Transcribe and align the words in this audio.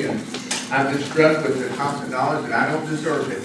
and 0.00 0.18
I've 0.72 0.90
been 0.90 1.02
struck 1.02 1.44
with 1.44 1.58
the 1.58 1.76
constant 1.76 2.12
knowledge 2.12 2.48
that 2.48 2.68
I 2.68 2.72
don't 2.72 2.86
deserve 2.86 3.30
it. 3.30 3.42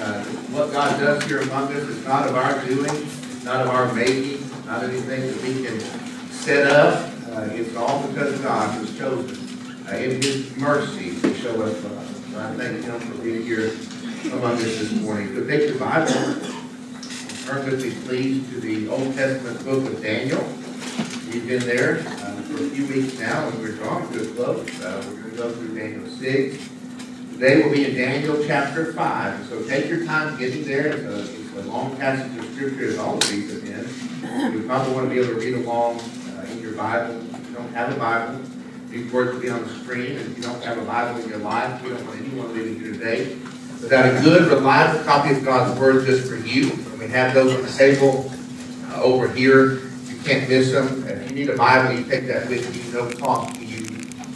Uh, 0.00 0.22
what 0.54 0.70
God 0.70 1.00
does 1.00 1.24
here 1.24 1.40
among 1.40 1.72
us 1.72 1.82
is 1.82 2.04
not 2.06 2.28
of 2.28 2.36
our 2.36 2.64
doing, 2.64 3.08
not 3.42 3.66
of 3.66 3.68
our 3.68 3.92
making, 3.92 4.48
not 4.64 4.84
anything 4.84 5.22
that 5.22 5.42
we 5.42 5.64
can 5.64 5.80
set 6.30 6.68
up. 6.68 7.10
Uh, 7.30 7.48
it's 7.52 7.74
all 7.74 8.06
because 8.06 8.40
God 8.42 8.70
has 8.78 8.96
chosen 8.96 9.86
uh, 9.88 9.96
in 9.96 10.22
His 10.22 10.56
mercy 10.56 11.20
to 11.20 11.34
show 11.34 11.60
us 11.62 11.82
love. 11.82 12.28
So 12.30 12.38
I 12.38 12.54
thank 12.54 12.84
Him 12.84 13.00
for 13.00 13.22
being 13.22 13.42
here 13.42 13.72
among 14.32 14.54
us 14.58 14.78
this 14.78 14.92
morning. 14.92 15.34
So 15.34 15.44
take 15.48 15.68
your 15.68 15.78
Bible, 15.80 16.12
turn 17.44 17.66
with 17.66 17.82
me 17.82 17.90
please 18.06 18.48
to 18.50 18.60
the 18.60 18.88
Old 18.88 19.14
Testament 19.14 19.64
book 19.64 19.92
of 19.92 20.00
Daniel. 20.00 20.42
We've 21.32 21.46
been 21.48 21.66
there 21.66 21.98
uh, 21.98 22.42
for 22.42 22.64
a 22.64 22.70
few 22.70 22.86
weeks 22.86 23.18
now, 23.18 23.48
and 23.48 23.58
we're 23.58 23.72
drawing 23.72 24.08
to 24.12 24.22
a 24.22 24.34
close. 24.34 24.80
Uh, 24.80 25.25
go 25.36 25.52
through 25.52 25.76
Daniel 25.78 26.06
6. 26.08 26.68
Today 27.32 27.62
we'll 27.62 27.72
be 27.72 27.84
in 27.84 27.94
Daniel 27.94 28.42
chapter 28.46 28.94
5. 28.94 29.46
So 29.46 29.62
take 29.68 29.88
your 29.88 30.06
time 30.06 30.38
getting 30.38 30.64
there. 30.64 30.86
It's 30.86 31.04
a, 31.04 31.20
it's 31.20 31.66
a 31.66 31.70
long 31.70 31.94
passage 31.98 32.34
of 32.38 32.54
Scripture, 32.54 32.88
as 32.88 32.98
all 32.98 33.18
of 33.18 33.30
these 33.30 33.52
have 33.52 33.62
been. 33.62 34.54
You 34.54 34.66
probably 34.66 34.94
want 34.94 35.08
to 35.08 35.14
be 35.14 35.20
able 35.20 35.34
to 35.34 35.40
read 35.40 35.54
along 35.54 36.00
uh, 36.00 36.46
in 36.50 36.60
your 36.60 36.72
Bible. 36.72 37.20
If 37.20 37.48
you 37.48 37.54
don't 37.54 37.72
have 37.74 37.94
a 37.94 37.98
Bible, 37.98 38.40
these 38.88 39.12
words 39.12 39.34
will 39.34 39.42
be 39.42 39.50
on 39.50 39.62
the 39.62 39.68
screen. 39.68 40.12
If 40.12 40.38
you 40.38 40.42
don't 40.42 40.62
have 40.64 40.78
a 40.78 40.84
Bible 40.84 41.20
in 41.20 41.28
your 41.28 41.38
life, 41.38 41.82
we 41.82 41.90
don't 41.90 42.06
want 42.06 42.18
anyone 42.18 42.54
leaving 42.54 42.80
here 42.80 42.92
today 42.92 43.34
without 43.82 44.06
a 44.06 44.20
good, 44.22 44.50
reliable 44.50 45.04
copy 45.04 45.34
of 45.34 45.44
God's 45.44 45.78
Word 45.78 46.06
just 46.06 46.30
for 46.30 46.36
you. 46.36 46.72
And 46.72 46.98
we 46.98 47.08
have 47.08 47.34
those 47.34 47.54
on 47.54 47.62
the 47.62 47.72
table 47.72 48.32
uh, 48.86 49.02
over 49.02 49.28
here. 49.28 49.82
You 50.06 50.18
can't 50.24 50.48
miss 50.48 50.72
them. 50.72 51.06
If 51.06 51.28
you 51.28 51.36
need 51.36 51.50
a 51.50 51.56
Bible, 51.56 51.94
you 51.94 52.04
take 52.04 52.26
that 52.28 52.48
with 52.48 52.74
you. 52.74 52.92
No 52.94 53.10
cost. 53.12 53.65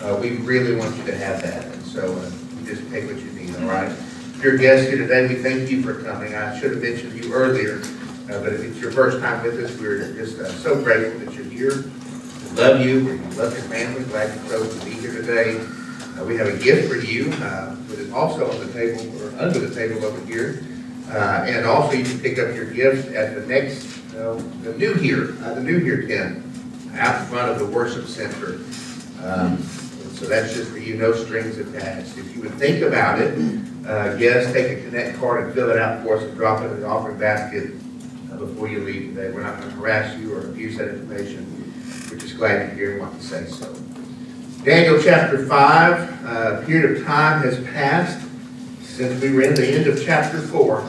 Uh, 0.02 0.18
we 0.18 0.38
really 0.38 0.74
want 0.76 0.96
you 0.96 1.04
to 1.04 1.14
have 1.14 1.42
that. 1.42 1.66
And 1.66 1.82
so 1.84 2.14
uh, 2.16 2.30
just 2.64 2.88
take 2.90 3.04
what 3.04 3.18
you 3.18 3.30
need, 3.32 3.54
all 3.56 3.68
right? 3.68 3.90
If 3.90 4.42
you're 4.42 4.54
a 4.54 4.58
guest 4.58 4.88
here 4.88 4.96
today, 4.96 5.28
we 5.28 5.34
thank 5.34 5.70
you 5.70 5.82
for 5.82 6.02
coming. 6.02 6.34
I 6.34 6.58
should 6.58 6.70
have 6.72 6.82
mentioned 6.82 7.22
you 7.22 7.30
earlier, 7.34 7.82
uh, 8.30 8.40
but 8.42 8.54
if 8.54 8.62
it's 8.62 8.78
your 8.78 8.92
first 8.92 9.20
time 9.20 9.42
with 9.44 9.62
us, 9.62 9.78
we're 9.78 10.14
just 10.14 10.38
uh, 10.38 10.48
so 10.48 10.82
grateful 10.82 11.20
that 11.20 11.34
you're 11.34 11.44
here. 11.44 11.84
We 11.84 12.56
love 12.56 12.80
you. 12.80 13.04
We 13.04 13.36
love 13.36 13.52
your 13.52 13.62
family. 13.68 14.02
Glad 14.04 14.34
you 14.42 14.48
chose 14.48 14.78
to 14.78 14.84
be 14.86 14.92
here 14.92 15.12
today. 15.12 15.58
Uh, 16.18 16.24
we 16.24 16.34
have 16.36 16.46
a 16.46 16.56
gift 16.56 16.88
for 16.88 16.96
you 16.96 17.30
uh, 17.34 17.74
that 17.88 17.98
is 17.98 18.10
also 18.10 18.50
on 18.50 18.58
the 18.66 18.72
table 18.72 19.22
or 19.22 19.38
under 19.38 19.58
the 19.58 19.74
table 19.74 20.02
over 20.06 20.24
here. 20.24 20.64
And 21.10 21.66
also 21.66 21.92
you 21.92 22.04
can 22.04 22.20
pick 22.20 22.38
up 22.38 22.54
your 22.54 22.72
gift 22.72 23.12
at 23.12 23.34
the 23.34 23.44
next, 23.46 23.82
the 24.12 24.74
new 24.78 24.94
here, 24.94 25.26
the 25.26 25.60
new 25.60 25.78
here 25.78 26.06
tent 26.06 26.42
out 26.94 27.26
front 27.26 27.50
of 27.50 27.58
the 27.58 27.66
worship 27.66 28.06
center. 28.06 28.60
Um, 29.22 29.62
so 30.20 30.26
that's 30.26 30.52
just 30.52 30.70
for 30.70 30.78
you, 30.78 30.96
no 30.96 31.14
strings 31.14 31.56
attached. 31.56 32.18
If 32.18 32.36
you 32.36 32.42
would 32.42 32.52
think 32.56 32.82
about 32.82 33.22
it, 33.22 33.38
uh, 33.86 34.16
yes, 34.18 34.52
take 34.52 34.78
a 34.78 34.82
connect 34.82 35.18
card 35.18 35.44
and 35.44 35.54
fill 35.54 35.70
it 35.70 35.78
out 35.78 36.02
for 36.02 36.18
us 36.18 36.22
and 36.22 36.36
drop 36.36 36.60
it 36.60 36.66
in 36.66 36.80
the 36.80 36.86
offering 36.86 37.18
basket 37.18 37.72
uh, 38.30 38.36
before 38.36 38.68
you 38.68 38.80
leave 38.80 39.14
today. 39.14 39.30
We're 39.30 39.42
not 39.42 39.58
going 39.58 39.70
to 39.70 39.76
harass 39.76 40.14
you 40.18 40.34
or 40.34 40.40
abuse 40.40 40.76
that 40.76 40.88
information. 40.88 41.46
We're 42.10 42.18
just 42.18 42.36
glad 42.36 42.66
you're 42.66 42.76
here 42.76 42.92
and 42.92 43.00
want 43.00 43.18
to 43.18 43.26
say 43.26 43.46
so. 43.46 43.74
Daniel 44.62 45.02
chapter 45.02 45.46
5, 45.46 46.26
uh, 46.26 46.66
period 46.66 46.98
of 46.98 47.06
time 47.06 47.42
has 47.42 47.58
passed 47.68 48.20
since 48.82 49.22
we 49.22 49.32
were 49.32 49.40
in 49.40 49.54
the 49.54 49.66
end 49.66 49.86
of 49.86 50.04
chapter 50.04 50.38
4. 50.38 50.86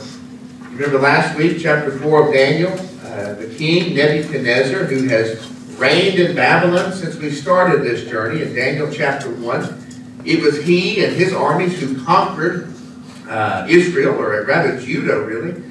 Remember 0.71 0.99
last 0.99 1.37
week, 1.37 1.57
chapter 1.61 1.97
4 1.99 2.27
of 2.27 2.33
Daniel, 2.33 2.73
uh, 3.05 3.35
the 3.35 3.53
king 3.57 3.95
Nebuchadnezzar, 3.95 4.83
who 4.83 5.07
has 5.07 5.50
reigned 5.81 6.19
in 6.19 6.35
Babylon 6.35 6.93
since 6.93 7.15
we 7.15 7.31
started 7.31 7.81
this 7.81 8.07
journey 8.07 8.43
in 8.43 8.53
Daniel 8.53 8.87
chapter 8.93 9.31
1. 9.31 10.21
It 10.23 10.39
was 10.39 10.63
he 10.63 11.03
and 11.03 11.15
his 11.15 11.33
armies 11.33 11.79
who 11.79 12.05
conquered 12.05 12.71
uh, 13.27 13.65
Israel, 13.67 14.13
or 14.21 14.45
rather 14.45 14.79
Judah, 14.79 15.19
really, 15.21 15.63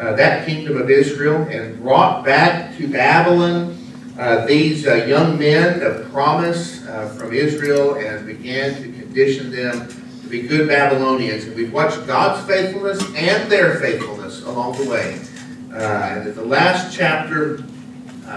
uh, 0.00 0.14
that 0.14 0.46
kingdom 0.46 0.78
of 0.78 0.88
Israel, 0.88 1.42
and 1.50 1.82
brought 1.82 2.24
back 2.24 2.78
to 2.78 2.88
Babylon 2.88 3.76
uh, 4.18 4.46
these 4.46 4.86
uh, 4.86 4.94
young 4.94 5.38
men 5.38 5.82
of 5.82 6.10
promise 6.10 6.86
uh, 6.86 7.14
from 7.18 7.34
Israel 7.34 7.96
and 7.96 8.26
began 8.26 8.74
to 8.74 8.84
condition 8.84 9.50
them 9.50 9.86
to 10.22 10.28
be 10.28 10.48
good 10.48 10.66
Babylonians. 10.66 11.44
And 11.44 11.54
we've 11.54 11.74
watched 11.74 12.06
God's 12.06 12.44
faithfulness 12.48 13.02
and 13.14 13.52
their 13.52 13.74
faithfulness 13.74 14.42
along 14.44 14.82
the 14.82 14.88
way. 14.88 15.20
Uh, 15.70 15.76
and 15.76 16.26
at 16.26 16.34
the 16.34 16.44
last 16.44 16.96
chapter, 16.96 17.58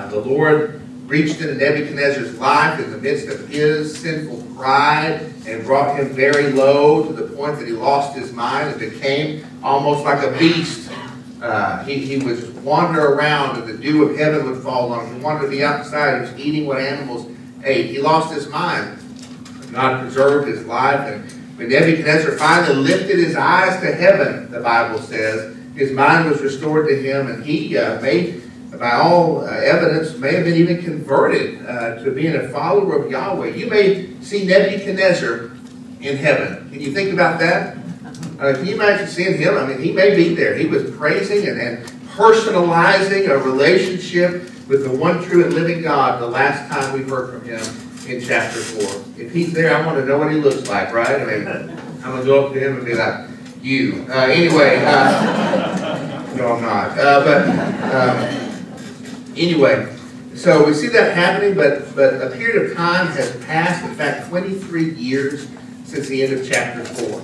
the 0.10 0.20
Lord 0.20 0.81
reached 1.12 1.42
into 1.42 1.54
Nebuchadnezzar's 1.56 2.40
life 2.40 2.80
in 2.80 2.90
the 2.90 2.98
midst 2.98 3.28
of 3.28 3.50
his 3.50 4.00
sinful 4.00 4.56
pride 4.56 5.34
and 5.46 5.62
brought 5.66 6.00
him 6.00 6.08
very 6.08 6.54
low 6.54 7.06
to 7.06 7.12
the 7.12 7.36
point 7.36 7.60
that 7.60 7.68
he 7.68 7.74
lost 7.74 8.18
his 8.18 8.32
mind 8.32 8.70
and 8.70 8.80
became 8.80 9.46
almost 9.62 10.06
like 10.06 10.24
a 10.24 10.32
beast. 10.40 10.90
Uh, 11.42 11.84
he, 11.84 11.98
he 11.98 12.26
would 12.26 12.64
wander 12.64 13.14
around 13.14 13.60
and 13.60 13.68
the 13.68 13.78
dew 13.78 14.08
of 14.08 14.18
heaven 14.18 14.50
would 14.50 14.64
fall 14.64 14.94
on 14.94 15.06
him. 15.06 15.16
He 15.16 15.22
wanted 15.22 15.42
to 15.42 15.50
be 15.50 15.62
outside. 15.66 16.16
He 16.16 16.22
was 16.22 16.40
eating 16.40 16.66
what 16.66 16.80
animals 16.80 17.30
ate. 17.66 17.88
He 17.88 18.00
lost 18.00 18.34
his 18.34 18.48
mind. 18.48 18.98
God 19.74 20.00
preserved 20.00 20.48
his 20.48 20.66
life. 20.66 21.02
And 21.08 21.30
when 21.58 21.68
Nebuchadnezzar 21.68 22.38
finally 22.38 22.76
lifted 22.76 23.20
his 23.20 23.36
eyes 23.36 23.82
to 23.82 23.94
heaven, 23.94 24.50
the 24.50 24.62
Bible 24.62 25.00
says, 25.00 25.58
his 25.76 25.92
mind 25.92 26.30
was 26.30 26.42
restored 26.42 26.88
to 26.88 26.96
him 26.96 27.28
and 27.28 27.44
he 27.44 27.78
uh, 27.78 28.00
made 28.02 28.42
by 28.78 28.92
all 28.92 29.42
uh, 29.42 29.50
evidence, 29.50 30.18
may 30.18 30.34
have 30.36 30.46
been 30.46 30.56
even 30.56 30.82
converted 30.82 31.66
uh, 31.66 31.96
to 32.04 32.12
being 32.12 32.36
a 32.36 32.48
follower 32.50 33.04
of 33.04 33.12
Yahweh. 33.12 33.50
You 33.50 33.68
may 33.68 34.20
see 34.22 34.46
Nebuchadnezzar 34.46 35.52
in 36.00 36.18
heaven. 36.18 36.70
Can 36.72 36.80
you 36.80 36.94
think 36.94 37.14
about 37.14 37.40
that? 37.40 37.78
Uh, 38.40 38.54
can 38.54 38.66
you 38.66 38.76
imagine 38.76 39.08
seeing 39.08 39.38
him? 39.38 39.56
I 39.56 39.68
mean, 39.68 39.80
he 39.80 39.92
may 39.92 40.16
be 40.16 40.34
there. 40.34 40.56
He 40.56 40.66
was 40.66 40.90
praising 40.96 41.48
and, 41.48 41.60
and 41.60 41.86
personalizing 42.16 43.30
a 43.30 43.38
relationship 43.38 44.50
with 44.68 44.84
the 44.84 44.92
one 44.92 45.24
true 45.24 45.44
and 45.44 45.54
living 45.54 45.82
God 45.82 46.22
the 46.22 46.28
last 46.28 46.72
time 46.72 46.94
we 46.94 47.08
heard 47.08 47.30
from 47.30 47.48
him 47.48 47.62
in 48.08 48.26
chapter 48.26 48.60
4. 48.60 49.22
If 49.24 49.32
he's 49.32 49.54
there, 49.54 49.76
I 49.76 49.86
want 49.86 50.00
to 50.00 50.06
know 50.06 50.18
what 50.18 50.32
he 50.32 50.38
looks 50.38 50.68
like, 50.70 50.92
right? 50.92 51.22
I 51.22 51.26
mean, 51.26 51.48
I'm 52.04 52.12
going 52.12 52.22
to 52.22 52.26
go 52.26 52.48
up 52.48 52.54
to 52.54 52.60
him 52.60 52.78
and 52.78 52.86
be 52.86 52.96
like, 52.96 53.30
you. 53.62 54.06
Uh, 54.10 54.14
anyway, 54.24 54.84
uh, 54.86 56.34
no, 56.36 56.54
I'm 56.54 56.62
not. 56.62 56.98
Uh, 56.98 57.24
but 57.24 57.48
um, 57.94 58.51
anyway, 59.42 59.94
so 60.36 60.66
we 60.66 60.74
see 60.74 60.88
that 60.88 61.16
happening, 61.16 61.56
but, 61.56 61.94
but 61.96 62.22
a 62.22 62.30
period 62.32 62.72
of 62.72 62.78
time 62.78 63.08
has 63.08 63.36
passed, 63.46 63.84
in 63.84 63.94
fact, 63.96 64.30
23 64.30 64.94
years 64.94 65.48
since 65.84 66.08
the 66.08 66.24
end 66.24 66.34
of 66.34 66.50
chapter 66.50 66.86
4. 66.86 67.22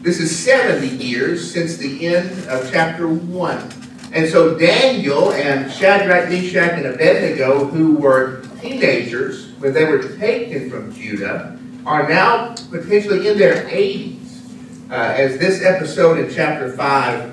This 0.00 0.20
is 0.20 0.36
70 0.38 0.86
years 0.86 1.50
since 1.50 1.76
the 1.76 2.06
end 2.06 2.46
of 2.48 2.70
chapter 2.70 3.08
1. 3.08 3.68
And 4.12 4.28
so 4.28 4.56
Daniel 4.56 5.32
and 5.32 5.72
Shadrach, 5.72 6.28
Meshach, 6.28 6.72
and 6.72 6.86
Abednego, 6.86 7.64
who 7.64 7.96
were 7.96 8.42
teenagers 8.60 9.52
when 9.58 9.72
they 9.72 9.84
were 9.84 10.16
taken 10.16 10.70
from 10.70 10.94
Judah, 10.94 11.58
are 11.84 12.08
now 12.08 12.54
potentially 12.70 13.26
in 13.26 13.36
their 13.36 13.64
80s 13.64 14.90
uh, 14.90 14.94
as 14.94 15.38
this 15.38 15.64
episode 15.64 16.18
in 16.18 16.32
chapter 16.32 16.70
5 16.72 17.32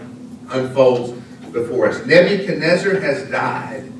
unfolds 0.51 1.11
before 1.51 1.89
us. 1.89 2.03
Nebuchadnezzar 2.05 2.99
has 3.01 3.29
died. 3.29 3.90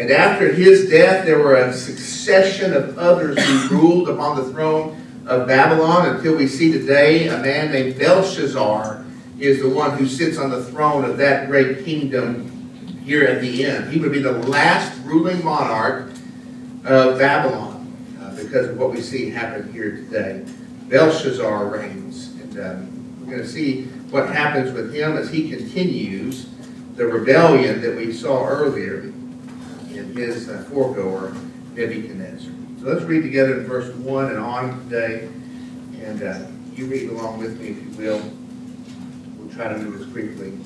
And 0.00 0.10
after 0.10 0.50
his 0.50 0.88
death, 0.88 1.26
there 1.26 1.40
were 1.40 1.56
a 1.56 1.74
succession 1.74 2.72
of 2.72 2.98
others 2.98 3.38
who 3.38 3.68
ruled 3.76 4.08
upon 4.08 4.34
the 4.34 4.50
throne 4.50 4.98
of 5.26 5.46
Babylon 5.46 6.16
until 6.16 6.36
we 6.36 6.46
see 6.46 6.72
today 6.72 7.28
a 7.28 7.36
man 7.36 7.70
named 7.70 7.98
Belshazzar 7.98 9.04
is 9.38 9.60
the 9.60 9.68
one 9.68 9.98
who 9.98 10.06
sits 10.06 10.38
on 10.38 10.48
the 10.48 10.64
throne 10.64 11.04
of 11.04 11.18
that 11.18 11.48
great 11.48 11.84
kingdom 11.84 12.48
here 13.04 13.24
at 13.24 13.42
the 13.42 13.66
end. 13.66 13.92
He 13.92 14.00
would 14.00 14.10
be 14.10 14.20
the 14.20 14.32
last 14.32 14.98
ruling 15.04 15.44
monarch 15.44 16.10
of 16.86 17.18
Babylon 17.18 17.94
uh, 18.22 18.34
because 18.36 18.70
of 18.70 18.78
what 18.78 18.92
we 18.92 19.02
see 19.02 19.28
happen 19.28 19.70
here 19.70 19.96
today. 19.96 20.46
Belshazzar 20.88 21.66
reigns. 21.66 22.28
And 22.40 22.58
um, 22.58 23.20
we're 23.20 23.32
going 23.32 23.42
to 23.42 23.48
see 23.48 23.84
what 24.08 24.30
happens 24.30 24.72
with 24.72 24.94
him 24.94 25.18
as 25.18 25.30
he 25.30 25.50
continues 25.50 26.48
the 26.94 27.04
rebellion 27.04 27.82
that 27.82 27.94
we 27.94 28.14
saw 28.14 28.46
earlier 28.46 29.12
in 30.00 30.16
his 30.16 30.48
uh, 30.48 30.64
foregoer, 30.70 31.34
Nebuchadnezzar. 31.74 32.52
So 32.80 32.86
let's 32.86 33.02
read 33.02 33.22
together 33.22 33.60
in 33.60 33.66
verse 33.66 33.94
1 33.94 34.30
and 34.30 34.38
on 34.38 34.80
today. 34.84 35.28
And 36.02 36.22
uh, 36.22 36.46
you 36.74 36.86
read 36.86 37.10
along 37.10 37.38
with 37.38 37.60
me 37.60 37.68
if 37.68 37.82
you 37.82 37.90
will. 37.90 38.22
We'll 39.36 39.54
try 39.54 39.68
to 39.68 39.78
move 39.78 40.00
as 40.00 40.10
quickly 40.10 40.58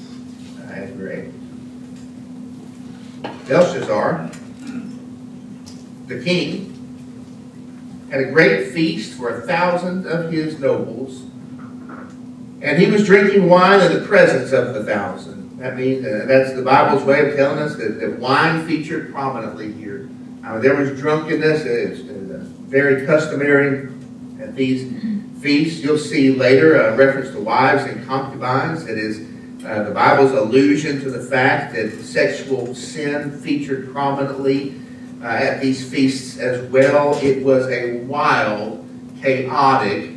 uh, 0.61 0.73
as 0.73 0.91
we're 0.93 1.11
able. 1.11 1.33
Belshazzar, 3.49 4.31
the 6.07 6.23
king, 6.23 6.71
had 8.11 8.21
a 8.21 8.31
great 8.31 8.73
feast 8.73 9.15
for 9.19 9.41
a 9.41 9.47
thousand 9.47 10.07
of 10.07 10.31
his 10.31 10.61
nobles, 10.61 11.23
and 12.63 12.79
he 12.79 12.91
was 12.91 13.05
drinking 13.05 13.49
wine 13.49 13.81
in 13.81 13.93
the 13.93 14.07
presence 14.07 14.53
of 14.53 14.73
the 14.73 14.85
thousand. 14.85 15.44
That 15.65 15.79
means 15.79 16.05
uh, 16.05 16.27
that's 16.27 16.53
the 16.53 16.61
Bible's 16.61 17.05
way 17.05 17.27
of 17.27 17.37
telling 17.37 17.59
us 17.59 17.77
that, 17.77 17.99
that 17.99 18.19
wine 18.19 18.67
featured 18.67 19.11
prominently 19.15 19.73
here 19.73 20.11
Uh, 20.45 20.59
there 20.59 20.77
was 20.77 20.91
drunkenness. 21.01 21.65
It's 21.65 22.01
uh, 22.01 22.45
very 22.69 23.07
customary 23.07 23.89
at 24.39 24.55
these 24.55 24.93
feasts. 25.41 25.83
You'll 25.83 25.97
see 25.97 26.35
later 26.35 26.77
a 26.79 26.95
reference 26.95 27.31
to 27.31 27.41
wives 27.41 27.85
and 27.85 28.07
concubines. 28.07 28.85
It 28.87 28.99
is 28.99 29.27
uh, 29.65 29.85
the 29.85 29.91
Bible's 29.91 30.33
allusion 30.33 31.01
to 31.01 31.11
the 31.11 31.23
fact 31.23 31.75
that 31.75 31.99
sexual 32.03 32.75
sin 32.75 33.31
featured 33.41 33.91
prominently 33.91 34.75
uh, 35.23 35.29
at 35.29 35.63
these 35.63 35.81
feasts 35.91 36.37
as 36.39 36.61
well. 36.71 37.19
It 37.23 37.43
was 37.43 37.67
a 37.69 38.01
wild, 38.01 38.87
chaotic 39.23 40.11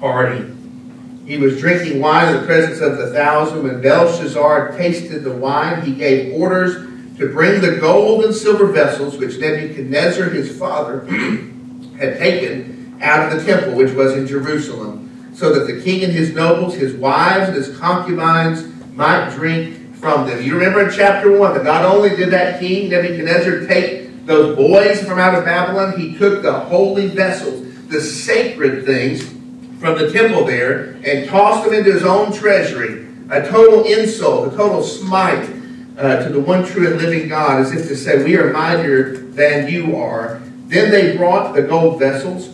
party. 0.00 0.55
He 1.26 1.38
was 1.38 1.58
drinking 1.58 2.00
wine 2.00 2.32
in 2.32 2.40
the 2.40 2.46
presence 2.46 2.80
of 2.80 2.98
the 2.98 3.08
thousand. 3.08 3.64
When 3.64 3.80
Belshazzar 3.80 4.76
tasted 4.76 5.24
the 5.24 5.32
wine, 5.32 5.82
he 5.82 5.92
gave 5.92 6.32
orders 6.34 6.86
to 7.18 7.28
bring 7.32 7.60
the 7.60 7.76
gold 7.76 8.24
and 8.24 8.34
silver 8.34 8.66
vessels 8.66 9.16
which 9.18 9.38
Nebuchadnezzar 9.38 10.28
his 10.28 10.56
father 10.56 11.00
had 11.98 12.18
taken 12.18 12.96
out 13.02 13.32
of 13.32 13.38
the 13.38 13.44
temple, 13.44 13.74
which 13.74 13.92
was 13.92 14.16
in 14.16 14.26
Jerusalem, 14.26 15.32
so 15.34 15.52
that 15.52 15.66
the 15.66 15.82
king 15.82 16.04
and 16.04 16.12
his 16.12 16.32
nobles, 16.32 16.74
his 16.74 16.94
wives, 16.94 17.48
and 17.48 17.56
his 17.56 17.76
concubines 17.76 18.64
might 18.94 19.30
drink 19.30 19.96
from 19.96 20.28
them. 20.28 20.42
You 20.42 20.54
remember 20.54 20.88
in 20.88 20.94
chapter 20.94 21.36
1 21.36 21.54
that 21.54 21.64
not 21.64 21.84
only 21.84 22.10
did 22.10 22.30
that 22.30 22.60
king, 22.60 22.88
Nebuchadnezzar, 22.88 23.66
take 23.66 24.26
those 24.26 24.54
boys 24.54 25.02
from 25.02 25.18
out 25.18 25.34
of 25.34 25.44
Babylon, 25.44 25.98
he 25.98 26.16
took 26.16 26.42
the 26.42 26.52
holy 26.52 27.08
vessels, 27.08 27.66
the 27.88 28.00
sacred 28.00 28.84
things 28.84 29.35
from 29.78 29.98
the 29.98 30.10
temple 30.12 30.44
there, 30.44 30.96
and 31.04 31.28
tossed 31.28 31.64
them 31.64 31.74
into 31.74 31.92
his 31.92 32.04
own 32.04 32.32
treasury. 32.32 33.06
A 33.30 33.46
total 33.48 33.84
insult, 33.84 34.52
a 34.52 34.56
total 34.56 34.82
smite 34.82 35.50
uh, 35.98 36.22
to 36.24 36.28
the 36.30 36.40
one 36.40 36.64
true 36.64 36.86
and 36.86 37.00
living 37.00 37.28
God, 37.28 37.60
as 37.60 37.72
if 37.72 37.88
to 37.88 37.96
say, 37.96 38.22
We 38.22 38.36
are 38.36 38.52
mightier 38.52 39.16
than 39.16 39.68
you 39.68 39.96
are. 39.96 40.40
Then 40.66 40.90
they 40.90 41.16
brought 41.16 41.54
the 41.54 41.62
gold 41.62 41.98
vessels 41.98 42.50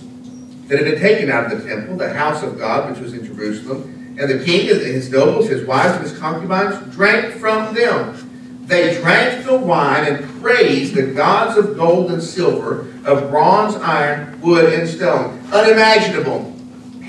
that 0.68 0.78
had 0.78 0.90
been 0.90 1.00
taken 1.00 1.30
out 1.30 1.52
of 1.52 1.62
the 1.62 1.68
temple, 1.68 1.96
the 1.96 2.12
house 2.12 2.42
of 2.42 2.58
God, 2.58 2.90
which 2.90 3.00
was 3.00 3.14
in 3.14 3.24
Jerusalem. 3.24 4.16
And 4.18 4.30
the 4.30 4.44
king 4.44 4.70
and 4.70 4.80
his 4.80 5.10
nobles, 5.10 5.48
his 5.48 5.66
wives, 5.66 5.94
and 5.94 6.02
his 6.02 6.18
concubines 6.18 6.94
drank 6.94 7.34
from 7.34 7.74
them. 7.74 8.66
They 8.66 8.94
drank 9.00 9.44
the 9.44 9.56
wine 9.56 10.06
and 10.06 10.40
praised 10.40 10.94
the 10.94 11.02
gods 11.02 11.58
of 11.58 11.76
gold 11.76 12.10
and 12.12 12.22
silver, 12.22 12.86
of 13.04 13.30
bronze, 13.30 13.74
iron, 13.76 14.40
wood, 14.40 14.72
and 14.72 14.88
stone. 14.88 15.40
Unimaginable. 15.52 16.51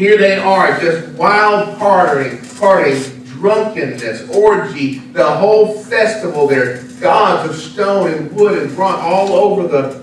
Here 0.04 0.18
they 0.18 0.36
are, 0.36 0.78
just 0.82 1.08
wild 1.14 1.80
partying, 1.80 2.40
partying 2.60 3.26
drunkenness, 3.26 4.28
orgy, 4.36 4.98
the 4.98 5.24
whole 5.24 5.82
festival 5.82 6.46
there, 6.46 6.84
gods 7.00 7.50
of 7.50 7.56
stone 7.56 8.12
and 8.12 8.30
wood 8.34 8.62
and 8.62 8.76
bronze 8.76 9.02
all 9.02 9.32
over 9.32 9.66
the, 9.66 9.98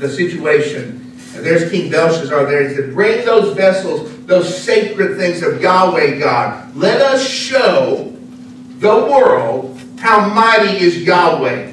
the 0.00 0.08
situation. 0.10 1.16
And 1.34 1.46
there's 1.46 1.70
King 1.70 1.90
Belshazzar 1.90 2.44
there. 2.44 2.68
He 2.68 2.74
said, 2.74 2.92
Bring 2.92 3.24
those 3.24 3.56
vessels, 3.56 4.26
those 4.26 4.54
sacred 4.54 5.16
things 5.16 5.42
of 5.42 5.62
Yahweh 5.62 6.18
God. 6.18 6.76
Let 6.76 7.00
us 7.00 7.26
show 7.26 8.14
the 8.80 8.96
world 8.96 9.80
how 9.98 10.28
mighty 10.28 10.76
is 10.76 11.04
Yahweh. 11.04 11.72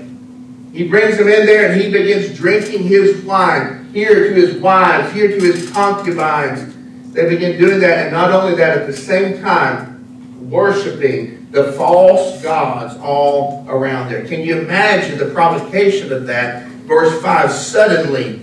He 0.71 0.87
brings 0.87 1.17
them 1.17 1.27
in 1.27 1.45
there 1.45 1.69
and 1.69 1.81
he 1.81 1.91
begins 1.91 2.37
drinking 2.37 2.83
his 2.83 3.21
wine, 3.25 3.89
here 3.91 4.29
to 4.29 4.33
his 4.33 4.61
wives, 4.61 5.11
here 5.11 5.27
to 5.27 5.43
his 5.43 5.69
concubines. 5.71 6.74
They 7.15 7.29
begin 7.29 7.57
doing 7.57 7.79
that, 7.79 7.99
and 7.99 8.11
not 8.11 8.31
only 8.31 8.55
that, 8.55 8.77
at 8.77 8.87
the 8.87 8.93
same 8.93 9.41
time, 9.41 10.49
worshiping 10.49 11.47
the 11.49 11.71
false 11.71 12.41
gods 12.43 12.97
all 12.97 13.65
around 13.69 14.11
there. 14.11 14.25
Can 14.25 14.41
you 14.41 14.59
imagine 14.59 15.17
the 15.17 15.33
provocation 15.33 16.11
of 16.11 16.27
that? 16.27 16.67
Verse 16.67 17.21
5 17.21 17.51
suddenly, 17.51 18.41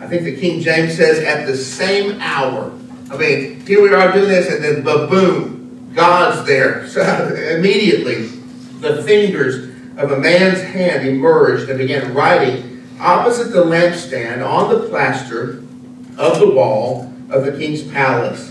I 0.00 0.06
think 0.06 0.24
the 0.24 0.36
King 0.36 0.62
James 0.62 0.96
says, 0.96 1.22
at 1.22 1.46
the 1.46 1.54
same 1.54 2.18
hour. 2.22 2.72
I 3.10 3.18
mean, 3.18 3.60
here 3.66 3.82
we 3.82 3.92
are 3.92 4.10
doing 4.10 4.28
this, 4.28 4.50
and 4.50 4.64
then 4.64 4.82
boom, 4.82 5.92
God's 5.94 6.46
there. 6.46 6.88
So 6.94 7.02
immediately, 7.58 8.28
the 8.80 9.02
fingers 9.02 9.68
of 9.98 10.12
a 10.12 10.18
man's 10.18 10.62
hand 10.62 11.06
emerged 11.06 11.68
and 11.68 11.78
began 11.78 12.14
writing 12.14 12.86
opposite 12.98 13.52
the 13.52 13.62
lampstand 13.62 14.46
on 14.48 14.70
the 14.70 14.88
plaster 14.88 15.62
of 16.16 16.40
the 16.40 16.50
wall 16.50 17.13
of 17.30 17.44
the 17.44 17.52
king's 17.52 17.82
palace. 17.82 18.50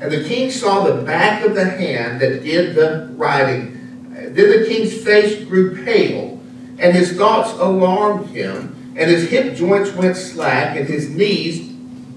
And 0.00 0.12
the 0.12 0.24
king 0.24 0.50
saw 0.50 0.84
the 0.84 1.02
back 1.02 1.44
of 1.44 1.54
the 1.54 1.64
hand 1.64 2.20
that 2.20 2.42
did 2.42 2.74
the 2.74 3.08
writing. 3.12 4.10
Then 4.10 4.50
the 4.50 4.66
king's 4.66 5.02
face 5.02 5.44
grew 5.44 5.82
pale, 5.84 6.40
and 6.78 6.94
his 6.94 7.12
thoughts 7.12 7.52
alarmed 7.52 8.26
him, 8.30 8.94
and 8.96 9.10
his 9.10 9.30
hip 9.30 9.54
joints 9.54 9.92
went 9.92 10.16
slack, 10.16 10.76
and 10.76 10.86
his 10.86 11.10
knees 11.10 11.60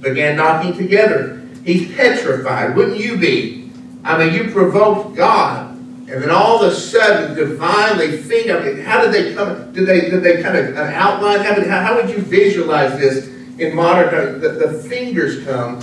began 0.01 0.37
knocking 0.37 0.75
together. 0.75 1.41
He's 1.63 1.93
petrified. 1.95 2.75
Wouldn't 2.75 2.97
you 2.97 3.17
be? 3.17 3.71
I 4.03 4.17
mean, 4.17 4.33
you 4.33 4.51
provoked 4.51 5.15
God. 5.15 5.75
And 6.09 6.23
then 6.23 6.29
all 6.29 6.63
of 6.63 6.71
a 6.71 6.75
sudden, 6.75 7.35
divinely, 7.35 8.17
finger. 8.17 8.81
How 8.83 9.01
did 9.01 9.11
they 9.11 9.33
come? 9.33 9.73
Did 9.73 9.85
they 9.85 10.09
did 10.09 10.23
they 10.23 10.41
kind 10.41 10.57
of 10.57 10.69
an 10.69 10.93
outline? 10.93 11.41
How, 11.41 11.53
how, 11.53 11.81
how 11.81 11.95
would 11.95 12.09
you 12.09 12.19
visualize 12.19 12.97
this 12.97 13.27
in 13.59 13.75
modern 13.75 14.09
times? 14.09 14.41
The, 14.41 14.49
the 14.49 14.83
fingers 14.87 15.43
come 15.43 15.81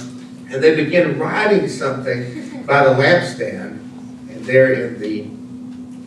and 0.55 0.63
they 0.63 0.77
begin 0.77 1.19
writing 1.19 1.69
something 1.69 2.65
by 2.65 2.85
the 2.85 2.91
lampstand. 2.91 3.81
And 4.31 4.45
there 4.45 4.73
in 4.73 5.01
the 5.01 5.29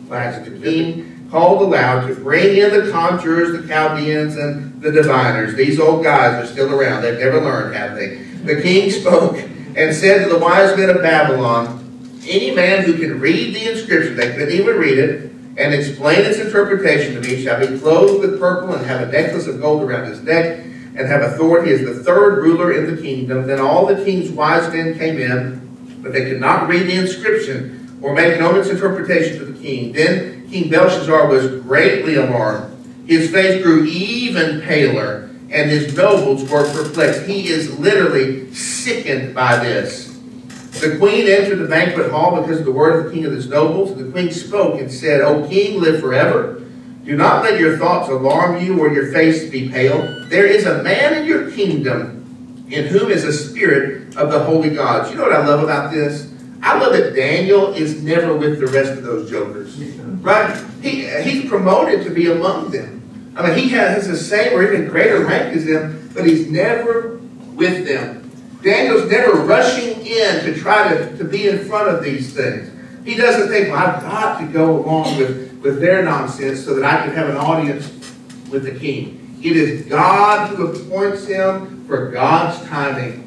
flags, 0.08 0.42
the 0.48 0.58
king 0.58 1.28
called 1.30 1.60
aloud 1.60 2.08
to 2.08 2.14
bring 2.14 2.56
in 2.56 2.70
the 2.70 2.90
conjurers, 2.90 3.60
the 3.60 3.68
Chaldeans, 3.68 4.36
and 4.36 4.80
the 4.80 4.90
diviners. 4.90 5.54
These 5.54 5.78
old 5.78 6.02
guys 6.02 6.42
are 6.42 6.50
still 6.50 6.74
around. 6.74 7.02
They've 7.02 7.18
never 7.18 7.42
learned, 7.42 7.74
have 7.74 7.94
they? 7.94 8.16
The 8.16 8.62
king 8.62 8.90
spoke 9.00 9.36
and 9.76 9.94
said 9.94 10.24
to 10.24 10.30
the 10.32 10.38
wise 10.38 10.74
men 10.78 10.88
of 10.88 11.02
Babylon, 11.02 11.84
Any 12.26 12.50
man 12.52 12.84
who 12.84 12.94
can 12.94 13.20
read 13.20 13.54
the 13.54 13.70
inscription, 13.70 14.16
they 14.16 14.32
couldn't 14.32 14.54
even 14.54 14.76
read 14.76 14.96
it, 14.96 15.30
and 15.58 15.74
explain 15.74 16.20
its 16.20 16.38
interpretation 16.38 17.14
to 17.14 17.20
me 17.20 17.42
shall 17.42 17.60
be 17.60 17.78
clothed 17.78 18.20
with 18.20 18.40
purple 18.40 18.74
and 18.74 18.86
have 18.86 19.06
a 19.06 19.12
necklace 19.12 19.46
of 19.46 19.60
gold 19.60 19.82
around 19.82 20.08
his 20.08 20.22
neck 20.22 20.64
and 20.96 21.06
have 21.06 21.22
authority 21.22 21.72
as 21.72 21.82
the 21.82 22.02
third 22.02 22.42
ruler 22.42 22.72
in 22.72 22.94
the 22.94 23.00
kingdom. 23.00 23.46
Then 23.46 23.60
all 23.60 23.86
the 23.86 24.04
king's 24.04 24.30
wise 24.30 24.72
men 24.72 24.98
came 24.98 25.18
in, 25.18 26.00
but 26.02 26.12
they 26.12 26.28
could 26.30 26.40
not 26.40 26.68
read 26.68 26.86
the 26.86 26.96
inscription 26.96 27.98
or 28.02 28.14
make 28.14 28.38
known 28.38 28.58
its 28.58 28.68
interpretation 28.68 29.38
to 29.38 29.44
the 29.44 29.60
king. 29.60 29.92
Then 29.92 30.48
King 30.50 30.70
Belshazzar 30.70 31.28
was 31.28 31.60
greatly 31.62 32.14
alarmed. 32.14 32.74
His 33.06 33.30
face 33.30 33.62
grew 33.62 33.84
even 33.84 34.60
paler, 34.62 35.30
and 35.50 35.70
his 35.70 35.96
nobles 35.96 36.48
were 36.50 36.70
perplexed. 36.72 37.26
He 37.26 37.48
is 37.48 37.78
literally 37.78 38.52
sickened 38.52 39.34
by 39.34 39.56
this. 39.58 40.08
The 40.80 40.96
queen 40.98 41.26
entered 41.26 41.56
the 41.56 41.66
banquet 41.66 42.10
hall 42.10 42.40
because 42.40 42.60
of 42.60 42.64
the 42.64 42.72
word 42.72 42.98
of 42.98 43.04
the 43.06 43.10
king 43.12 43.24
of 43.24 43.32
his 43.32 43.48
nobles. 43.48 43.96
The 43.96 44.10
queen 44.10 44.30
spoke 44.30 44.80
and 44.80 44.92
said, 44.92 45.20
O 45.22 45.48
king, 45.48 45.80
live 45.80 46.00
forever. 46.00 46.62
Do 47.08 47.16
not 47.16 47.42
let 47.42 47.58
your 47.58 47.78
thoughts 47.78 48.10
alarm 48.10 48.62
you 48.62 48.78
or 48.78 48.92
your 48.92 49.10
face 49.12 49.48
be 49.48 49.70
pale. 49.70 50.26
There 50.26 50.44
is 50.44 50.66
a 50.66 50.82
man 50.82 51.14
in 51.14 51.24
your 51.24 51.50
kingdom 51.52 52.66
in 52.70 52.88
whom 52.88 53.10
is 53.10 53.24
a 53.24 53.32
spirit 53.32 54.14
of 54.14 54.30
the 54.30 54.44
holy 54.44 54.68
gods. 54.68 55.10
You 55.10 55.16
know 55.16 55.22
what 55.22 55.32
I 55.32 55.46
love 55.46 55.62
about 55.62 55.90
this? 55.90 56.30
I 56.60 56.78
love 56.78 56.92
that 56.92 57.16
Daniel 57.16 57.72
is 57.72 58.02
never 58.02 58.36
with 58.36 58.60
the 58.60 58.66
rest 58.66 58.92
of 58.92 59.04
those 59.04 59.30
jokers. 59.30 59.74
Right? 60.20 60.54
He, 60.82 61.08
he's 61.22 61.48
promoted 61.48 62.04
to 62.04 62.10
be 62.10 62.30
among 62.30 62.72
them. 62.72 63.32
I 63.34 63.48
mean, 63.48 63.58
he 63.58 63.70
has 63.70 64.06
the 64.06 64.14
same 64.14 64.52
or 64.52 64.62
even 64.62 64.86
greater 64.90 65.24
rank 65.24 65.56
as 65.56 65.64
them, 65.64 66.10
but 66.12 66.26
he's 66.26 66.50
never 66.50 67.22
with 67.54 67.88
them. 67.88 68.30
Daniel's 68.62 69.10
never 69.10 69.32
rushing 69.44 70.04
in 70.04 70.44
to 70.44 70.54
try 70.54 70.92
to, 70.92 71.16
to 71.16 71.24
be 71.24 71.48
in 71.48 71.64
front 71.64 71.88
of 71.88 72.04
these 72.04 72.34
things. 72.34 72.70
He 73.06 73.14
doesn't 73.14 73.48
think, 73.48 73.72
well, 73.72 73.78
I've 73.78 74.02
got 74.02 74.40
to 74.40 74.46
go 74.48 74.84
along 74.84 75.16
with 75.16 75.47
with 75.60 75.80
their 75.80 76.02
nonsense 76.02 76.64
so 76.64 76.74
that 76.74 76.84
I 76.84 77.04
can 77.04 77.14
have 77.14 77.28
an 77.28 77.36
audience 77.36 77.86
with 78.50 78.64
the 78.64 78.78
king. 78.78 79.38
It 79.42 79.56
is 79.56 79.86
God 79.86 80.54
who 80.54 80.66
appoints 80.66 81.26
him 81.26 81.86
for 81.86 82.10
God's 82.10 82.66
timing. 82.68 83.24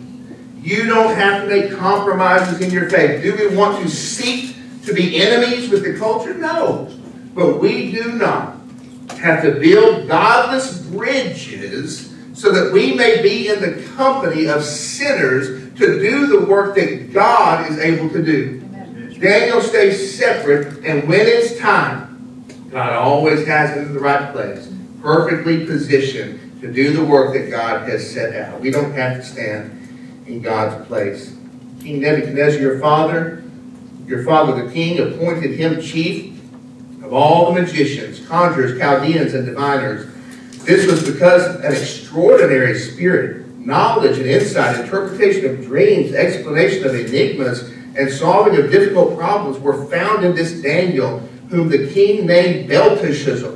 You 0.62 0.86
don't 0.86 1.16
have 1.16 1.44
to 1.44 1.50
make 1.50 1.76
compromises 1.76 2.62
in 2.62 2.72
your 2.72 2.90
faith. 2.90 3.24
Do 3.24 3.36
we 3.36 3.56
want 3.56 3.82
to 3.82 3.90
seek 3.90 4.56
to 4.86 4.94
be 4.94 5.22
enemies 5.22 5.70
with 5.70 5.84
the 5.84 5.98
culture? 5.98 6.34
No. 6.34 6.94
But 7.34 7.60
we 7.60 7.92
do 7.92 8.14
not 8.14 8.58
have 9.18 9.42
to 9.44 9.60
build 9.60 10.08
godless 10.08 10.82
bridges 10.88 12.14
so 12.34 12.52
that 12.52 12.74
we 12.74 12.94
may 12.94 13.22
be 13.22 13.48
in 13.48 13.62
the 13.62 13.84
company 13.96 14.48
of 14.48 14.64
sinners 14.64 15.74
to 15.78 16.00
do 16.00 16.28
the 16.28 16.46
work 16.46 16.76
that 16.76 17.14
God 17.14 17.70
is 17.72 17.78
able 17.80 18.10
to 18.10 18.24
do. 18.24 18.60
Daniel 19.20 19.62
stays 19.62 20.18
separate, 20.18 20.84
and 20.84 21.08
when 21.08 21.22
it's 21.22 21.60
time, 21.60 22.11
God 22.72 22.94
always 22.94 23.46
has 23.48 23.76
it 23.76 23.82
in 23.82 23.94
the 23.94 24.00
right 24.00 24.32
place, 24.32 24.72
perfectly 25.02 25.66
positioned 25.66 26.62
to 26.62 26.72
do 26.72 26.94
the 26.94 27.04
work 27.04 27.34
that 27.34 27.50
God 27.50 27.90
has 27.90 28.10
set 28.10 28.34
out. 28.34 28.62
We 28.62 28.72
don't 28.72 28.94
have 28.94 29.18
to 29.18 29.24
stand 29.24 30.24
in 30.26 30.42
God's 30.42 30.88
place. 30.88 31.36
King 31.82 32.00
Nebuchadnezzar, 32.00 32.62
your 32.62 32.80
father, 32.80 33.44
your 34.06 34.24
father 34.24 34.64
the 34.64 34.72
king, 34.72 35.00
appointed 35.00 35.52
him 35.52 35.82
chief 35.82 36.40
of 37.04 37.12
all 37.12 37.52
the 37.52 37.62
magicians, 37.62 38.26
conjurers, 38.26 38.80
Chaldeans, 38.80 39.34
and 39.34 39.46
diviners. 39.46 40.08
This 40.64 40.90
was 40.90 41.12
because 41.12 41.56
an 41.56 41.74
extraordinary 41.74 42.78
spirit, 42.78 43.48
knowledge 43.58 44.18
and 44.18 44.28
insight, 44.28 44.80
interpretation 44.80 45.46
of 45.46 45.66
dreams, 45.66 46.14
explanation 46.14 46.86
of 46.86 46.96
enigmas, 46.96 47.70
and 47.98 48.10
solving 48.10 48.58
of 48.58 48.72
difficult 48.72 49.18
problems 49.18 49.60
were 49.60 49.86
found 49.88 50.24
in 50.24 50.36
this 50.36 50.62
Daniel, 50.62 51.28
whom 51.52 51.70
the 51.70 51.92
king 51.92 52.26
named 52.26 52.68
Belteshazzar. 52.68 53.52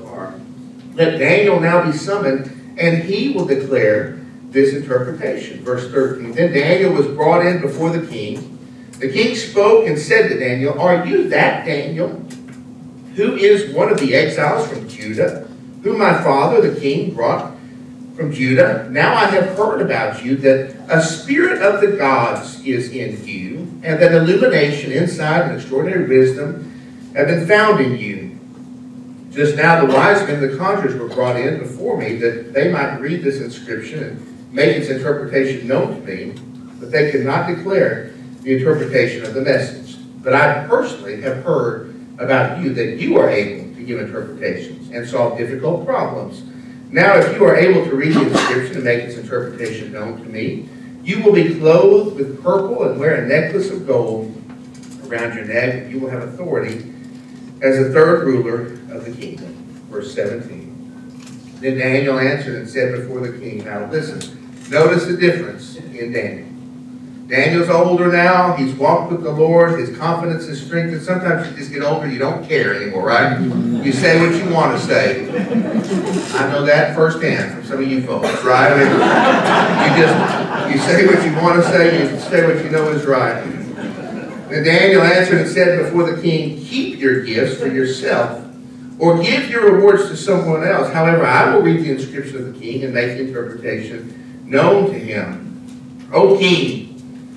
Let 0.95 1.17
Daniel 1.17 1.59
now 1.59 1.83
be 1.83 1.97
summoned, 1.97 2.75
and 2.77 3.03
he 3.03 3.31
will 3.31 3.45
declare 3.45 4.19
this 4.49 4.73
interpretation. 4.73 5.63
Verse 5.63 5.89
13. 5.91 6.33
Then 6.33 6.53
Daniel 6.53 6.93
was 6.93 7.07
brought 7.07 7.45
in 7.45 7.61
before 7.61 7.89
the 7.89 8.05
king. 8.07 8.57
The 8.99 9.11
king 9.11 9.35
spoke 9.35 9.87
and 9.87 9.99
said 9.99 10.29
to 10.29 10.39
Daniel, 10.39 10.79
Are 10.79 11.05
you 11.05 11.27
that 11.29 11.65
Daniel, 11.65 12.09
who 13.15 13.35
is 13.35 13.73
one 13.73 13.89
of 13.89 13.99
the 13.99 14.13
exiles 14.13 14.67
from 14.67 14.87
Judah, 14.87 15.47
whom 15.83 15.97
my 15.97 16.21
father 16.23 16.61
the 16.61 16.79
king 16.79 17.13
brought 17.13 17.55
from 18.15 18.31
Judah? 18.31 18.87
Now 18.89 19.15
I 19.15 19.25
have 19.25 19.57
heard 19.57 19.81
about 19.81 20.23
you 20.23 20.37
that 20.37 20.75
a 20.89 21.01
spirit 21.01 21.61
of 21.61 21.81
the 21.81 21.97
gods 21.97 22.63
is 22.65 22.91
in 22.91 23.25
you, 23.25 23.57
and 23.83 24.01
that 24.01 24.13
illumination, 24.13 24.93
insight, 24.93 25.43
and 25.43 25.55
extraordinary 25.55 26.07
wisdom 26.07 26.64
have 27.15 27.27
been 27.27 27.47
found 27.47 27.79
in 27.79 27.97
you. 27.97 28.37
Just 29.31 29.55
now 29.55 29.85
the 29.85 29.93
wise 29.93 30.25
men, 30.27 30.41
the 30.41 30.57
conjurers, 30.57 30.95
were 30.95 31.07
brought 31.07 31.37
in 31.37 31.59
before 31.59 31.97
me 31.97 32.15
that 32.17 32.53
they 32.53 32.69
might 32.69 32.97
read 32.97 33.23
this 33.23 33.39
inscription 33.39 34.03
and 34.03 34.53
make 34.53 34.75
its 34.75 34.89
interpretation 34.89 35.67
known 35.67 35.95
to 35.95 36.01
me, 36.01 36.33
but 36.79 36.91
they 36.91 37.11
could 37.11 37.25
not 37.25 37.47
declare 37.47 38.13
the 38.41 38.57
interpretation 38.57 39.23
of 39.23 39.33
the 39.33 39.41
message. 39.41 39.97
But 40.21 40.33
I 40.33 40.67
personally 40.67 41.21
have 41.21 41.43
heard 41.43 41.95
about 42.17 42.61
you 42.61 42.73
that 42.73 42.97
you 42.97 43.17
are 43.17 43.29
able 43.29 43.75
to 43.75 43.83
give 43.83 43.99
interpretations 43.99 44.89
and 44.91 45.07
solve 45.07 45.37
difficult 45.37 45.85
problems. 45.85 46.43
Now, 46.91 47.15
if 47.15 47.35
you 47.35 47.45
are 47.45 47.55
able 47.55 47.85
to 47.85 47.95
read 47.95 48.13
the 48.13 48.29
inscription 48.29 48.75
and 48.75 48.85
make 48.85 49.03
its 49.03 49.17
interpretation 49.17 49.91
known 49.91 50.17
to 50.21 50.29
me, 50.29 50.67
you 51.03 51.21
will 51.21 51.33
be 51.33 51.55
clothed 51.55 52.17
with 52.17 52.41
purple 52.43 52.83
and 52.83 52.99
wear 52.99 53.23
a 53.23 53.27
necklace 53.27 53.69
of 53.69 53.87
gold 53.87 54.33
around 55.07 55.35
your 55.35 55.45
neck, 55.45 55.73
and 55.75 55.91
you 55.91 55.99
will 55.99 56.09
have 56.09 56.23
authority 56.23 56.94
as 57.65 57.79
the 57.79 57.91
third 57.91 58.25
ruler 58.25 58.73
of 58.95 59.05
the 59.05 59.11
kingdom. 59.11 59.53
Verse 59.89 60.13
17. 60.13 61.57
Then 61.61 61.77
Daniel 61.77 62.19
answered 62.19 62.55
and 62.55 62.69
said 62.69 62.91
before 62.91 63.21
the 63.21 63.37
king, 63.39 63.65
Now 63.65 63.89
listen, 63.89 64.69
notice 64.69 65.05
the 65.05 65.17
difference 65.17 65.77
in 65.77 66.11
Daniel. 66.11 66.47
Daniel's 67.27 67.69
older 67.69 68.11
now. 68.11 68.55
He's 68.55 68.75
walked 68.75 69.11
with 69.11 69.23
the 69.23 69.31
Lord. 69.31 69.79
His 69.79 69.97
confidence 69.97 70.43
is 70.43 70.63
strengthened. 70.63 71.01
Sometimes 71.01 71.49
you 71.49 71.57
just 71.57 71.73
get 71.73 71.81
older, 71.81 72.07
you 72.07 72.19
don't 72.19 72.47
care 72.47 72.75
anymore, 72.75 73.07
right? 73.07 73.41
You 73.41 73.91
say 73.91 74.19
what 74.19 74.35
you 74.35 74.53
want 74.53 74.79
to 74.79 74.85
say. 74.85 75.27
I 76.37 76.51
know 76.51 76.63
that 76.65 76.95
firsthand 76.95 77.55
from 77.55 77.63
some 77.63 77.79
of 77.79 77.87
you 77.87 78.03
folks, 78.03 78.43
right? 78.43 78.71
I 78.71 78.77
mean, 78.77 79.97
you 79.97 80.03
just 80.03 80.71
you 80.71 80.93
say 80.93 81.07
what 81.07 81.25
you 81.25 81.35
want 81.41 81.63
to 81.63 81.69
say. 81.71 81.99
You 81.99 82.19
say 82.19 82.45
what 82.45 82.63
you 82.63 82.69
know 82.69 82.89
is 82.89 83.05
right. 83.07 83.64
And 84.51 84.63
Daniel 84.63 85.01
answered 85.01 85.41
and 85.41 85.49
said 85.49 85.83
before 85.83 86.09
the 86.09 86.21
king, 86.21 86.63
Keep 86.63 86.99
your 86.99 87.23
gifts 87.23 87.59
for 87.59 87.67
yourself, 87.67 88.45
or 88.99 89.21
give 89.21 89.49
your 89.49 89.71
rewards 89.71 90.07
to 90.09 90.17
someone 90.17 90.67
else. 90.67 90.93
However, 90.93 91.25
I 91.25 91.53
will 91.53 91.61
read 91.61 91.83
the 91.83 91.91
inscription 91.91 92.37
of 92.37 92.53
the 92.53 92.59
king 92.59 92.83
and 92.83 92.93
make 92.93 93.17
the 93.17 93.27
interpretation 93.27 94.43
known 94.45 94.91
to 94.91 94.99
him. 94.99 96.09
O 96.13 96.37
king, 96.37 96.85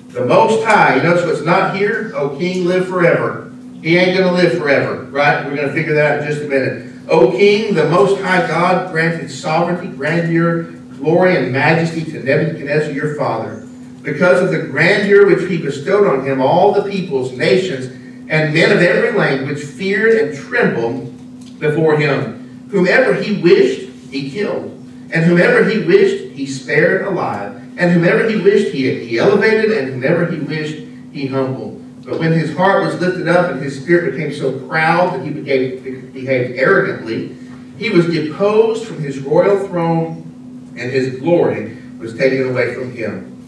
the 0.09 0.25
Most 0.25 0.65
High, 0.65 0.95
you 0.95 1.03
notice 1.03 1.23
what's 1.23 1.41
not 1.41 1.75
here? 1.75 2.11
O 2.15 2.35
King, 2.37 2.65
live 2.65 2.87
forever. 2.87 3.53
He 3.81 3.95
ain't 3.95 4.17
going 4.17 4.27
to 4.27 4.33
live 4.33 4.57
forever, 4.57 5.03
right? 5.05 5.45
We're 5.45 5.55
going 5.55 5.67
to 5.67 5.73
figure 5.73 5.93
that 5.93 6.11
out 6.13 6.21
in 6.21 6.27
just 6.27 6.41
a 6.43 6.47
minute. 6.47 6.93
O 7.07 7.31
King, 7.31 7.75
the 7.75 7.87
Most 7.89 8.19
High 8.21 8.47
God 8.47 8.91
granted 8.91 9.29
sovereignty, 9.29 9.87
grandeur, 9.87 10.63
glory, 10.97 11.37
and 11.37 11.51
majesty 11.51 12.03
to 12.11 12.23
Nebuchadnezzar 12.23 12.91
your 12.91 13.15
father. 13.15 13.67
Because 14.03 14.41
of 14.41 14.51
the 14.51 14.67
grandeur 14.67 15.25
which 15.27 15.49
he 15.49 15.57
bestowed 15.57 16.07
on 16.07 16.25
him, 16.25 16.41
all 16.41 16.73
the 16.73 16.89
peoples, 16.89 17.33
nations, 17.33 17.85
and 18.29 18.53
men 18.53 18.71
of 18.71 18.81
every 18.81 19.11
language 19.11 19.61
feared 19.63 20.15
and 20.15 20.37
trembled 20.37 21.59
before 21.59 21.97
him. 21.97 22.67
Whomever 22.69 23.13
he 23.13 23.41
wished, 23.41 23.89
he 24.11 24.29
killed. 24.29 24.65
And 25.11 25.25
whomever 25.25 25.67
he 25.67 25.79
wished, 25.79 26.35
he 26.35 26.45
spared 26.45 27.05
alive. 27.05 27.55
And 27.77 27.91
whomever 27.91 28.29
he 28.29 28.35
wished, 28.37 28.73
he, 28.73 29.17
elevated, 29.17 29.71
and 29.71 29.89
whomever 29.89 30.25
he 30.25 30.39
wished, 30.39 30.83
he 31.11 31.27
humbled. 31.27 31.83
But 32.05 32.19
when 32.19 32.31
his 32.31 32.55
heart 32.55 32.83
was 32.83 32.99
lifted 32.99 33.27
up 33.27 33.51
and 33.51 33.61
his 33.61 33.81
spirit 33.81 34.11
became 34.11 34.33
so 34.33 34.59
proud 34.67 35.13
that 35.13 35.25
he 35.25 35.31
became, 35.31 36.11
behaved 36.11 36.57
arrogantly, 36.57 37.35
he 37.77 37.89
was 37.89 38.07
deposed 38.07 38.85
from 38.85 38.99
his 38.99 39.19
royal 39.19 39.65
throne, 39.67 40.73
and 40.77 40.91
his 40.91 41.19
glory 41.19 41.77
was 41.97 42.17
taken 42.17 42.49
away 42.49 42.73
from 42.73 42.91
him. 42.91 43.38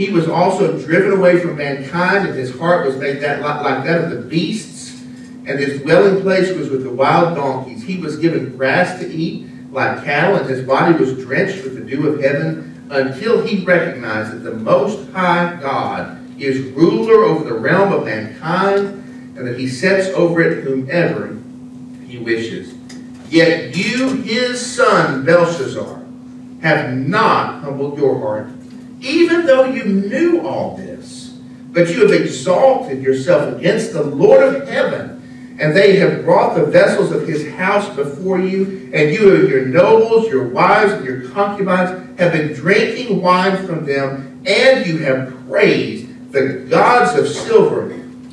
He 0.00 0.08
was 0.08 0.26
also 0.30 0.78
driven 0.78 1.12
away 1.12 1.40
from 1.40 1.58
mankind, 1.58 2.26
and 2.26 2.34
his 2.34 2.58
heart 2.58 2.86
was 2.86 2.96
made 2.96 3.20
that 3.20 3.42
like 3.42 3.84
that 3.84 4.02
of 4.02 4.08
the 4.08 4.22
beasts, 4.22 4.98
and 5.44 5.58
his 5.58 5.82
dwelling 5.82 6.22
place 6.22 6.56
was 6.56 6.70
with 6.70 6.84
the 6.84 6.90
wild 6.90 7.36
donkeys. 7.36 7.82
He 7.82 7.98
was 7.98 8.16
given 8.16 8.56
grass 8.56 8.98
to 9.00 9.06
eat 9.06 9.50
like 9.70 10.02
cattle, 10.02 10.36
and 10.36 10.48
his 10.48 10.66
body 10.66 10.94
was 10.94 11.22
drenched 11.22 11.64
with 11.64 11.74
the 11.74 11.82
dew 11.82 12.08
of 12.08 12.22
heaven 12.22 12.88
until 12.90 13.46
he 13.46 13.62
recognized 13.62 14.32
that 14.32 14.38
the 14.38 14.54
Most 14.56 15.10
High 15.10 15.58
God 15.60 16.18
is 16.40 16.72
ruler 16.72 17.24
over 17.24 17.44
the 17.44 17.60
realm 17.60 17.92
of 17.92 18.06
mankind 18.06 18.78
and 19.36 19.46
that 19.46 19.58
he 19.58 19.68
sets 19.68 20.08
over 20.14 20.40
it 20.40 20.64
whomever 20.64 21.38
he 22.06 22.16
wishes. 22.16 22.72
Yet 23.28 23.76
you, 23.76 24.14
his 24.22 24.64
son 24.64 25.26
Belshazzar, 25.26 26.02
have 26.62 26.96
not 26.96 27.62
humbled 27.62 27.98
your 27.98 28.18
heart, 28.18 28.48
even 29.00 29.46
though 29.46 29.64
you 29.64 29.84
knew 29.84 30.46
all 30.46 30.76
this. 30.76 31.38
But 31.72 31.88
you 31.88 32.02
have 32.02 32.12
exalted 32.12 33.02
yourself 33.02 33.56
against 33.56 33.92
the 33.92 34.02
Lord 34.02 34.42
of 34.42 34.68
heaven 34.68 35.20
and 35.60 35.76
they 35.76 35.96
have 35.96 36.24
brought 36.24 36.54
the 36.54 36.64
vessels 36.64 37.12
of 37.12 37.28
his 37.28 37.46
house 37.50 37.86
before 37.94 38.40
you, 38.40 38.90
and 38.94 39.14
you 39.14 39.34
and 39.34 39.48
your 39.48 39.66
nobles, 39.66 40.26
your 40.28 40.48
wives, 40.48 40.92
and 40.92 41.04
your 41.04 41.28
concubines 41.30 42.18
have 42.18 42.32
been 42.32 42.54
drinking 42.54 43.20
wine 43.20 43.66
from 43.66 43.84
them, 43.84 44.42
and 44.46 44.86
you 44.86 44.98
have 44.98 45.34
praised 45.46 46.32
the 46.32 46.64
gods 46.70 47.18
of 47.18 47.28
silver 47.28 47.90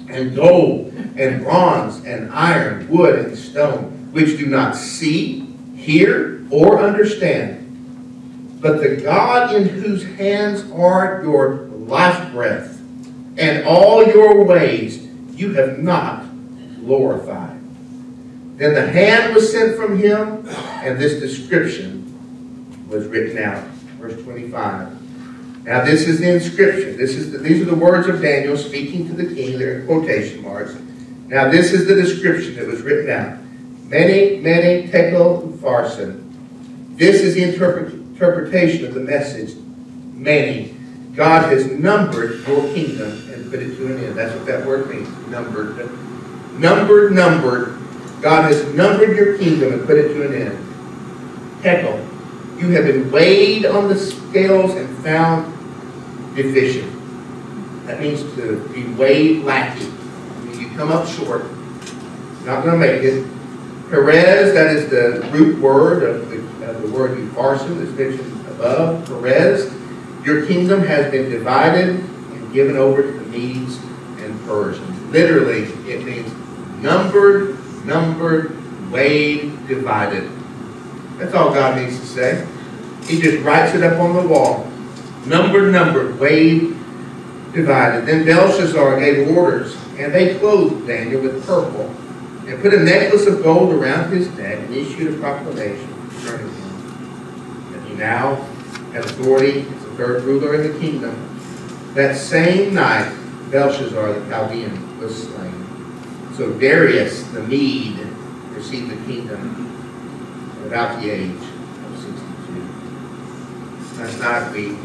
and 0.07 0.35
gold 0.35 0.93
and 1.17 1.43
bronze 1.43 2.05
and 2.05 2.31
iron, 2.31 2.87
wood 2.87 3.19
and 3.19 3.37
stone, 3.37 4.09
which 4.13 4.37
do 4.37 4.45
not 4.45 4.73
see, 4.73 5.53
hear, 5.75 6.45
or 6.49 6.79
understand. 6.79 7.66
But 8.59 8.81
the 8.81 8.97
God 8.97 9.55
in 9.55 9.67
whose 9.67 10.03
hands 10.03 10.69
are 10.71 11.21
your 11.23 11.67
life 11.87 12.31
breath 12.31 12.81
and 13.37 13.65
all 13.65 14.03
your 14.03 14.43
ways 14.43 15.07
you 15.33 15.53
have 15.53 15.79
not 15.79 16.25
glorified. 16.79 17.59
Then 18.57 18.73
the 18.73 18.87
hand 18.87 19.35
was 19.35 19.51
sent 19.51 19.77
from 19.77 19.99
him, 19.99 20.47
and 20.47 20.97
this 20.97 21.19
description 21.19 22.03
was 22.89 23.05
written 23.05 23.37
out. 23.37 23.63
Verse 23.99 24.19
25. 24.23 25.65
Now 25.65 25.83
this 25.83 26.07
is 26.07 26.19
the 26.19 26.33
inscription. 26.33 26.97
This 26.97 27.15
is 27.15 27.31
the, 27.31 27.37
these 27.37 27.61
are 27.61 27.65
the 27.65 27.75
words 27.75 28.07
of 28.07 28.21
Daniel 28.21 28.57
speaking 28.57 29.07
to 29.07 29.13
the 29.13 29.35
king. 29.35 29.59
They're 29.59 29.81
in 29.81 29.85
quotation 29.85 30.41
marks. 30.41 30.75
Now 31.27 31.51
this 31.51 31.73
is 31.73 31.85
the 31.85 31.93
description 31.93 32.55
that 32.55 32.65
was 32.65 32.81
written 32.81 33.11
out. 33.11 33.37
Mene, 33.89 34.41
mene 34.41 34.89
tekel, 34.89 35.41
upharsin. 35.41 36.23
This 36.97 37.21
is 37.21 37.35
the 37.35 37.43
interpret, 37.43 37.93
interpretation 38.17 38.85
of 38.85 38.95
the 38.95 38.99
message. 38.99 39.55
Mene. 40.13 41.13
God 41.15 41.51
has 41.51 41.67
numbered 41.67 42.47
your 42.47 42.61
kingdom 42.73 43.11
and 43.31 43.49
put 43.51 43.61
it 43.61 43.75
to 43.75 43.85
an 43.87 44.03
end. 44.03 44.17
That's 44.17 44.35
what 44.35 44.45
that 44.47 44.65
word 44.65 44.89
means. 44.89 45.07
Numbered 45.27 45.77
numbered, 46.57 47.13
numbered. 47.13 47.77
God 48.21 48.51
has 48.51 48.65
numbered 48.73 49.15
your 49.15 49.37
kingdom 49.37 49.73
and 49.73 49.85
put 49.85 49.97
it 49.97 50.13
to 50.13 50.27
an 50.27 50.33
end. 50.33 51.61
Tekel, 51.61 51.97
you 52.59 52.69
have 52.69 52.85
been 52.85 53.11
weighed 53.11 53.65
on 53.65 53.87
the 53.87 53.97
scales 53.97 54.71
and 54.75 54.97
found 55.03 55.53
deficient. 56.35 56.91
That 57.85 57.99
means 57.99 58.21
to 58.35 58.67
be 58.73 58.85
weighed 58.93 59.43
lacking. 59.43 59.93
you 60.59 60.69
come 60.75 60.91
up 60.91 61.07
short. 61.07 61.45
Not 62.43 62.63
going 62.63 62.73
to 62.73 62.77
make 62.77 63.03
it. 63.03 63.25
Peres, 63.89 64.53
that 64.53 64.75
is 64.75 64.89
the 64.89 65.29
root 65.31 65.59
word 65.59 66.03
of 66.03 66.29
the, 66.29 66.36
of 66.67 66.81
the 66.81 66.89
word 66.89 67.17
upharsin 67.17 67.79
that's 67.79 67.97
mentioned 67.97 68.47
above. 68.47 69.05
Peres, 69.21 69.73
your 70.23 70.45
kingdom 70.45 70.81
has 70.81 71.11
been 71.11 71.29
divided 71.29 71.89
and 71.89 72.53
given 72.53 72.77
over 72.77 73.01
to 73.01 73.11
the 73.11 73.25
Medes 73.25 73.77
and 74.19 74.39
Persians. 74.45 75.01
Literally, 75.11 75.63
it 75.89 76.03
means 76.03 76.31
Numbered, 76.81 77.57
numbered, 77.85 78.91
weighed, 78.91 79.67
divided. 79.67 80.29
That's 81.17 81.33
all 81.33 81.51
God 81.51 81.81
needs 81.81 81.99
to 81.99 82.05
say. 82.05 82.47
He 83.07 83.19
just 83.19 83.43
writes 83.43 83.73
it 83.73 83.83
up 83.83 83.99
on 83.99 84.15
the 84.15 84.27
wall. 84.27 84.71
Numbered, 85.25 85.71
numbered, 85.71 86.19
weighed, 86.19 86.75
divided. 87.53 88.05
Then 88.05 88.25
Belshazzar 88.25 88.99
gave 88.99 89.35
orders, 89.35 89.75
and 89.97 90.13
they 90.13 90.37
clothed 90.37 90.85
Daniel 90.85 91.21
with 91.21 91.45
purple, 91.47 91.91
and 92.45 92.61
put 92.61 92.75
a 92.75 92.79
necklace 92.79 93.25
of 93.25 93.41
gold 93.41 93.73
around 93.73 94.11
his 94.11 94.29
neck, 94.37 94.59
and 94.59 94.75
issued 94.75 95.15
a 95.15 95.17
proclamation. 95.19 95.96
Now 97.97 98.35
has 98.93 99.05
authority, 99.05 99.59
is 99.59 99.83
the 99.83 99.91
third 99.95 100.23
ruler 100.23 100.55
in 100.55 100.71
the 100.71 100.79
kingdom. 100.79 101.13
That 101.93 102.15
same 102.15 102.73
night, 102.73 103.13
Belshazzar 103.51 104.13
the 104.13 104.29
Chaldean 104.29 104.97
was 104.99 105.27
slain. 105.27 105.65
So 106.35 106.53
Darius 106.53 107.23
the 107.31 107.43
Mede 107.43 108.07
received 108.53 108.91
the 108.91 108.97
kingdom 109.05 109.67
at 110.61 110.67
about 110.67 111.01
the 111.01 111.09
age 111.09 111.31
of 111.31 111.97
62. 111.97 113.99
Last 113.99 114.19
night 114.19 114.51
we 114.51 114.75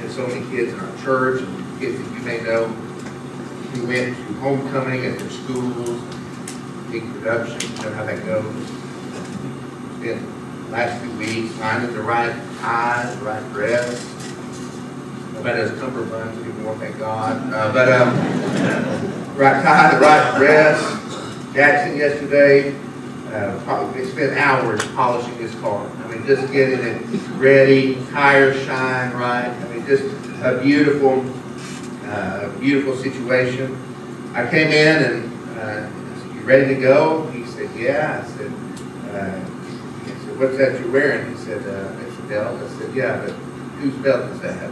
had 0.00 0.10
so 0.10 0.26
many 0.26 0.44
kids 0.50 0.72
in 0.72 0.80
our 0.80 0.96
church, 1.02 1.42
and 1.42 1.80
kids 1.80 1.98
that 1.98 2.10
you 2.14 2.20
may 2.20 2.40
know, 2.40 2.66
who 2.66 3.86
went 3.86 4.16
to 4.16 4.32
homecoming 4.34 5.06
at 5.06 5.18
their 5.18 5.30
schools, 5.30 6.00
big 6.90 7.04
production, 7.14 7.60
you 7.76 7.82
know 7.82 7.92
how 7.94 8.04
that 8.04 8.24
goes. 8.24 8.70
The 10.00 10.18
last 10.72 11.02
few 11.02 11.12
weeks 11.18 11.54
finding 11.56 11.92
the 11.92 12.00
right 12.00 12.34
tie, 12.60 13.14
the 13.14 13.24
right 13.26 13.52
dress. 13.52 14.02
Nobody 15.34 15.58
does 15.58 15.70
cummerbunds 15.72 16.42
anymore, 16.42 16.74
thank 16.76 16.98
God. 16.98 17.52
Uh, 17.52 17.72
but 17.74 17.92
um, 17.92 19.36
right 19.36 19.62
tie, 19.62 19.94
the 19.94 20.00
right 20.00 20.38
dress. 20.38 20.80
Jackson 21.52 21.98
yesterday, 21.98 22.74
uh, 23.32 23.60
probably 23.64 24.06
spent 24.06 24.38
hours 24.38 24.82
polishing 24.94 25.36
his 25.36 25.54
car. 25.56 25.86
I 25.86 26.08
mean, 26.08 26.24
just 26.26 26.50
getting 26.50 26.78
it 26.78 27.02
ready, 27.32 28.02
tires 28.10 28.56
shine 28.64 29.12
right. 29.12 29.48
I 29.48 29.68
mean, 29.68 29.86
just 29.86 30.04
a 30.42 30.58
beautiful, 30.62 31.22
uh, 32.06 32.48
beautiful 32.58 32.96
situation. 32.96 33.76
I 34.34 34.48
came 34.48 34.68
in 34.68 35.04
and 35.04 35.58
uh, 35.58 36.34
"You 36.34 36.40
ready 36.40 36.74
to 36.74 36.80
go?" 36.80 37.26
He 37.26 37.44
said, 37.44 37.68
"Yeah." 37.76 38.24
I 38.24 38.36
said, 38.36 38.52
uh, 39.12 39.18
"I 39.18 39.44
said, 39.44 39.51
what's 40.42 40.58
that 40.58 40.78
you're 40.80 40.90
wearing?" 40.90 41.30
He 41.30 41.36
said, 41.36 41.62
uh, 41.62 41.92
"It's 42.06 42.18
a 42.18 42.22
belt." 42.22 42.60
I 42.60 42.66
said, 42.78 42.92
"Yeah, 42.94 43.20
but 43.24 43.30
whose 43.78 43.94
belt 44.02 44.28
is 44.32 44.40
that?" 44.40 44.70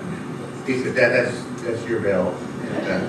He 0.67 0.83
said, 0.83 0.97
"That 0.97 1.11
that's 1.11 1.45
that's 1.63 1.87
your 1.87 2.01
belt." 2.01 2.35
And, 2.63 2.89
uh, 2.89 3.01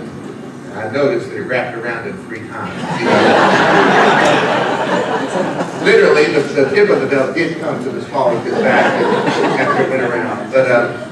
I 0.71 0.87
noticed 0.89 1.27
that 1.29 1.35
it 1.35 1.41
wrapped 1.41 1.75
around 1.75 2.07
him 2.07 2.17
three 2.27 2.47
times. 2.47 2.71
Literally, 5.83 6.31
the, 6.31 6.39
the 6.39 6.69
tip 6.69 6.89
of 6.89 7.01
the 7.01 7.07
belt 7.07 7.35
did 7.35 7.59
come 7.59 7.83
to 7.83 7.89
the 7.89 8.01
small 8.05 8.29
of 8.29 8.41
his 8.45 8.53
back 8.53 8.85
after 9.59 9.83
it 9.83 9.89
went 9.89 10.03
around. 10.03 10.49
But 10.49 10.71
uh, 10.71 11.09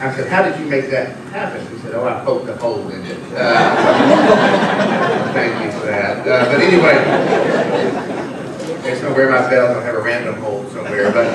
I 0.00 0.14
said, 0.16 0.28
how 0.28 0.48
did 0.48 0.58
you 0.58 0.64
make 0.64 0.88
that 0.90 1.14
happen? 1.28 1.60
He 1.74 1.78
said, 1.82 1.94
oh, 1.94 2.08
I 2.08 2.24
poked 2.24 2.48
a 2.48 2.56
hole 2.56 2.88
in 2.88 3.04
it. 3.04 3.18
Uh, 3.34 3.76
thank 5.34 5.62
you 5.62 5.70
for 5.78 5.84
that. 5.86 6.26
Uh, 6.26 6.46
but 6.46 6.62
anyway, 6.62 8.14
there's 8.86 9.00
somewhere 9.00 9.28
my 9.28 9.48
belt, 9.50 9.76
I'll 9.76 9.82
have 9.82 9.94
a 9.96 10.00
random 10.00 10.36
hole 10.36 10.64
somewhere. 10.70 11.12
But 11.12 11.26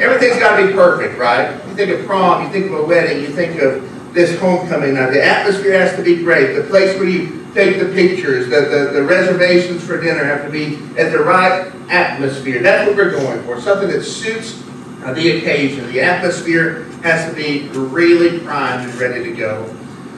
everything's 0.00 0.38
got 0.38 0.58
to 0.58 0.66
be 0.66 0.72
perfect, 0.72 1.18
right? 1.18 1.52
You 1.68 1.74
think 1.74 1.90
of 1.90 2.06
prom, 2.06 2.44
you 2.44 2.50
think 2.50 2.66
of 2.66 2.74
a 2.74 2.84
wedding, 2.84 3.22
you 3.22 3.28
think 3.28 3.60
of 3.62 4.12
this 4.12 4.38
homecoming 4.40 4.94
night. 4.94 5.12
The 5.12 5.24
atmosphere 5.24 5.78
has 5.78 5.94
to 5.96 6.02
be 6.02 6.22
great. 6.22 6.54
The 6.54 6.64
place 6.64 6.98
where 6.98 7.08
you 7.08 7.46
take 7.54 7.78
the 7.78 7.86
pictures, 7.86 8.48
the, 8.48 8.60
the, 8.62 8.90
the 8.92 9.02
reservations 9.04 9.84
for 9.84 10.00
dinner 10.00 10.24
have 10.24 10.44
to 10.44 10.50
be 10.50 10.76
at 10.98 11.12
the 11.12 11.18
right 11.18 11.72
atmosphere. 11.88 12.60
That's 12.62 12.88
what 12.88 12.96
we're 12.96 13.10
going 13.10 13.42
for. 13.44 13.60
Something 13.60 13.88
that 13.90 14.02
suits 14.02 14.62
uh, 15.04 15.12
the 15.12 15.38
occasion. 15.38 15.86
The 15.92 16.00
atmosphere 16.00 16.84
has 17.02 17.30
to 17.30 17.36
be 17.36 17.68
really 17.68 18.40
primed 18.40 18.90
and 18.90 19.00
ready 19.00 19.22
to 19.22 19.32
go. 19.32 19.64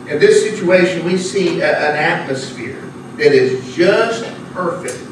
In 0.09 0.19
this 0.19 0.43
situation, 0.43 1.05
we 1.05 1.19
see 1.19 1.61
a, 1.61 1.69
an 1.69 1.97
atmosphere 1.97 2.81
that 3.17 3.33
is 3.33 3.75
just 3.75 4.25
perfect. 4.53 5.10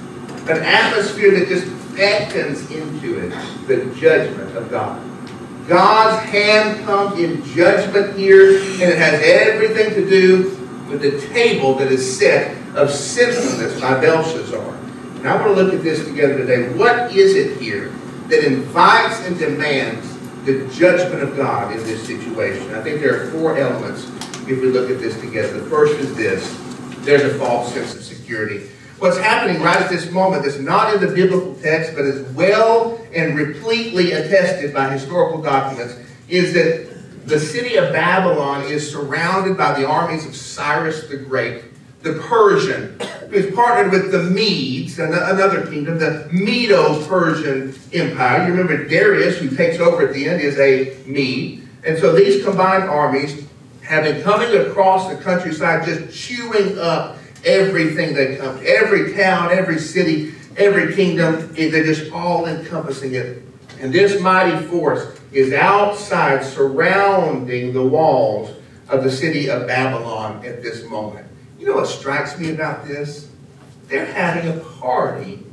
An 0.48 0.62
atmosphere 0.62 1.38
that 1.38 1.48
just 1.48 1.66
beckons 1.94 2.70
into 2.70 3.18
it 3.18 3.30
the 3.66 3.94
judgment 4.00 4.56
of 4.56 4.70
God. 4.70 5.04
God's 5.68 6.24
hand 6.30 6.86
comes 6.86 7.20
in 7.20 7.44
judgment 7.44 8.16
here, 8.16 8.58
and 8.58 8.82
it 8.82 8.96
has 8.96 9.20
everything 9.22 9.92
to 9.94 10.08
do 10.08 10.56
with 10.88 11.02
the 11.02 11.20
table 11.34 11.74
that 11.74 11.92
is 11.92 12.18
set 12.18 12.56
of 12.74 12.90
sinfulness 12.90 13.78
by 13.78 14.00
Belshazzar. 14.00 14.74
And 15.18 15.28
I 15.28 15.34
want 15.34 15.54
to 15.54 15.62
look 15.62 15.74
at 15.74 15.82
this 15.82 16.02
together 16.06 16.38
today. 16.38 16.70
What 16.70 17.12
is 17.14 17.34
it 17.34 17.60
here 17.60 17.90
that 18.28 18.46
invites 18.46 19.20
and 19.26 19.38
demands 19.38 20.16
the 20.46 20.66
judgment 20.68 21.22
of 21.22 21.36
God 21.36 21.72
in 21.72 21.82
this 21.82 22.06
situation? 22.06 22.74
I 22.74 22.82
think 22.82 23.02
there 23.02 23.22
are 23.22 23.30
four 23.32 23.58
elements 23.58 24.06
if 24.48 24.62
we 24.62 24.70
look 24.70 24.88
at 24.88 24.98
this 24.98 25.20
together. 25.20 25.60
The 25.60 25.68
first 25.68 25.98
is 25.98 26.16
this. 26.16 26.58
There's 27.00 27.24
a 27.24 27.38
false 27.38 27.74
sense 27.74 27.94
of 27.94 28.02
security. 28.02 28.70
What's 28.98 29.16
happening 29.16 29.62
right 29.62 29.76
at 29.76 29.88
this 29.88 30.10
moment 30.10 30.42
that's 30.42 30.58
not 30.58 30.92
in 30.92 31.00
the 31.00 31.14
biblical 31.14 31.54
text, 31.62 31.94
but 31.94 32.04
is 32.04 32.20
well 32.34 33.00
and 33.14 33.38
repletely 33.38 34.10
attested 34.10 34.74
by 34.74 34.90
historical 34.90 35.40
documents, 35.40 35.94
is 36.28 36.52
that 36.54 37.26
the 37.26 37.38
city 37.38 37.76
of 37.76 37.92
Babylon 37.92 38.64
is 38.64 38.90
surrounded 38.90 39.56
by 39.56 39.78
the 39.78 39.86
armies 39.86 40.26
of 40.26 40.34
Cyrus 40.34 41.06
the 41.06 41.16
Great, 41.16 41.62
the 42.02 42.14
Persian, 42.14 42.98
who 43.28 43.36
is 43.36 43.54
partnered 43.54 43.92
with 43.92 44.10
the 44.10 44.24
Medes, 44.24 44.98
and 44.98 45.14
another 45.14 45.64
kingdom, 45.66 46.00
the 46.00 46.28
Medo-Persian 46.32 47.78
Empire. 47.92 48.48
You 48.48 48.52
remember 48.52 48.84
Darius, 48.88 49.38
who 49.38 49.48
takes 49.54 49.78
over 49.78 50.08
at 50.08 50.12
the 50.12 50.28
end, 50.28 50.40
is 50.40 50.58
a 50.58 50.96
Mede. 51.06 51.68
And 51.84 51.96
so 51.98 52.12
these 52.12 52.42
combined 52.42 52.84
armies 52.84 53.46
have 53.82 54.02
been 54.02 54.22
coming 54.22 54.56
across 54.56 55.08
the 55.08 55.22
countryside, 55.22 55.86
just 55.86 56.18
chewing 56.18 56.76
up 56.78 57.17
everything 57.44 58.14
that 58.14 58.38
comes, 58.38 58.62
every 58.66 59.14
town, 59.14 59.52
every 59.52 59.78
city, 59.78 60.34
every 60.56 60.94
kingdom, 60.94 61.52
they're 61.54 61.84
just 61.84 62.12
all 62.12 62.46
encompassing 62.46 63.14
it. 63.14 63.42
And 63.80 63.92
this 63.92 64.20
mighty 64.20 64.66
force 64.66 65.18
is 65.32 65.52
outside 65.52 66.44
surrounding 66.44 67.72
the 67.72 67.82
walls 67.82 68.56
of 68.88 69.04
the 69.04 69.10
city 69.10 69.50
of 69.50 69.66
Babylon 69.66 70.44
at 70.44 70.62
this 70.62 70.84
moment. 70.84 71.26
You 71.58 71.66
know 71.66 71.74
what 71.74 71.86
strikes 71.86 72.38
me 72.38 72.52
about 72.52 72.86
this? 72.86 73.30
They're 73.86 74.06
having 74.06 74.50
a 74.50 74.60
party 74.60 75.44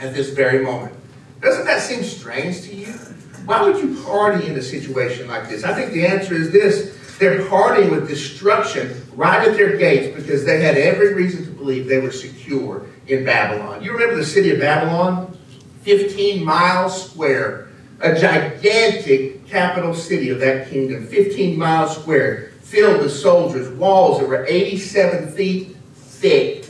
at 0.00 0.14
this 0.14 0.30
very 0.30 0.64
moment. 0.64 0.94
Doesn't 1.40 1.66
that 1.66 1.82
seem 1.82 2.02
strange 2.02 2.62
to 2.62 2.74
you? 2.74 2.92
Why 3.44 3.62
would 3.62 3.78
you 3.78 4.02
party 4.02 4.46
in 4.46 4.56
a 4.56 4.62
situation 4.62 5.28
like 5.28 5.48
this? 5.48 5.64
I 5.64 5.74
think 5.74 5.92
the 5.92 6.06
answer 6.06 6.34
is 6.34 6.50
this 6.52 6.96
they're 7.18 7.40
partying 7.46 7.90
with 7.90 8.08
destruction 8.08 8.90
right 9.18 9.48
at 9.48 9.56
their 9.56 9.76
gates 9.76 10.14
because 10.14 10.44
they 10.44 10.62
had 10.62 10.76
every 10.76 11.12
reason 11.12 11.44
to 11.44 11.50
believe 11.50 11.88
they 11.88 11.98
were 11.98 12.12
secure 12.12 12.86
in 13.08 13.24
Babylon. 13.24 13.82
You 13.82 13.92
remember 13.92 14.14
the 14.14 14.24
city 14.24 14.50
of 14.50 14.60
Babylon? 14.60 15.36
15 15.82 16.44
miles 16.44 17.10
square. 17.10 17.68
A 18.00 18.14
gigantic 18.14 19.44
capital 19.48 19.92
city 19.92 20.30
of 20.30 20.38
that 20.38 20.70
kingdom. 20.70 21.04
15 21.08 21.58
miles 21.58 21.96
square. 21.96 22.52
Filled 22.62 23.02
with 23.02 23.10
soldiers. 23.10 23.68
Walls 23.70 24.20
that 24.20 24.28
were 24.28 24.46
87 24.46 25.32
feet 25.32 25.76
thick. 25.94 26.68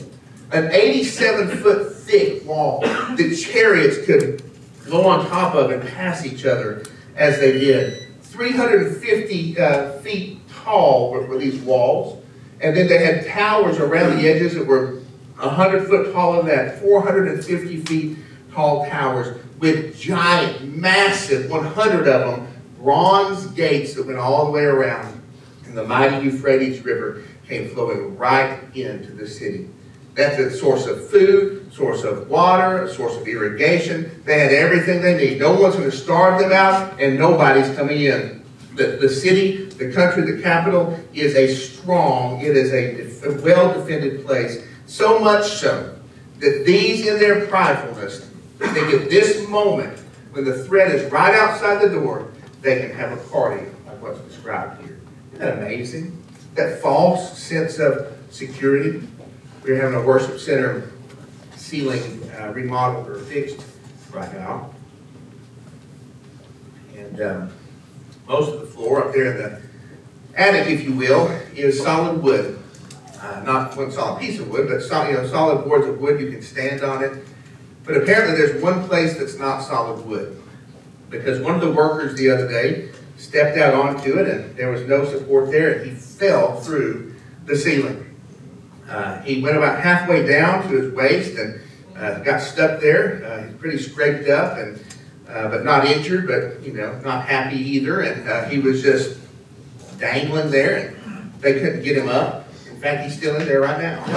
An 0.51 0.71
87 0.71 1.55
foot 1.59 1.95
thick 1.97 2.43
wall 2.47 2.79
that 2.81 3.47
chariots 3.47 4.03
could 4.07 4.41
go 4.89 5.07
on 5.07 5.27
top 5.27 5.53
of 5.53 5.69
and 5.69 5.87
pass 5.87 6.25
each 6.25 6.47
other 6.47 6.83
as 7.15 7.39
they 7.39 7.59
did. 7.59 8.07
350 8.23 9.59
uh, 9.59 9.91
feet 9.99 10.39
tall 10.47 11.11
were, 11.11 11.27
were 11.27 11.37
these 11.37 11.59
walls. 11.59 12.18
And 12.61 12.75
then 12.75 12.87
they 12.87 13.03
had 13.03 13.25
towers 13.25 13.79
around 13.79 14.17
the 14.17 14.27
edges 14.27 14.53
that 14.55 14.65
were 14.65 15.01
100 15.37 15.87
foot 15.87 16.11
taller 16.13 16.37
than 16.37 16.47
that, 16.47 16.79
450 16.81 17.81
feet 17.81 18.17
tall 18.51 18.85
towers 18.87 19.41
with 19.59 19.97
giant, 19.97 20.75
massive, 20.75 21.49
100 21.49 22.07
of 22.07 22.37
them, 22.37 22.47
bronze 22.77 23.45
gates 23.47 23.93
that 23.93 24.05
went 24.05 24.19
all 24.19 24.45
the 24.45 24.51
way 24.51 24.63
around. 24.63 25.21
And 25.65 25.77
the 25.77 25.83
mighty 25.83 26.25
Euphrates 26.25 26.83
River 26.83 27.23
came 27.47 27.69
flowing 27.69 28.17
right 28.17 28.59
into 28.75 29.11
the 29.11 29.27
city. 29.27 29.69
That's 30.15 30.37
a 30.39 30.51
source 30.51 30.85
of 30.85 31.09
food, 31.09 31.71
source 31.73 32.03
of 32.03 32.29
water, 32.29 32.91
source 32.91 33.15
of 33.15 33.27
irrigation. 33.27 34.21
They 34.25 34.39
had 34.39 34.51
everything 34.51 35.01
they 35.01 35.15
need. 35.15 35.39
No 35.39 35.59
one's 35.59 35.75
going 35.75 35.89
to 35.89 35.95
starve 35.95 36.41
them 36.41 36.51
out, 36.51 36.99
and 36.99 37.17
nobody's 37.17 37.73
coming 37.75 38.01
in 38.01 38.38
the, 38.79 38.97
the 38.97 39.09
city, 39.09 39.65
the 39.65 39.91
country, 39.91 40.23
the 40.23 40.41
capital 40.41 40.97
is 41.13 41.35
a 41.35 41.53
strong, 41.53 42.39
it 42.39 42.55
is 42.55 42.73
a, 42.73 43.29
a 43.29 43.41
well-defended 43.41 44.25
place. 44.25 44.65
So 44.87 45.19
much 45.19 45.51
so 45.51 45.95
that 46.39 46.63
these 46.65 47.05
in 47.05 47.19
their 47.19 47.45
pridefulness 47.45 48.25
think 48.59 48.93
at 48.93 49.09
this 49.09 49.47
moment, 49.47 49.99
when 50.31 50.45
the 50.45 50.63
threat 50.63 50.91
is 50.91 51.09
right 51.11 51.33
outside 51.35 51.81
the 51.81 51.89
door, 51.89 52.31
they 52.61 52.79
can 52.79 52.91
have 52.91 53.11
a 53.11 53.21
party 53.29 53.65
like 53.85 54.01
what's 54.01 54.19
described 54.21 54.81
here. 54.81 54.99
Isn't 55.33 55.39
that 55.39 55.57
amazing? 55.57 56.23
That 56.55 56.81
false 56.81 57.37
sense 57.37 57.79
of 57.79 58.17
security. 58.31 59.01
We're 59.63 59.81
having 59.81 59.95
a 59.95 60.01
worship 60.01 60.39
center 60.39 60.91
ceiling 61.55 62.29
uh, 62.39 62.51
remodeled 62.53 63.07
or 63.09 63.19
fixed 63.19 63.63
right 64.11 64.33
now. 64.33 64.73
And 66.95 67.21
um, 67.21 67.53
most 68.29 68.53
of 68.53 68.61
the 68.61 68.67
floor 68.67 69.03
up 69.03 69.13
there 69.13 69.31
in 69.31 69.37
the 69.37 69.61
attic, 70.35 70.67
if 70.67 70.83
you 70.83 70.93
will, 70.93 71.27
is 71.55 71.81
solid 71.81 72.21
wood. 72.21 72.59
Uh, 73.19 73.41
not 73.43 73.75
one 73.75 73.91
solid 73.91 74.21
piece 74.21 74.39
of 74.39 74.47
wood, 74.49 74.69
but 74.69 74.81
solid, 74.81 75.09
you 75.09 75.15
know, 75.15 75.27
solid 75.27 75.65
boards 75.65 75.87
of 75.87 75.99
wood. 75.99 76.21
You 76.21 76.31
can 76.31 76.41
stand 76.41 76.83
on 76.83 77.03
it. 77.03 77.25
But 77.83 77.97
apparently 77.97 78.37
there's 78.37 78.61
one 78.61 78.87
place 78.87 79.17
that's 79.17 79.37
not 79.37 79.61
solid 79.61 80.05
wood. 80.05 80.41
because 81.09 81.41
one 81.41 81.55
of 81.55 81.61
the 81.61 81.71
workers 81.71 82.15
the 82.17 82.29
other 82.29 82.47
day 82.47 82.91
stepped 83.17 83.57
out 83.57 83.73
onto 83.73 84.19
it 84.19 84.27
and 84.27 84.55
there 84.55 84.69
was 84.69 84.83
no 84.83 85.03
support 85.03 85.49
there 85.49 85.73
and 85.73 85.89
he 85.89 85.95
fell 85.95 86.61
through 86.61 87.15
the 87.45 87.57
ceiling. 87.57 88.15
Uh, 88.87 89.19
he 89.23 89.41
went 89.41 89.57
about 89.57 89.81
halfway 89.81 90.25
down 90.25 90.61
to 90.67 90.69
his 90.69 90.93
waist 90.93 91.35
and 91.37 91.59
uh, 91.97 92.19
got 92.19 92.39
stuck 92.39 92.79
there. 92.79 93.25
Uh, 93.25 93.47
he's 93.47 93.57
pretty 93.57 93.77
scraped 93.79 94.29
up 94.29 94.57
and 94.59 94.79
uh, 95.29 95.49
but 95.49 95.63
not 95.63 95.85
injured, 95.85 96.27
but 96.27 96.63
you 96.65 96.73
know, 96.73 96.99
not 97.01 97.27
happy 97.27 97.57
either. 97.57 98.01
And 98.01 98.27
uh, 98.27 98.45
he 98.45 98.59
was 98.59 98.81
just 98.81 99.19
dangling 99.99 100.49
there, 100.49 100.95
and 101.05 101.31
they 101.41 101.59
couldn't 101.59 101.83
get 101.83 101.97
him 101.97 102.09
up. 102.09 102.47
In 102.69 102.81
fact, 102.81 103.03
he's 103.03 103.17
still 103.17 103.35
in 103.35 103.45
there 103.45 103.61
right 103.61 103.79
now. 103.79 104.03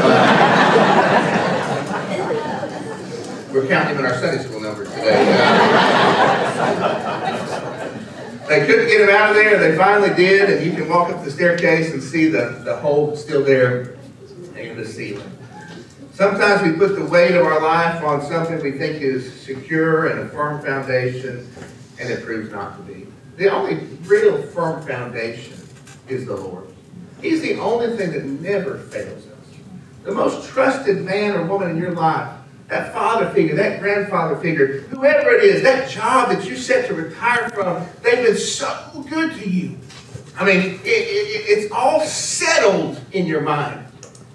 We're 3.52 3.68
counting 3.68 3.96
him 3.96 4.04
in 4.04 4.10
our 4.10 4.18
Sunday 4.18 4.42
school 4.42 4.60
numbers 4.60 4.88
today. 4.88 5.24
they 8.48 8.64
couldn't 8.64 8.86
get 8.86 9.02
him 9.02 9.10
out 9.10 9.30
of 9.30 9.36
there. 9.36 9.58
They 9.58 9.76
finally 9.76 10.14
did, 10.14 10.48
and 10.48 10.64
you 10.64 10.72
can 10.72 10.88
walk 10.88 11.10
up 11.10 11.22
the 11.22 11.30
staircase 11.30 11.92
and 11.92 12.02
see 12.02 12.28
the, 12.28 12.62
the 12.64 12.76
hole 12.76 13.14
still 13.14 13.44
there 13.44 13.98
in 14.56 14.78
the 14.78 14.86
ceiling. 14.86 15.30
Sometimes 16.12 16.62
we 16.62 16.72
put 16.76 16.94
the 16.94 17.06
weight 17.06 17.34
of 17.34 17.46
our 17.46 17.60
life 17.62 18.04
on 18.04 18.20
something 18.22 18.62
we 18.62 18.72
think 18.72 19.00
is 19.00 19.32
secure 19.40 20.08
and 20.08 20.20
a 20.20 20.28
firm 20.28 20.62
foundation, 20.62 21.50
and 21.98 22.10
it 22.10 22.22
proves 22.22 22.50
not 22.50 22.76
to 22.76 22.82
be. 22.82 23.06
The 23.36 23.50
only 23.50 23.76
real 24.04 24.42
firm 24.42 24.86
foundation 24.86 25.58
is 26.08 26.26
the 26.26 26.36
Lord. 26.36 26.66
He's 27.22 27.40
the 27.40 27.58
only 27.58 27.96
thing 27.96 28.12
that 28.12 28.24
never 28.24 28.76
fails 28.76 29.26
us. 29.26 29.56
The 30.04 30.12
most 30.12 30.50
trusted 30.50 31.02
man 31.02 31.34
or 31.34 31.46
woman 31.46 31.70
in 31.70 31.78
your 31.78 31.92
life, 31.92 32.36
that 32.68 32.92
father 32.92 33.30
figure, 33.30 33.54
that 33.56 33.80
grandfather 33.80 34.36
figure, 34.36 34.80
whoever 34.90 35.30
it 35.30 35.44
is, 35.44 35.62
that 35.62 35.88
job 35.88 36.28
that 36.28 36.44
you 36.46 36.56
set 36.56 36.88
to 36.88 36.94
retire 36.94 37.48
from, 37.50 37.86
they've 38.02 38.26
been 38.26 38.36
so 38.36 39.04
good 39.08 39.32
to 39.40 39.48
you. 39.48 39.78
I 40.38 40.44
mean, 40.44 40.74
it, 40.74 40.84
it, 40.84 41.44
it's 41.48 41.72
all 41.72 42.00
settled 42.00 43.00
in 43.12 43.24
your 43.24 43.40
mind. 43.40 43.81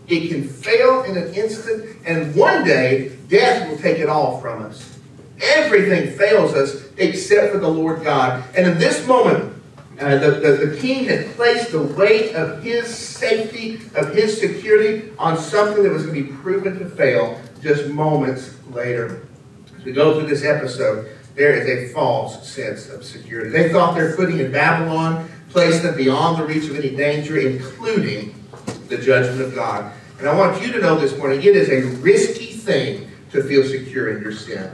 It 0.08 0.30
can 0.30 0.48
fail 0.48 1.04
in 1.04 1.18
an 1.18 1.34
instant, 1.34 1.98
and 2.06 2.34
one 2.36 2.64
day 2.64 3.18
death 3.28 3.70
will 3.70 3.78
take 3.78 4.00
it 4.00 4.08
all 4.08 4.40
from 4.40 4.64
us. 4.64 4.98
Everything 5.42 6.18
fails 6.18 6.54
us 6.54 6.88
except 6.98 7.52
for 7.52 7.60
the 7.60 7.68
Lord 7.68 8.04
God. 8.04 8.44
And 8.56 8.66
in 8.68 8.78
this 8.78 9.06
moment, 9.06 9.54
uh, 10.00 10.18
the, 10.18 10.32
the, 10.32 10.66
the 10.68 10.78
king 10.78 11.06
had 11.06 11.26
placed 11.36 11.72
the 11.72 11.82
weight 11.82 12.34
of 12.36 12.64
his 12.64 12.88
safety, 12.88 13.82
of 13.96 14.14
his 14.14 14.40
security, 14.40 15.12
on 15.18 15.38
something 15.38 15.84
that 15.84 15.92
was 15.92 16.06
going 16.06 16.24
to 16.24 16.32
be 16.32 16.38
proven 16.38 16.80
to 16.80 16.90
fail 16.90 17.40
just 17.62 17.88
moments 17.88 18.56
later. 18.72 19.28
As 19.78 19.84
we 19.84 19.92
go 19.92 20.20
through 20.20 20.30
this 20.30 20.44
episode, 20.44 21.10
there 21.36 21.54
is 21.54 21.68
a 21.68 21.94
false 21.94 22.48
sense 22.48 22.90
of 22.90 23.04
security. 23.04 23.50
They 23.50 23.70
thought 23.70 23.96
their 23.96 24.14
footing 24.14 24.40
in 24.40 24.52
Babylon 24.52 25.30
placed 25.50 25.84
them 25.84 25.96
beyond 25.96 26.42
the 26.42 26.46
reach 26.46 26.70
of 26.70 26.76
any 26.76 26.96
danger, 26.96 27.38
including 27.38 28.34
the 28.90 28.98
judgment 28.98 29.42
of 29.42 29.56
God. 29.56 29.92
And 30.20 30.28
I 30.28 30.36
want 30.36 30.62
you 30.62 30.72
to 30.72 30.80
know 30.80 31.00
this 31.00 31.16
morning, 31.18 31.42
it 31.42 31.56
is 31.56 31.70
a 31.70 31.96
risky 31.98 32.48
thing 32.48 33.10
to 33.32 33.44
feel 33.44 33.64
secure 33.64 34.16
in 34.16 34.24
your 34.24 34.32
sin. 34.32 34.72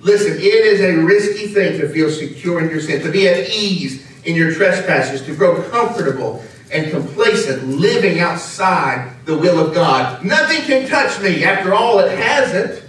Listen, 0.00 0.32
it 0.32 0.42
is 0.42 0.80
a 0.80 0.96
risky 0.96 1.48
thing 1.48 1.78
to 1.80 1.88
feel 1.88 2.10
secure 2.10 2.62
in 2.64 2.70
your 2.70 2.80
sin, 2.80 3.02
to 3.02 3.10
be 3.10 3.28
at 3.28 3.50
ease 3.50 4.06
in 4.24 4.34
your 4.34 4.52
trespasses, 4.52 5.22
to 5.26 5.34
grow 5.34 5.62
comfortable 5.70 6.42
and 6.72 6.90
complacent 6.90 7.68
living 7.68 8.20
outside 8.20 9.12
the 9.26 9.36
will 9.36 9.58
of 9.64 9.74
God. 9.74 10.24
Nothing 10.24 10.62
can 10.62 10.88
touch 10.88 11.20
me. 11.20 11.44
After 11.44 11.74
all, 11.74 11.98
it 11.98 12.18
hasn't. 12.18 12.82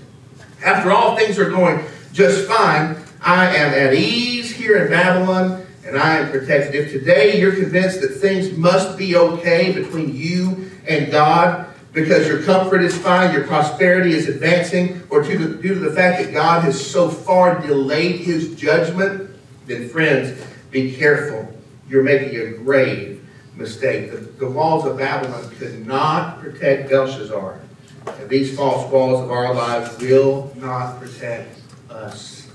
After 0.63 0.91
all, 0.91 1.17
things 1.17 1.38
are 1.38 1.49
going 1.49 1.84
just 2.13 2.47
fine. 2.47 2.95
I 3.21 3.56
am 3.56 3.73
at 3.73 3.93
ease 3.93 4.49
here 4.51 4.84
in 4.84 4.89
Babylon 4.89 5.66
and 5.88 5.97
I 5.97 6.17
am 6.17 6.30
protected. 6.30 6.76
If 6.76 6.91
today 6.91 7.39
you're 7.39 7.56
convinced 7.56 8.02
that 8.02 8.10
things 8.10 8.56
must 8.58 8.97
be 8.97 9.15
okay 9.15 9.71
between 9.71 10.13
you 10.13 10.69
and 10.86 11.10
God 11.10 11.65
because 11.93 12.28
your 12.28 12.43
comfort 12.43 12.84
is 12.84 12.95
fine, 12.95 13.34
your 13.34 13.47
prosperity 13.47 14.13
is 14.13 14.28
advancing, 14.28 15.02
or 15.10 15.23
due 15.23 15.38
to, 15.38 15.62
due 15.62 15.73
to 15.76 15.80
the 15.80 15.95
fact 15.95 16.21
that 16.21 16.34
God 16.34 16.63
has 16.63 16.86
so 16.86 17.10
far 17.10 17.65
delayed 17.65 18.19
his 18.19 18.54
judgment, 18.56 19.32
then 19.65 19.88
friends, 19.88 20.39
be 20.71 20.93
careful. 20.93 21.52
You're 21.89 22.04
making 22.04 22.38
a 22.38 22.52
grave 22.52 23.26
mistake. 23.56 24.12
The, 24.12 24.17
the 24.17 24.50
walls 24.50 24.86
of 24.86 24.97
Babylon 24.97 25.50
could 25.52 25.88
not 25.88 26.41
protect 26.41 26.89
Belshazzar. 26.89 27.62
And 28.06 28.30
these 28.30 28.56
false 28.56 28.91
walls 28.91 29.23
of 29.23 29.32
our 29.32 29.54
lives 29.54 29.97
will 30.00 30.54
not 30.58 31.00
protect 31.00 31.60
us. 31.89 32.50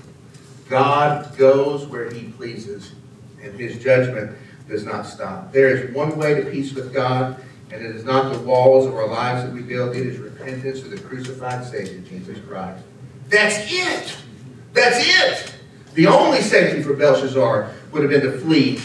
God 0.69 1.35
goes 1.35 1.87
where 1.87 2.11
he 2.11 2.29
pleases 2.29 2.93
and 3.43 3.59
his 3.59 3.81
judgment 3.81 4.37
does 4.67 4.85
not 4.85 5.05
stop. 5.05 5.51
There 5.51 5.75
is 5.75 5.93
one 5.93 6.17
way 6.17 6.35
to 6.35 6.49
peace 6.49 6.73
with 6.73 6.93
God, 6.93 7.43
and 7.71 7.83
it 7.83 7.95
is 7.95 8.03
not 8.03 8.33
the 8.33 8.39
walls 8.39 8.85
of 8.85 8.95
our 8.95 9.07
lives 9.07 9.43
that 9.43 9.53
we 9.53 9.61
build. 9.61 9.95
It 9.95 10.07
is 10.07 10.17
repentance 10.17 10.81
of 10.81 10.91
the 10.91 10.99
crucified 10.99 11.65
Savior, 11.65 11.99
Jesus 11.99 12.39
Christ. 12.47 12.83
That's 13.29 13.57
it. 13.71 14.17
That's 14.73 14.97
it. 14.99 15.55
The 15.93 16.07
only 16.07 16.41
safety 16.41 16.81
for 16.81 16.93
Belshazzar 16.93 17.71
would 17.91 18.01
have 18.01 18.11
been 18.11 18.21
to 18.21 18.39
flee 18.39 18.79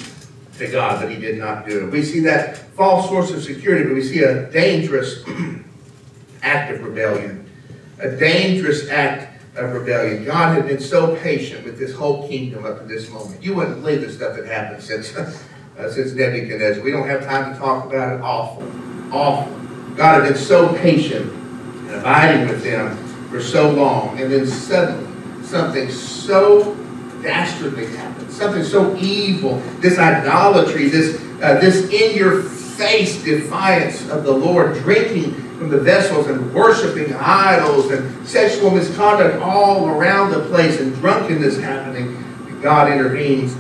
to 0.58 0.70
God, 0.70 1.00
but 1.00 1.10
he 1.10 1.18
did 1.18 1.38
not 1.38 1.66
do 1.66 1.86
it. 1.86 1.90
We 1.90 2.02
see 2.02 2.20
that 2.20 2.56
false 2.56 3.08
source 3.08 3.30
of 3.30 3.42
security, 3.42 3.84
but 3.84 3.94
we 3.94 4.02
see 4.02 4.20
a 4.20 4.50
dangerous 4.50 5.24
act 6.42 6.72
of 6.72 6.84
rebellion. 6.84 7.48
A 8.00 8.10
dangerous 8.10 8.88
act 8.90 9.27
of 9.58 9.72
rebellion. 9.72 10.24
God 10.24 10.54
had 10.54 10.66
been 10.66 10.80
so 10.80 11.16
patient 11.16 11.64
with 11.64 11.78
this 11.78 11.94
whole 11.94 12.28
kingdom 12.28 12.64
up 12.64 12.80
to 12.80 12.84
this 12.84 13.10
moment. 13.10 13.42
You 13.42 13.54
wouldn't 13.54 13.82
believe 13.82 14.00
the 14.00 14.12
stuff 14.12 14.36
that 14.36 14.46
happened 14.46 14.82
since, 14.82 15.14
uh, 15.16 15.90
since 15.90 16.12
Nebuchadnezzar. 16.12 16.82
We 16.82 16.90
don't 16.90 17.08
have 17.08 17.24
time 17.24 17.52
to 17.52 17.58
talk 17.58 17.86
about 17.86 18.16
it. 18.16 18.20
Awful. 18.22 18.64
Awful. 19.12 19.52
God 19.96 20.22
had 20.22 20.32
been 20.32 20.42
so 20.42 20.74
patient 20.76 21.32
and 21.32 21.90
abiding 21.96 22.48
with 22.48 22.62
them 22.62 22.96
for 23.30 23.40
so 23.40 23.70
long. 23.70 24.20
And 24.20 24.32
then 24.32 24.46
suddenly, 24.46 25.44
something 25.44 25.90
so 25.90 26.74
dastardly 27.22 27.86
happened. 27.86 28.30
Something 28.30 28.62
so 28.62 28.96
evil. 28.96 29.60
This 29.80 29.98
idolatry, 29.98 30.88
this, 30.88 31.20
uh, 31.42 31.58
this 31.60 31.90
in-your-face 31.90 33.24
defiance 33.24 34.08
of 34.08 34.24
the 34.24 34.32
Lord, 34.32 34.74
drinking 34.74 35.47
from 35.58 35.70
the 35.70 35.78
vessels 35.78 36.28
and 36.28 36.54
worshiping 36.54 37.12
idols 37.14 37.90
and 37.90 38.26
sexual 38.26 38.70
misconduct 38.70 39.42
all 39.42 39.88
around 39.88 40.30
the 40.30 40.40
place 40.46 40.80
and 40.80 40.94
drunkenness 40.96 41.58
happening. 41.58 42.24
God 42.62 42.90
intervenes. 42.90 43.56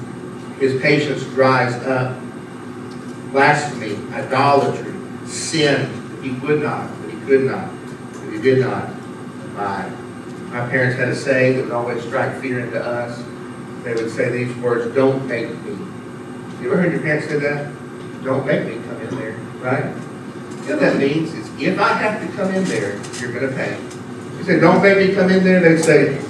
His 0.60 0.80
patience 0.80 1.22
dries 1.24 1.74
up. 1.84 2.18
Blasphemy, 3.32 3.96
idolatry, 4.14 4.94
sin. 5.26 5.90
He 6.22 6.30
would 6.30 6.62
not, 6.62 6.90
but 7.00 7.10
he 7.10 7.20
could 7.26 7.44
not, 7.44 7.68
but 8.12 8.32
he 8.32 8.40
did 8.40 8.60
not 8.60 8.88
abide. 9.44 9.92
My 10.50 10.66
parents 10.68 10.96
had 10.96 11.08
a 11.08 11.14
saying 11.14 11.56
that 11.56 11.64
would 11.64 11.72
always 11.72 12.02
strike 12.02 12.40
fear 12.40 12.60
into 12.60 12.82
us. 12.82 13.22
They 13.84 13.92
would 13.92 14.10
say 14.10 14.30
these 14.30 14.56
words, 14.56 14.92
don't 14.94 15.26
make 15.26 15.50
me. 15.62 15.72
You 16.60 16.72
ever 16.72 16.82
heard 16.82 16.92
your 16.92 17.02
parents 17.02 17.28
say 17.28 17.38
that? 17.38 17.70
Don't 18.24 18.46
make 18.46 18.66
me 18.66 18.74
come 18.86 19.00
in 19.00 19.14
there, 19.16 19.32
right? 19.60 19.84
You 19.84 20.74
know 20.74 20.74
what 20.74 20.80
that 20.80 20.96
means? 20.96 21.34
It's 21.34 21.47
if 21.58 21.78
I 21.78 21.92
have 21.94 22.20
to 22.20 22.36
come 22.36 22.54
in 22.54 22.64
there, 22.64 23.00
you're 23.20 23.32
going 23.32 23.48
to 23.48 23.54
pay. 23.56 23.78
He 24.38 24.44
said, 24.44 24.60
don't 24.60 24.82
make 24.82 24.98
me 24.98 25.14
come 25.14 25.30
in 25.30 25.42
there. 25.44 25.60
They 25.60 25.80
say, 25.82 26.20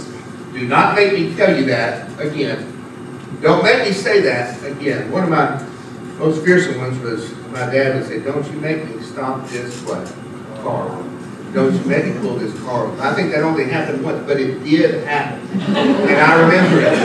do 0.52 0.66
not 0.66 0.94
make 0.96 1.12
me 1.12 1.34
tell 1.34 1.56
you 1.56 1.66
that 1.66 2.18
again. 2.20 2.74
Don't 3.42 3.62
make 3.62 3.86
me 3.86 3.92
say 3.92 4.20
that 4.22 4.62
again. 4.64 5.10
One 5.12 5.24
of 5.24 5.30
my 5.30 5.62
most 6.18 6.44
fearsome 6.44 6.78
ones 6.78 6.98
was 7.00 7.30
my 7.48 7.70
dad 7.70 7.94
would 7.94 8.06
say, 8.06 8.20
don't 8.20 8.44
you 8.46 8.58
make 8.60 8.84
me 8.88 9.02
stop 9.02 9.46
this 9.48 9.80
what? 9.82 10.06
Car. 10.62 10.88
Don't 11.52 11.72
you 11.74 11.84
make 11.84 12.06
me 12.06 12.20
pull 12.20 12.34
this 12.36 12.58
car. 12.62 12.90
I 13.00 13.14
think 13.14 13.30
that 13.32 13.42
only 13.42 13.64
happened 13.64 14.04
once, 14.04 14.26
but 14.26 14.40
it 14.40 14.62
did 14.64 15.04
happen. 15.04 15.40
and 15.50 16.20
I 16.20 16.40
remember 16.40 16.80
it. 16.80 16.98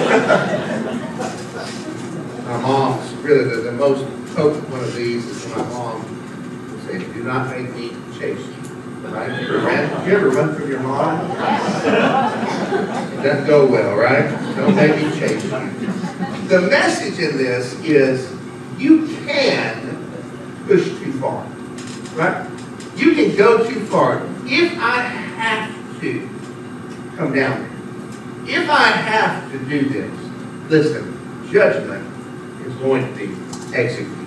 my 2.46 2.58
mom's 2.62 3.14
really 3.16 3.44
the, 3.46 3.62
the 3.62 3.72
most 3.72 4.04
potent 4.36 4.70
one 4.70 4.84
of 4.84 4.96
these 4.96 5.26
is 5.26 5.48
my 5.50 5.64
mom 5.70 6.02
would 6.72 6.84
say, 6.86 6.98
do 7.14 7.24
not 7.24 7.50
make 7.50 7.74
me 7.76 7.93
you. 8.30 8.36
Right? 9.04 9.30
Ever, 9.30 10.10
you 10.10 10.16
ever 10.16 10.30
run 10.30 10.56
from 10.56 10.70
your 10.70 10.80
mom? 10.80 11.32
It 11.32 13.24
doesn't 13.24 13.46
go 13.48 13.66
well, 13.66 13.96
right? 13.96 14.30
Don't 14.56 14.76
make 14.76 14.96
me 14.96 15.12
chase 15.20 15.44
you. 15.44 15.50
The 16.48 16.62
message 16.70 17.20
in 17.20 17.38
this 17.38 17.74
is 17.82 18.32
you 18.78 19.08
can 19.26 20.64
push 20.68 20.86
too 20.86 21.14
far. 21.20 21.46
Right? 22.16 22.50
You 22.96 23.14
can 23.14 23.36
go 23.36 23.68
too 23.68 23.86
far. 23.86 24.26
If 24.46 24.78
I 24.80 25.02
have 25.02 26.02
to 26.02 26.30
come 27.16 27.34
down 27.34 27.62
there, 27.62 27.74
if 28.62 28.70
I 28.70 28.88
have 28.88 29.52
to 29.52 29.58
do 29.60 29.90
this, 29.90 30.12
listen, 30.70 31.50
judgment 31.52 32.06
is 32.66 32.74
going 32.76 33.06
to 33.06 33.14
be 33.18 33.34
executed. 33.76 34.23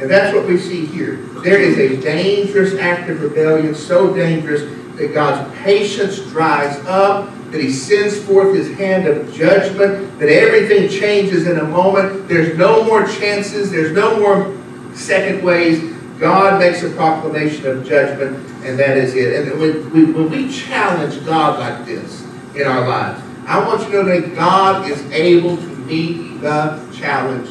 And 0.00 0.10
that's 0.10 0.34
what 0.34 0.46
we 0.46 0.58
see 0.58 0.86
here. 0.86 1.16
There 1.42 1.58
is 1.58 1.76
a 1.78 2.00
dangerous 2.00 2.74
act 2.74 3.10
of 3.10 3.20
rebellion, 3.20 3.74
so 3.74 4.14
dangerous 4.14 4.62
that 4.96 5.12
God's 5.12 5.56
patience 5.58 6.20
dries 6.20 6.78
up 6.86 7.30
that 7.50 7.60
he 7.60 7.72
sends 7.72 8.20
forth 8.22 8.54
his 8.54 8.76
hand 8.76 9.06
of 9.06 9.32
judgment, 9.32 10.18
that 10.18 10.28
everything 10.28 10.88
changes 10.88 11.46
in 11.46 11.58
a 11.58 11.64
moment. 11.64 12.28
There's 12.28 12.56
no 12.58 12.84
more 12.84 13.06
chances, 13.06 13.70
there's 13.70 13.92
no 13.92 14.20
more 14.20 14.54
second 14.94 15.42
ways. 15.42 15.94
God 16.18 16.60
makes 16.60 16.82
a 16.82 16.90
proclamation 16.90 17.66
of 17.66 17.86
judgment, 17.86 18.36
and 18.64 18.78
that 18.78 18.98
is 18.98 19.14
it. 19.14 19.48
And 19.48 19.58
when 19.58 19.90
we, 19.92 20.12
when 20.12 20.30
we 20.30 20.52
challenge 20.52 21.24
God 21.24 21.58
like 21.58 21.86
this 21.86 22.26
in 22.54 22.66
our 22.66 22.86
lives, 22.86 23.22
I 23.46 23.66
want 23.66 23.80
you 23.82 23.92
to 23.92 24.02
know 24.02 24.20
that 24.20 24.34
God 24.34 24.90
is 24.90 25.00
able 25.10 25.56
to 25.56 25.76
meet 25.86 26.40
the 26.42 26.86
challenge. 26.94 27.48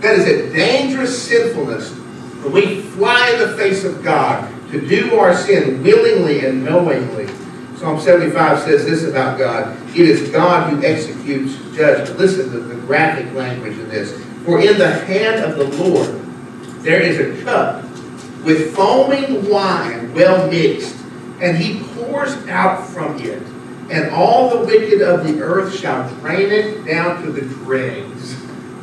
That 0.00 0.18
is 0.18 0.26
a 0.26 0.52
dangerous 0.52 1.20
sinfulness 1.26 1.90
when 2.42 2.52
we 2.52 2.82
fly 2.82 3.30
in 3.30 3.40
the 3.40 3.56
face 3.56 3.84
of 3.84 4.02
God 4.02 4.48
to 4.70 4.86
do 4.86 5.18
our 5.18 5.34
sin 5.34 5.82
willingly 5.82 6.46
and 6.46 6.64
knowingly. 6.64 7.26
Psalm 7.76 8.00
75 8.00 8.60
says 8.60 8.84
this 8.84 9.04
about 9.04 9.38
God. 9.38 9.76
It 9.90 10.08
is 10.08 10.30
God 10.30 10.72
who 10.72 10.84
executes 10.84 11.56
judgment. 11.76 12.18
Listen 12.18 12.50
to 12.52 12.60
the 12.60 12.74
graphic 12.86 13.32
language 13.34 13.78
of 13.78 13.90
this. 13.90 14.12
For 14.44 14.60
in 14.60 14.78
the 14.78 14.90
hand 14.90 15.44
of 15.44 15.56
the 15.56 15.82
Lord 15.82 16.08
there 16.82 17.00
is 17.00 17.18
a 17.18 17.44
cup 17.44 17.82
with 18.44 18.74
foaming 18.74 19.48
wine 19.50 20.14
well 20.14 20.48
mixed, 20.50 20.96
and 21.40 21.56
he 21.56 21.82
pours 21.94 22.34
out 22.48 22.86
from 22.86 23.20
it. 23.20 23.42
And 23.90 24.10
all 24.10 24.50
the 24.50 24.66
wicked 24.66 25.00
of 25.00 25.26
the 25.26 25.40
earth 25.40 25.74
shall 25.74 26.08
drain 26.16 26.50
it 26.50 26.84
down 26.84 27.22
to 27.22 27.32
the 27.32 27.42
dregs. 27.42 28.36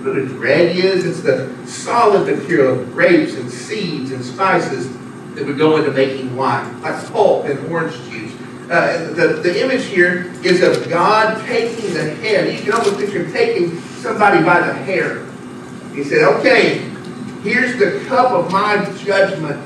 A 0.07 0.25
dreg 0.25 0.77
is? 0.77 1.05
It's 1.05 1.21
the 1.21 1.51
solid 1.65 2.27
material 2.27 2.79
of 2.79 2.93
grapes 2.93 3.33
and 3.33 3.49
seeds 3.49 4.11
and 4.11 4.23
spices 4.23 4.87
that 5.33 5.45
would 5.45 5.57
go 5.57 5.77
into 5.77 5.91
making 5.91 6.35
wine, 6.35 6.81
like 6.81 7.11
pulp 7.11 7.45
and 7.45 7.59
orange 7.71 7.95
juice. 8.09 8.31
Uh, 8.69 9.13
the, 9.13 9.27
the 9.43 9.63
image 9.63 9.85
here 9.85 10.31
is 10.43 10.61
of 10.61 10.89
God 10.89 11.43
taking 11.45 11.93
the 11.93 12.15
head. 12.15 12.53
You 12.53 12.63
can 12.63 12.73
almost 12.73 12.97
picture 12.97 13.29
taking 13.31 13.79
somebody 13.79 14.43
by 14.43 14.59
the 14.59 14.73
hair. 14.73 15.25
He 15.93 16.03
said, 16.03 16.23
okay, 16.39 16.79
here's 17.41 17.77
the 17.77 18.05
cup 18.07 18.31
of 18.31 18.51
my 18.51 18.85
judgment. 19.03 19.61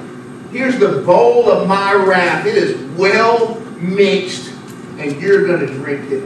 Here's 0.52 0.80
the 0.80 1.02
bowl 1.06 1.49
of 1.49 1.67
my 1.67 1.93
wrath. 1.93 2.45
It 2.45 2.56
is 2.56 2.78
well 2.97 3.60
mixed, 3.80 4.54
and 4.97 5.21
you're 5.21 5.45
going 5.45 5.60
to 5.60 5.67
drink 5.67 6.12
it. 6.12 6.23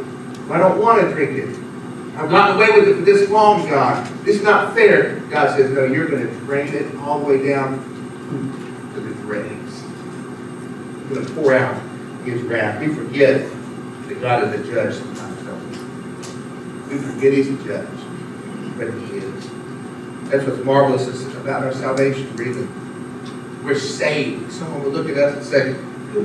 I 0.49 0.57
don't 0.57 0.81
want 0.81 1.01
to 1.01 1.11
drink 1.13 1.37
it. 1.37 1.62
I've 2.15 2.29
gotten 2.29 2.57
away 2.57 2.69
with 2.79 2.89
it 2.89 2.95
for 2.95 3.01
this 3.01 3.29
long, 3.29 3.67
God. 3.67 4.05
This 4.23 4.35
is 4.37 4.43
not 4.43 4.75
fair. 4.75 5.19
God 5.31 5.55
says, 5.57 5.71
no, 5.71 5.85
you're 5.85 6.07
going 6.07 6.27
to 6.27 6.33
drain 6.41 6.71
it 6.73 6.95
all 6.97 7.19
the 7.19 7.25
way 7.25 7.49
down 7.49 7.79
to 8.93 8.99
the 8.99 9.13
dregs. 9.15 9.83
You're 11.09 11.15
going 11.15 11.25
to 11.25 11.33
pour 11.33 11.55
out 11.55 11.81
his 12.23 12.41
wrath. 12.43 12.79
We 12.79 12.93
forget 12.93 13.41
that 14.07 14.21
God 14.21 14.43
is 14.43 14.59
a 14.59 14.63
judge 14.71 14.93
sometimes, 14.93 15.41
don't 15.43 15.69
we? 15.69 16.95
We 16.95 17.01
forget 17.01 17.33
he's 17.33 17.49
a 17.49 17.63
judge, 17.63 17.99
but 18.77 18.93
he 18.93 19.17
is. 19.17 19.49
That's 20.29 20.45
what's 20.45 20.63
marvelous 20.63 21.07
about 21.35 21.63
our 21.63 21.73
salvation, 21.73 22.35
really. 22.35 22.67
We're 23.63 23.79
saved. 23.79 24.51
Someone 24.51 24.83
would 24.83 24.93
look 24.93 25.09
at 25.09 25.17
us 25.17 25.35
and 25.35 25.45
say, 25.45 25.73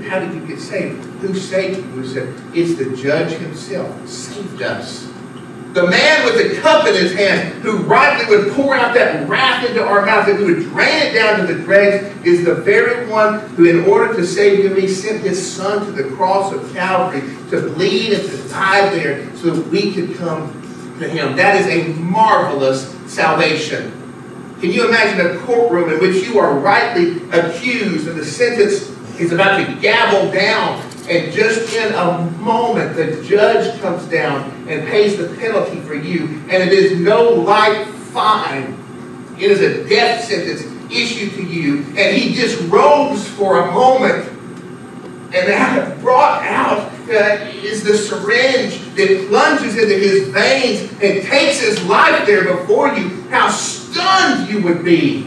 how 0.09 0.21
did 0.21 0.35
you 0.35 0.47
get 0.47 0.61
saved? 0.61 1.03
Who 1.21 1.35
saved 1.35 1.79
you? 1.79 2.01
We 2.01 2.07
said, 2.07 2.35
it's 2.55 2.75
the 2.77 2.95
judge 2.95 3.33
himself 3.33 4.07
saved 4.07 4.61
us. 4.61 5.08
The 5.79 5.87
man 5.87 6.25
with 6.25 6.37
the 6.39 6.61
cup 6.61 6.89
in 6.89 6.95
his 6.95 7.15
hand, 7.15 7.63
who 7.63 7.77
rightly 7.85 8.27
would 8.27 8.53
pour 8.55 8.75
out 8.75 8.95
that 8.95 9.29
wrath 9.29 9.65
into 9.65 9.81
our 9.81 10.05
mouth, 10.05 10.27
and 10.27 10.37
who 10.37 10.47
would 10.47 10.65
drain 10.65 11.07
it 11.07 11.15
down 11.15 11.39
to 11.39 11.55
the 11.55 11.63
dregs, 11.63 12.05
is 12.27 12.45
the 12.45 12.57
very 12.57 13.09
one 13.09 13.39
who, 13.51 13.65
in 13.65 13.85
order 13.85 14.13
to 14.17 14.27
save 14.27 14.59
you, 14.59 14.75
he 14.75 14.89
sent 14.89 15.23
his 15.23 15.55
son 15.55 15.87
to 15.87 15.93
the 15.93 16.03
cross 16.17 16.53
of 16.53 16.75
Calvary 16.75 17.21
to 17.51 17.71
bleed 17.75 18.13
and 18.13 18.29
to 18.29 18.49
die 18.49 18.89
there 18.89 19.37
so 19.37 19.51
that 19.51 19.69
we 19.69 19.93
could 19.93 20.17
come 20.17 20.51
to 20.99 21.09
him. 21.09 21.37
That 21.37 21.61
is 21.61 21.69
a 21.69 21.93
marvelous 21.93 22.93
salvation. 23.07 23.93
Can 24.61 24.73
you 24.73 24.89
imagine 24.89 25.25
a 25.25 25.39
courtroom 25.39 25.93
in 25.93 26.01
which 26.01 26.27
you 26.27 26.41
are 26.41 26.59
rightly 26.59 27.23
accused 27.31 28.09
and 28.09 28.19
the 28.19 28.25
sentence 28.25 28.91
is 29.21 29.31
about 29.31 29.65
to 29.65 29.81
gavel 29.81 30.33
down 30.33 30.88
and 31.09 31.33
just 31.33 31.75
in 31.75 31.95
a 31.95 32.21
moment, 32.39 32.95
the 32.95 33.23
judge 33.25 33.81
comes 33.81 34.05
down 34.07 34.51
and 34.69 34.87
pays 34.87 35.17
the 35.17 35.35
penalty 35.37 35.81
for 35.81 35.95
you. 35.95 36.27
And 36.51 36.63
it 36.63 36.73
is 36.73 37.01
no 37.01 37.31
light 37.31 37.87
fine. 37.87 38.77
It 39.39 39.51
is 39.51 39.61
a 39.61 39.89
death 39.89 40.25
sentence 40.25 40.63
issued 40.93 41.33
to 41.35 41.43
you. 41.43 41.79
And 41.97 42.15
he 42.15 42.35
disrobes 42.35 43.27
for 43.27 43.61
a 43.61 43.73
moment. 43.73 44.29
And 45.35 45.49
that 45.49 45.99
brought 46.01 46.45
out 46.45 46.93
uh, 47.09 47.47
is 47.63 47.83
the 47.85 47.97
syringe 47.97 48.79
that 48.95 49.27
plunges 49.31 49.79
into 49.79 49.95
his 49.95 50.29
veins 50.29 50.91
and 51.03 51.27
takes 51.27 51.61
his 51.61 51.83
life 51.85 52.27
there 52.27 52.45
before 52.57 52.89
you. 52.93 53.23
How 53.31 53.49
stunned 53.49 54.51
you 54.51 54.63
would 54.63 54.85
be. 54.85 55.27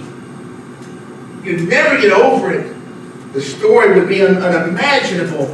You'd 1.44 1.68
never 1.68 2.00
get 2.00 2.12
over 2.12 2.52
it. 2.52 2.81
The 3.34 3.42
story 3.42 3.98
would 3.98 4.10
be 4.10 4.22
un 4.22 4.38
unimaginable. 4.38 5.46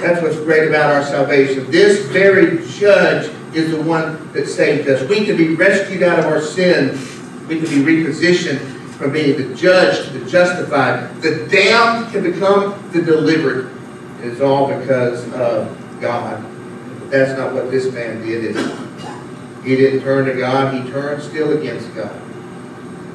That's 0.00 0.20
what's 0.22 0.36
great 0.36 0.68
about 0.68 0.92
our 0.92 1.02
salvation. 1.02 1.70
This 1.70 2.04
very 2.06 2.66
judge 2.68 3.32
is 3.54 3.70
the 3.70 3.82
one 3.82 4.30
that 4.32 4.46
saved 4.46 4.86
us. 4.88 5.08
We 5.08 5.24
can 5.24 5.36
be 5.36 5.54
rescued 5.54 6.02
out 6.02 6.18
of 6.18 6.26
our 6.26 6.42
sin. 6.42 6.98
We 7.48 7.58
can 7.58 7.70
be 7.70 8.04
repositioned 8.04 8.60
from 8.96 9.12
being 9.12 9.36
the 9.36 9.54
judge 9.54 10.06
to 10.06 10.18
the 10.18 10.28
justified. 10.28 11.22
The 11.22 11.46
damned 11.46 12.12
can 12.12 12.22
become 12.22 12.90
the 12.92 13.00
delivered. 13.00 13.70
It's 14.20 14.42
all 14.42 14.66
because 14.78 15.24
of 15.32 16.00
God. 16.00 16.44
But 17.00 17.10
that's 17.10 17.38
not 17.38 17.54
what 17.54 17.70
this 17.70 17.90
man 17.92 18.20
did, 18.26 18.44
is? 18.44 18.56
He 19.64 19.74
didn't 19.74 20.02
turn 20.02 20.26
to 20.26 20.34
God. 20.34 20.74
He 20.74 20.90
turned 20.90 21.22
still 21.22 21.58
against 21.58 21.94
God. 21.94 22.14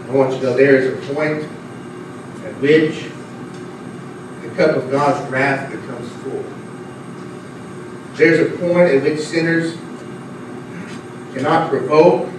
I 0.07 0.11
want 0.11 0.33
you 0.33 0.39
to 0.39 0.45
know 0.47 0.57
there 0.57 0.75
is 0.75 1.09
a 1.09 1.13
point 1.13 1.43
at 2.43 2.59
which 2.59 3.10
cup 4.55 4.75
of 4.75 4.91
God's 4.91 5.29
wrath 5.29 5.71
becomes 5.71 6.09
full. 6.23 6.43
There's 8.15 8.51
a 8.51 8.57
point 8.57 8.91
at 8.91 9.03
which 9.03 9.19
sinners 9.19 9.77
cannot 11.33 11.69
provoke, 11.69 12.29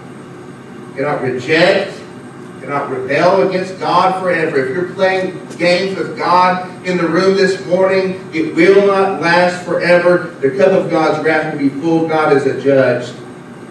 cannot 0.95 1.23
reject, 1.23 1.99
cannot 2.61 2.91
rebel 2.91 3.49
against 3.49 3.79
God 3.81 4.23
forever. 4.23 4.65
If 4.65 4.75
you're 4.75 4.95
playing 4.95 5.47
games 5.57 5.99
with 5.99 6.17
God 6.17 6.87
in 6.87 6.97
the 6.97 7.09
room 7.09 7.37
this 7.37 7.65
morning, 7.67 8.31
it 8.33 8.55
will 8.55 8.87
not 8.87 9.21
last 9.21 9.65
forever. 9.65 10.35
The 10.41 10.51
cup 10.57 10.73
of 10.73 10.91
God's 10.91 11.25
wrath 11.25 11.53
will 11.53 11.61
be 11.61 11.69
full. 11.69 12.07
God 12.07 12.37
is 12.37 12.47
a 12.47 12.61
judge. 12.61 13.11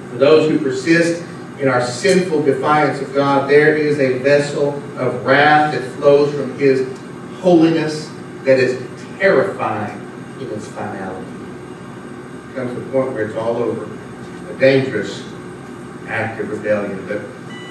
For 0.10 0.18
those 0.18 0.50
who 0.50 0.60
persist 0.60 1.24
in 1.60 1.68
our 1.68 1.86
sinful 1.86 2.44
defiance 2.44 3.00
of 3.02 3.14
God, 3.14 3.50
there 3.50 3.78
is 3.78 4.00
a 4.00 4.18
vessel 4.20 4.74
of 4.98 5.26
wrath 5.26 5.74
that 5.74 5.90
flows 5.94 6.34
from 6.34 6.58
His 6.60 6.86
holiness 7.40 8.11
that 8.44 8.60
is 8.60 8.82
terrifying 9.20 10.00
in 10.40 10.50
its 10.50 10.68
finality. 10.70 11.28
It 12.50 12.56
comes 12.56 12.74
to 12.74 12.80
the 12.80 12.92
point 12.92 13.14
where 13.14 13.28
it's 13.28 13.36
all 13.36 13.58
over. 13.58 13.88
A 14.50 14.60
dangerous 14.60 15.24
act 16.08 16.42
of 16.42 16.50
rebellion. 16.50 17.06
But 17.08 17.22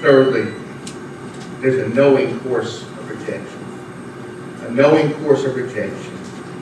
thirdly, 0.01 0.53
there's 1.59 1.79
a 1.79 1.89
knowing 1.93 2.39
course 2.39 2.83
of 2.83 3.09
rejection. 3.09 3.59
A 4.65 4.71
knowing 4.71 5.13
course 5.23 5.43
of 5.43 5.55
rejection. 5.55 6.17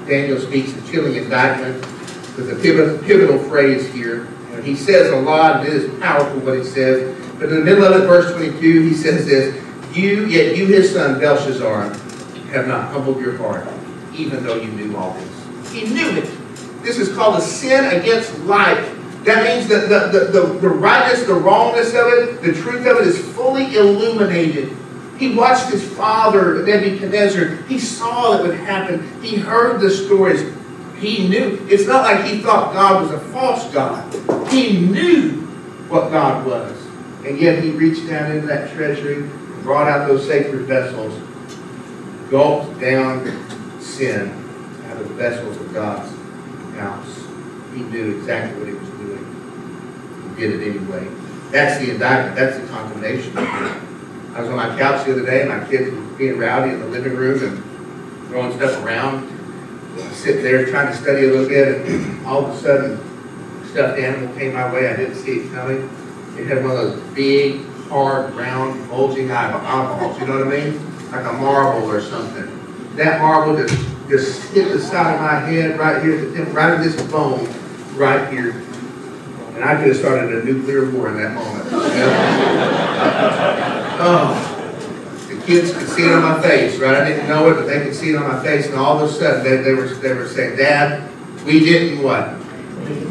Daniel 0.08 0.40
speaks 0.40 0.74
a 0.74 0.92
chilling 0.92 1.16
indictment 1.16 1.80
with 2.36 2.52
a 2.52 3.02
pivotal, 3.06 3.38
phrase 3.48 3.88
here. 3.94 4.28
And 4.54 4.64
he 4.64 4.76
says 4.76 5.12
a 5.12 5.18
lot, 5.18 5.66
it 5.66 5.72
is 5.72 6.00
powerful 6.00 6.40
what 6.40 6.58
he 6.58 6.64
says. 6.64 7.16
But 7.38 7.50
in 7.50 7.56
the 7.56 7.64
middle 7.64 7.84
of 7.84 8.02
it, 8.02 8.08
verse 8.08 8.34
22, 8.34 8.82
he 8.82 8.94
says 8.96 9.28
this, 9.28 9.56
You, 9.96 10.26
yet 10.26 10.58
you, 10.58 10.66
his 10.66 10.92
son, 10.92 11.20
Belshazzar, 11.20 11.94
have 12.52 12.68
not 12.68 12.92
humbled 12.92 13.22
your 13.22 13.38
heart 13.38 13.68
even 14.20 14.44
though 14.44 14.56
you 14.56 14.72
knew 14.72 14.96
all 14.98 15.14
this. 15.14 15.72
He 15.72 15.88
knew 15.88 16.10
it. 16.18 16.30
This 16.84 16.98
is 16.98 17.14
called 17.16 17.38
a 17.38 17.42
sin 17.42 17.98
against 17.98 18.38
life. 18.42 18.96
That 19.24 19.44
means 19.44 19.68
that 19.70 19.90
the, 19.90 20.18
the, 20.18 20.26
the, 20.32 20.60
the 20.60 20.70
rightness, 20.70 21.24
the 21.26 21.34
wrongness 21.34 21.90
of 21.90 22.08
it, 22.08 22.42
the 22.42 22.54
truth 22.54 22.86
of 22.86 22.98
it 22.98 23.08
is 23.08 23.20
fully 23.34 23.76
illuminated. 23.76 24.76
He 25.18 25.36
watched 25.36 25.70
his 25.70 25.86
father, 25.96 26.64
Nebuchadnezzar. 26.66 27.64
He 27.64 27.80
saw 27.80 28.40
it 28.40 28.48
would 28.48 28.58
happen. 28.58 29.22
He 29.22 29.36
heard 29.36 29.82
the 29.82 29.90
stories. 29.90 30.42
He 30.98 31.28
knew. 31.28 31.66
It's 31.70 31.86
not 31.86 32.04
like 32.04 32.26
he 32.26 32.40
thought 32.40 32.74
God 32.74 33.04
was 33.04 33.12
a 33.12 33.20
false 33.32 33.72
God. 33.74 34.14
He 34.50 34.80
knew 34.80 35.42
what 35.90 36.12
God 36.12 36.46
was. 36.46 36.78
And 37.26 37.38
yet 37.38 37.62
he 37.62 37.72
reached 37.72 38.08
down 38.08 38.32
into 38.32 38.48
that 38.48 38.72
treasury, 38.74 39.30
brought 39.64 39.90
out 39.90 40.08
those 40.08 40.26
sacred 40.26 40.62
vessels, 40.62 41.14
gulped 42.30 42.80
down 42.80 43.26
sin 43.90 44.30
out 44.88 45.02
of 45.02 45.08
the 45.08 45.14
vessels 45.16 45.58
of 45.58 45.74
God's 45.74 46.12
house. 46.76 47.26
He 47.74 47.82
knew 47.82 48.18
exactly 48.18 48.60
what 48.60 48.68
he 48.68 48.74
was 48.74 48.90
doing. 48.90 50.36
He 50.36 50.42
did 50.42 50.62
it 50.62 50.68
anyway. 50.70 51.08
That's 51.52 51.80
the 51.84 51.92
indictment. 51.92 52.36
That's 52.36 52.58
the 52.60 52.68
condemnation. 52.68 53.38
I 53.38 54.42
was 54.42 54.50
on 54.50 54.56
my 54.56 54.78
couch 54.78 55.06
the 55.06 55.14
other 55.14 55.26
day, 55.26 55.42
and 55.42 55.50
my 55.50 55.68
kids 55.68 55.92
were 55.92 56.02
being 56.18 56.38
rowdy 56.38 56.72
in 56.72 56.80
the 56.80 56.88
living 56.88 57.16
room 57.16 57.44
and 57.44 58.28
throwing 58.30 58.56
stuff 58.58 58.84
around. 58.84 59.28
I 59.98 60.12
sit 60.14 60.44
there 60.44 60.66
trying 60.68 60.88
to 60.88 60.96
study 60.96 61.26
a 61.26 61.32
little 61.32 61.50
bit, 61.50 61.88
and 61.88 62.26
all 62.26 62.46
of 62.46 62.56
a 62.56 62.60
sudden, 62.60 63.66
stuffed 63.72 64.00
animal 64.00 64.36
came 64.36 64.54
my 64.54 64.72
way, 64.72 64.88
I 64.88 64.96
didn't 64.96 65.16
see 65.16 65.40
it 65.40 65.54
coming. 65.54 65.90
It 66.38 66.48
had 66.48 66.64
one 66.64 66.72
of 66.72 66.78
those 66.78 67.00
big, 67.16 67.66
hard, 67.90 68.34
round, 68.36 68.88
bulging 68.90 69.32
eyeballs, 69.32 70.20
you 70.20 70.28
know 70.28 70.46
what 70.46 70.48
I 70.48 70.64
mean? 70.64 71.12
Like 71.12 71.26
a 71.26 71.34
marble 71.34 71.90
or 71.90 72.02
something. 72.02 72.59
That 73.00 73.22
marble 73.22 73.56
just, 73.56 73.74
just 74.10 74.52
hit 74.52 74.74
the 74.74 74.82
side 74.82 75.16
of 75.16 75.22
my 75.22 75.40
head, 75.50 75.80
right 75.80 76.04
here, 76.04 76.18
right 76.48 76.74
in 76.74 76.82
this 76.82 77.02
bone, 77.10 77.48
right 77.96 78.30
here. 78.30 78.50
And 79.56 79.64
I 79.64 79.78
could 79.78 79.88
have 79.88 79.96
started 79.96 80.36
a 80.36 80.44
nuclear 80.44 80.92
war 80.92 81.08
in 81.08 81.16
that 81.18 81.34
moment. 81.34 81.70
Oh, 84.02 84.32
the 85.28 85.36
kids 85.46 85.74
could 85.74 85.90
see 85.90 86.04
it 86.04 86.12
on 86.14 86.24
my 86.24 86.42
face, 86.42 86.80
right? 86.80 86.96
I 86.96 87.10
didn't 87.10 87.28
know 87.28 87.50
it, 87.50 87.56
but 87.56 87.68
they 87.68 87.84
could 87.84 87.94
see 87.94 88.12
it 88.12 88.16
on 88.16 88.26
my 88.26 88.42
face, 88.42 88.68
and 88.68 88.76
all 88.76 88.98
of 88.98 89.10
a 89.10 89.14
sudden, 89.14 89.44
they, 89.44 89.58
they 89.58 89.74
were, 89.74 89.88
they 89.88 90.14
were 90.14 90.26
saying, 90.26 90.56
Dad, 90.56 91.12
we 91.46 91.60
didn't 91.60 92.02
what? 92.02 92.40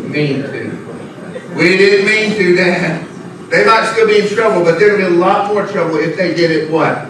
Mean 0.09 0.44
to. 0.44 1.55
We 1.59 1.77
didn't 1.77 2.07
mean 2.07 2.35
to, 2.38 2.57
Dad. 2.57 3.07
They 3.51 3.66
might 3.66 3.85
still 3.92 4.07
be 4.07 4.20
in 4.20 4.29
trouble, 4.29 4.64
but 4.64 4.79
they're 4.79 4.96
gonna 4.96 5.11
be 5.11 5.14
a 5.14 5.18
lot 5.18 5.53
more 5.53 5.66
trouble 5.66 5.96
if 5.96 6.16
they 6.16 6.35
did 6.35 6.51
it 6.51 6.70
what? 6.70 7.07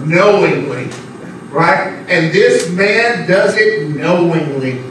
Knowingly, 0.00 0.90
right? 1.52 1.88
And 2.08 2.32
this 2.32 2.70
man 2.70 3.28
does 3.28 3.56
it 3.56 3.90
knowingly. 3.94 4.82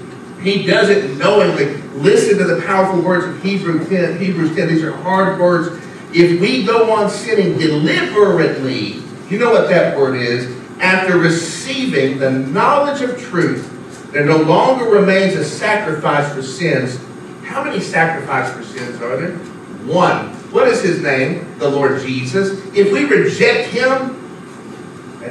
He 0.41 0.65
does 0.65 0.89
it 0.89 1.17
knowingly. 1.17 1.75
Listen 1.93 2.37
to 2.37 2.43
the 2.45 2.61
powerful 2.61 3.01
words 3.01 3.25
of 3.25 3.43
Hebrew 3.43 3.87
10, 3.87 4.19
Hebrews 4.19 4.55
10. 4.55 4.67
These 4.67 4.83
are 4.83 4.91
hard 4.91 5.39
words. 5.39 5.77
If 6.13 6.39
we 6.39 6.63
go 6.63 6.93
on 6.93 7.09
sinning 7.09 7.57
deliberately, 7.57 9.01
you 9.29 9.39
know 9.39 9.51
what 9.51 9.69
that 9.69 9.97
word 9.97 10.15
is, 10.17 10.57
after 10.79 11.17
receiving 11.17 12.17
the 12.17 12.31
knowledge 12.31 13.01
of 13.01 13.21
truth, 13.21 14.11
there 14.11 14.25
no 14.25 14.37
longer 14.37 14.85
remains 14.85 15.35
a 15.35 15.45
sacrifice 15.45 16.33
for 16.33 16.41
sins. 16.41 16.99
How 17.43 17.63
many 17.63 17.79
sacrifices 17.79 18.55
for 18.55 18.77
sins 18.77 19.01
are 19.01 19.17
there? 19.17 19.37
One. 19.85 20.29
What 20.51 20.67
is 20.67 20.81
his 20.81 21.01
name? 21.01 21.57
The 21.59 21.69
Lord 21.69 22.01
Jesus. 22.01 22.59
If 22.75 22.91
we 22.91 23.05
reject 23.05 23.69
him, 23.69 24.20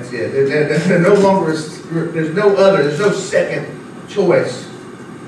that's 0.01 0.13
it. 0.13 0.33
There, 0.33 0.47
there- 0.69 0.79
there 0.79 0.99
no 0.99 1.15
longer 1.15 1.53
is, 1.53 1.83
there's 1.91 2.35
no 2.35 2.57
other, 2.57 2.83
there's 2.85 2.99
no 2.99 3.13
second 3.13 3.67
choice. 4.09 4.67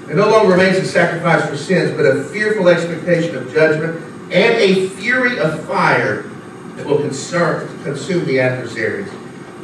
It 0.09 0.17
no 0.17 0.29
longer 0.29 0.53
remains 0.53 0.77
a 0.79 0.85
sacrifice 0.85 1.49
for 1.49 1.57
sins, 1.57 1.97
but 1.97 2.05
a 2.05 2.25
fearful 2.25 2.69
expectation 2.69 3.37
of 3.37 3.53
judgment 3.53 4.03
and 4.33 4.55
a 4.57 4.89
fury 4.91 5.39
of 5.39 5.65
fire 5.67 6.23
that 6.77 6.87
will 6.87 6.99
concern, 6.99 7.69
consume 7.85 8.25
the 8.25 8.41
adversaries. 8.41 9.09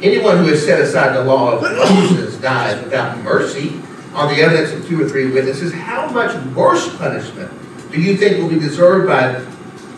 Anyone 0.01 0.37
who 0.37 0.45
has 0.45 0.63
set 0.65 0.79
aside 0.79 1.15
the 1.15 1.23
law 1.23 1.53
of 1.53 1.61
Moses 1.61 2.37
dies 2.37 2.81
without 2.83 3.17
mercy 3.23 3.81
on 4.13 4.33
the 4.33 4.41
evidence 4.41 4.71
of 4.71 4.87
two 4.87 5.03
or 5.03 5.09
three 5.09 5.29
witnesses. 5.31 5.73
How 5.73 6.07
much 6.09 6.33
worse 6.55 6.95
punishment 6.97 7.51
do 7.91 7.99
you 7.99 8.15
think 8.15 8.37
will 8.37 8.49
be 8.49 8.59
deserved 8.59 9.07
by 9.07 9.33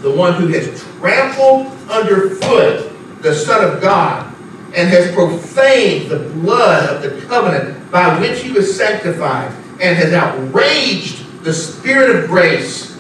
the 0.01 0.09
one 0.11 0.33
who 0.33 0.47
has 0.47 0.83
trampled 0.99 1.67
underfoot 1.89 2.91
the 3.21 3.35
Son 3.35 3.63
of 3.63 3.79
God 3.81 4.30
and 4.75 4.89
has 4.89 5.13
profaned 5.13 6.09
the 6.09 6.19
blood 6.19 6.95
of 6.95 7.01
the 7.01 7.21
covenant 7.27 7.91
by 7.91 8.19
which 8.19 8.41
he 8.41 8.51
was 8.51 8.75
sanctified 8.75 9.51
and 9.81 9.97
has 9.97 10.13
outraged 10.13 11.43
the 11.43 11.53
Spirit 11.53 12.23
of 12.23 12.29
grace? 12.29 12.97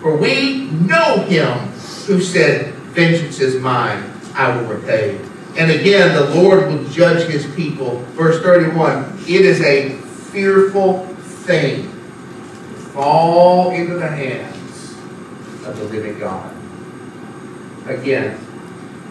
For 0.00 0.16
we 0.16 0.70
know 0.70 1.20
him 1.22 1.68
who 2.06 2.20
said, 2.20 2.74
Vengeance 2.94 3.40
is 3.40 3.60
mine, 3.60 4.10
I 4.34 4.56
will 4.56 4.66
repay. 4.66 5.20
And 5.56 5.70
again, 5.70 6.14
the 6.14 6.34
Lord 6.40 6.68
will 6.68 6.84
judge 6.88 7.28
his 7.28 7.46
people. 7.54 7.98
Verse 8.12 8.42
31 8.42 9.18
It 9.22 9.42
is 9.42 9.60
a 9.62 9.90
fearful 10.30 11.06
thing 11.46 11.84
to 11.84 12.76
fall 12.92 13.70
into 13.70 13.94
the 13.94 14.08
hands 14.08 14.96
of 15.64 15.78
the 15.78 15.84
living 15.84 16.18
God. 16.18 16.54
Again, 17.86 18.38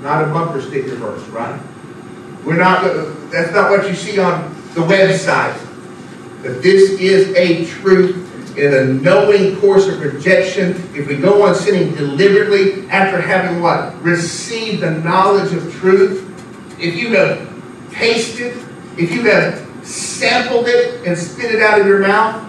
not 0.01 0.23
a 0.23 0.27
bumper 0.27 0.61
sticker 0.61 0.95
verse, 0.95 1.23
right? 1.29 1.59
We're 2.45 2.57
not, 2.57 2.83
that's 3.31 3.51
not 3.51 3.71
what 3.71 3.87
you 3.87 3.95
see 3.95 4.19
on 4.19 4.53
the 4.75 4.81
website. 4.81 5.59
But 6.43 6.61
this 6.61 6.91
is 6.99 7.35
a 7.35 7.65
truth 7.65 8.21
in 8.55 8.73
a 8.73 8.85
knowing 8.85 9.59
course 9.59 9.87
of 9.87 9.99
rejection. 9.99 10.71
If 10.93 11.07
we 11.07 11.17
go 11.17 11.43
on 11.43 11.55
sinning 11.55 11.95
deliberately 11.95 12.87
after 12.89 13.19
having 13.19 13.61
what? 13.61 13.99
Received 14.03 14.81
the 14.81 14.91
knowledge 14.91 15.53
of 15.53 15.73
truth. 15.73 16.21
If 16.79 16.95
you 16.95 17.15
have 17.15 17.51
tasted, 17.91 18.55
if 18.97 19.11
you 19.11 19.23
have 19.23 19.65
sampled 19.83 20.67
it 20.67 21.05
and 21.05 21.17
spit 21.17 21.55
it 21.55 21.61
out 21.61 21.81
of 21.81 21.87
your 21.87 21.99
mouth, 21.99 22.43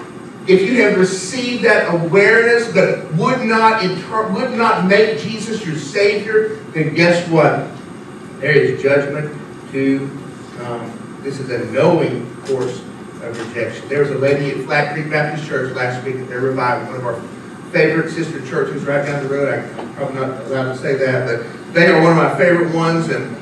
if 0.46 0.60
you 0.60 0.82
have 0.82 0.98
received 0.98 1.64
that 1.64 1.92
awareness 1.92 2.70
but 2.70 3.12
would 3.14 3.44
not 3.46 3.82
inter- 3.82 4.28
would 4.28 4.52
not 4.52 4.86
make 4.86 5.18
Jesus 5.20 5.66
your 5.66 5.76
Savior, 5.76 6.56
then 6.72 6.94
guess 6.94 7.26
what? 7.28 7.66
There 8.40 8.52
is 8.52 8.80
judgment 8.80 9.45
come. 9.76 10.22
Um, 10.60 11.20
this 11.22 11.38
is 11.38 11.50
a 11.50 11.70
knowing 11.72 12.34
course 12.44 12.78
of 13.22 13.48
rejection. 13.48 13.88
There 13.88 14.00
was 14.00 14.10
a 14.10 14.18
lady 14.18 14.50
at 14.50 14.64
Flat 14.64 14.94
Creek 14.94 15.10
Baptist 15.10 15.46
Church 15.46 15.74
last 15.74 16.02
week 16.04 16.16
at 16.16 16.28
their 16.28 16.40
revival, 16.40 16.86
one 16.86 16.96
of 16.96 17.06
our 17.06 17.20
favorite 17.72 18.10
sister 18.10 18.44
churches 18.46 18.84
right 18.84 19.04
down 19.04 19.22
the 19.22 19.28
road. 19.28 19.52
I'm 19.78 19.94
probably 19.94 20.14
not 20.16 20.46
allowed 20.46 20.72
to 20.72 20.78
say 20.78 20.94
that, 20.94 21.26
but 21.26 21.74
they 21.74 21.88
are 21.88 22.02
one 22.02 22.12
of 22.12 22.16
my 22.16 22.38
favorite 22.38 22.74
ones 22.74 23.08
and 23.08 23.36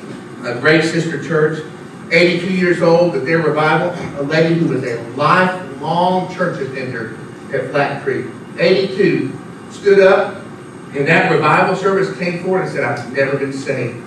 a 0.45 0.59
great 0.59 0.83
sister 0.83 1.23
church. 1.23 1.63
82 2.11 2.53
years 2.53 2.81
old 2.81 3.15
at 3.15 3.25
their 3.25 3.39
revival, 3.39 3.89
a 4.19 4.23
lady 4.23 4.55
who 4.55 4.67
was 4.67 4.83
a 4.83 5.01
lifelong 5.11 6.33
church 6.35 6.59
attender 6.61 7.17
at 7.53 7.71
Flat 7.71 8.03
Creek. 8.03 8.25
82 8.59 9.31
stood 9.71 9.99
up 9.99 10.43
in 10.93 11.05
that 11.05 11.31
revival 11.31 11.75
service, 11.75 12.15
came 12.17 12.43
forward 12.43 12.63
and 12.63 12.71
said, 12.71 12.83
I've 12.83 13.11
never 13.13 13.37
been 13.37 13.53
saved. 13.53 14.04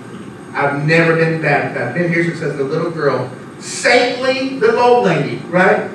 I've 0.59 0.85
never 0.85 1.15
been 1.15 1.41
baptized. 1.41 1.95
Been 1.95 2.11
here 2.11 2.25
since 2.25 2.41
I 2.41 2.47
was 2.47 2.59
a 2.59 2.63
little 2.65 2.91
girl. 2.91 3.31
Saintly 3.59 4.59
little 4.59 4.79
old 4.79 5.05
lady, 5.05 5.37
right? 5.47 5.89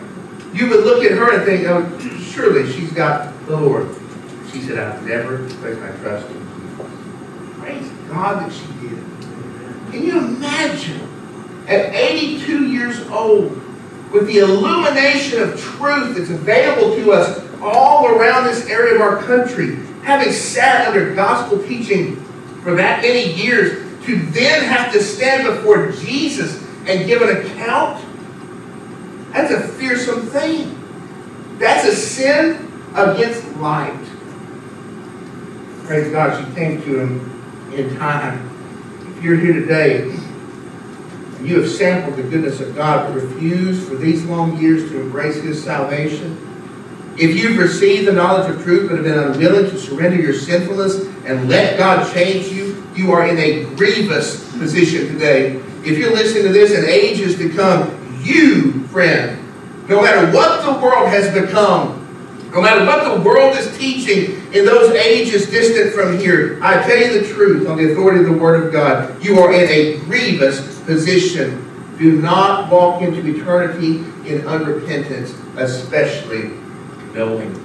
You 0.54 0.70
would 0.70 0.84
look 0.84 1.04
at 1.04 1.10
her 1.12 1.34
and 1.34 1.44
think, 1.44 1.66
oh, 1.66 1.98
surely 2.20 2.72
she's 2.72 2.90
got 2.92 3.34
the 3.46 3.58
Lord. 3.58 3.94
She 4.50 4.62
said, 4.62 4.78
I've 4.78 5.06
never 5.06 5.46
placed 5.48 5.80
my 5.80 5.90
trust 5.98 6.30
in 6.30 6.36
you. 6.36 6.88
Praise 7.58 7.90
God 8.08 8.42
that 8.42 8.52
she 8.52 8.66
did. 8.88 8.98
Can 9.90 10.02
you 10.02 10.18
imagine 10.18 11.10
at 11.66 11.94
82 11.94 12.66
years 12.66 13.06
old 13.08 13.50
with 14.12 14.26
the 14.26 14.38
illumination 14.38 15.42
of 15.42 15.60
truth 15.60 16.16
that's 16.16 16.30
available 16.30 16.94
to 16.96 17.12
us 17.12 17.44
all 17.60 18.06
around 18.06 18.44
this 18.44 18.66
area 18.66 18.94
of 18.94 19.02
our 19.02 19.22
country, 19.24 19.76
having 20.04 20.32
sat 20.32 20.86
under 20.86 21.14
gospel 21.14 21.62
teaching 21.64 22.16
for 22.62 22.74
that 22.76 23.02
many 23.02 23.32
years, 23.34 23.83
to 24.06 24.16
then 24.26 24.64
have 24.64 24.92
to 24.92 25.02
stand 25.02 25.44
before 25.44 25.92
Jesus 25.92 26.62
and 26.86 27.06
give 27.06 27.22
an 27.22 27.44
account? 27.44 28.04
That's 29.32 29.52
a 29.52 29.68
fearsome 29.68 30.26
thing. 30.28 30.80
That's 31.58 31.86
a 31.86 31.94
sin 31.94 32.70
against 32.94 33.46
light. 33.56 33.98
Praise 35.84 36.10
God, 36.10 36.44
she 36.44 36.54
came 36.54 36.82
to 36.82 37.00
him 37.00 37.72
in 37.74 37.96
time. 37.96 38.50
If 39.16 39.22
you're 39.22 39.36
here 39.36 39.52
today, 39.52 40.02
and 41.44 41.46
you 41.46 41.60
have 41.60 41.70
sampled 41.70 42.16
the 42.16 42.22
goodness 42.22 42.60
of 42.60 42.74
God, 42.74 43.12
but 43.12 43.22
refused 43.22 43.86
for 43.88 43.96
these 43.96 44.24
long 44.24 44.56
years 44.58 44.90
to 44.90 45.00
embrace 45.00 45.36
His 45.36 45.62
salvation, 45.62 46.40
if 47.18 47.36
you've 47.36 47.58
received 47.58 48.08
the 48.08 48.12
knowledge 48.12 48.50
of 48.50 48.62
truth 48.62 48.88
but 48.88 48.96
have 48.96 49.04
been 49.04 49.18
unwilling 49.18 49.70
to 49.70 49.78
surrender 49.78 50.20
your 50.20 50.32
sinfulness 50.32 51.06
and 51.26 51.48
let 51.48 51.78
God 51.78 52.12
change 52.12 52.46
you, 52.48 52.86
you 52.94 53.12
are 53.12 53.26
in 53.26 53.38
a 53.38 53.64
grievous 53.74 54.50
position 54.58 55.08
today. 55.08 55.56
If 55.84 55.98
you're 55.98 56.12
listening 56.12 56.44
to 56.44 56.52
this 56.52 56.72
in 56.72 56.84
ages 56.84 57.36
to 57.38 57.50
come, 57.50 58.20
you, 58.22 58.86
friend, 58.88 59.38
no 59.88 60.02
matter 60.02 60.30
what 60.32 60.64
the 60.64 60.80
world 60.80 61.08
has 61.08 61.32
become, 61.32 62.00
no 62.52 62.62
matter 62.62 62.84
what 62.84 63.16
the 63.16 63.28
world 63.28 63.56
is 63.56 63.76
teaching 63.76 64.40
in 64.52 64.64
those 64.64 64.92
ages 64.92 65.50
distant 65.50 65.92
from 65.92 66.18
here, 66.18 66.58
I 66.62 66.80
tell 66.86 66.96
you 66.96 67.20
the 67.20 67.26
truth 67.26 67.68
on 67.68 67.76
the 67.76 67.92
authority 67.92 68.20
of 68.20 68.26
the 68.26 68.38
Word 68.38 68.64
of 68.64 68.72
God. 68.72 69.22
You 69.22 69.40
are 69.40 69.52
in 69.52 69.68
a 69.68 69.98
grievous 70.04 70.80
position. 70.84 71.60
Do 71.98 72.20
not 72.20 72.70
walk 72.70 73.02
into 73.02 73.26
eternity 73.26 73.98
in 74.28 74.42
unrepentance, 74.42 75.34
especially 75.56 76.52
knowing 77.12 77.63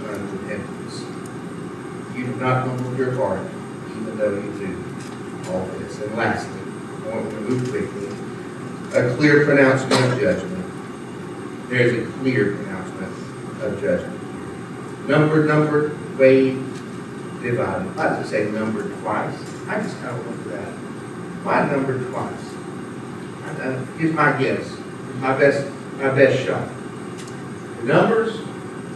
do 2.40 2.46
not 2.46 2.66
humble 2.66 2.96
your 2.96 3.12
heart, 3.12 3.42
even 3.92 4.18
though 4.18 4.34
you 4.34 4.52
do 4.58 5.52
all 5.52 5.66
this. 5.78 6.00
And 6.00 6.16
lastly, 6.16 6.62
I 7.04 7.10
want 7.10 7.30
to 7.32 7.42
move 7.42 7.70
quickly. 7.70 8.08
A 8.98 9.14
clear 9.18 9.44
pronouncement 9.46 10.14
of 10.14 10.20
judgment. 10.20 11.70
There 11.70 11.82
is 11.82 12.08
a 12.08 12.12
clear 12.20 12.56
pronouncement 12.56 13.12
of 13.62 13.82
judgment. 13.82 15.08
Numbered, 15.10 15.48
numbered, 15.50 16.18
weighed, 16.18 16.56
divided. 17.42 17.98
I 17.98 18.22
to 18.22 18.26
say 18.26 18.50
numbered 18.52 18.90
twice. 19.02 19.36
I 19.68 19.82
just 19.82 20.00
kind 20.00 20.18
of 20.18 20.26
look 20.26 20.54
at 20.56 20.62
that. 20.62 20.72
Why 21.44 21.70
numbered 21.70 22.08
twice? 22.10 22.56
I- 23.60 23.86
Here's 23.98 24.14
my 24.14 24.32
guess. 24.42 24.78
My 25.18 25.38
best, 25.38 25.68
my 25.98 26.10
best 26.12 26.46
shot. 26.46 26.70
The 27.82 27.84
numbers 27.84 28.38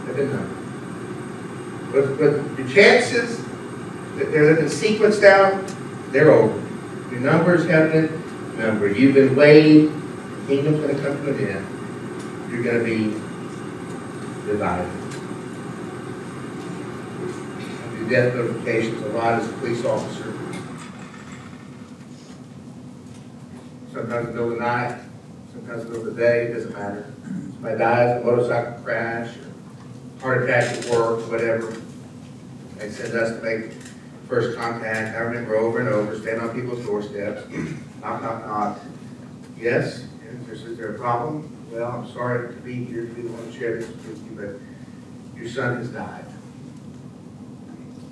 have 0.06 0.16
been 0.16 0.30
numbered. 0.30 0.63
But, 1.94 2.18
but 2.18 2.56
the 2.56 2.68
chances 2.74 3.38
that 4.16 4.32
they're 4.32 4.52
living 4.52 4.64
sequenced 4.64 5.22
out, 5.22 5.64
they're 6.10 6.32
over. 6.32 6.58
Your 7.12 7.20
numbers 7.20 7.68
have 7.68 7.92
been 7.92 8.58
numbered. 8.58 8.96
You've 8.96 9.14
been 9.14 9.36
weighed. 9.36 9.92
The 9.92 10.46
kingdom's 10.48 10.80
going 10.80 10.96
to 10.96 11.00
come 11.00 11.24
to 11.24 11.30
an 11.30 11.48
end. 11.48 12.50
You're 12.50 12.64
going 12.64 12.78
to 12.78 12.84
be 12.84 13.12
divided. 14.50 14.90
Do 17.96 18.08
death 18.10 18.34
notifications 18.34 19.00
a 19.00 19.08
lot 19.10 19.40
as 19.40 19.48
a 19.48 19.52
police 19.52 19.84
officer. 19.84 20.32
Sometimes 23.92 24.30
in 24.30 24.34
the 24.34 24.42
middle 24.42 24.50
of 24.50 24.58
the 24.58 24.64
night, 24.64 25.00
sometimes 25.52 25.82
in 25.82 25.92
the 25.92 25.98
middle 25.98 26.08
of 26.08 26.16
the 26.16 26.20
day, 26.20 26.46
it 26.46 26.54
doesn't 26.54 26.72
matter. 26.72 27.06
Somebody 27.52 27.78
dies, 27.78 28.20
a 28.20 28.24
motorcycle 28.24 28.82
crash, 28.82 29.36
or 29.36 30.20
heart 30.20 30.42
attack 30.42 30.64
at 30.76 30.90
work, 30.90 31.30
whatever. 31.30 31.83
They 32.84 32.90
send 32.90 33.14
us 33.14 33.34
to 33.38 33.42
make 33.42 33.70
first 34.28 34.58
contact. 34.58 35.16
I 35.16 35.20
remember 35.20 35.56
over 35.56 35.80
and 35.80 35.88
over, 35.88 36.20
stand 36.20 36.42
on 36.42 36.54
people's 36.54 36.84
doorsteps, 36.84 37.48
knock, 38.02 38.20
knock, 38.20 38.46
knock. 38.46 38.78
Yes, 39.58 40.06
is 40.50 40.76
there 40.76 40.94
a 40.94 40.98
problem? 40.98 41.50
Well, 41.70 41.90
I'm 41.90 42.12
sorry 42.12 42.54
to 42.54 42.60
be 42.60 42.84
here, 42.84 43.06
the 43.06 43.22
one 43.22 43.50
to 43.50 43.58
share 43.58 43.76
this 43.76 43.88
with 43.88 44.22
you, 44.26 44.36
but 44.36 45.40
your 45.40 45.48
son 45.48 45.78
has 45.78 45.88
died. 45.88 46.26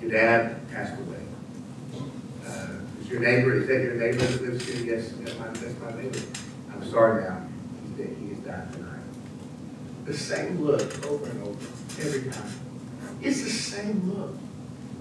Your 0.01 0.09
dad 0.09 0.67
passed 0.71 0.99
away. 0.99 1.21
Uh, 2.43 2.69
Is 2.99 3.09
your 3.09 3.19
neighbor, 3.19 3.53
is 3.53 3.67
that 3.67 3.79
your 3.79 3.93
neighbor 3.93 4.25
that 4.25 4.41
lives 4.41 4.67
here? 4.67 4.95
Yes, 4.95 5.11
that's 5.19 5.37
my, 5.37 5.49
that's 5.49 5.79
my 5.79 6.01
neighbor. 6.01 6.19
I'm 6.71 6.83
sorry 6.89 7.25
now, 7.25 7.45
he's 7.83 8.07
dead, 8.07 8.17
he 8.19 8.29
has 8.29 8.39
died 8.39 8.73
tonight. 8.73 8.99
The 10.05 10.17
same 10.17 10.65
look 10.65 11.05
over 11.05 11.29
and 11.29 11.43
over, 11.43 11.67
every 12.01 12.31
time. 12.31 12.51
It's 13.21 13.43
the 13.43 13.51
same 13.51 14.11
look. 14.11 14.35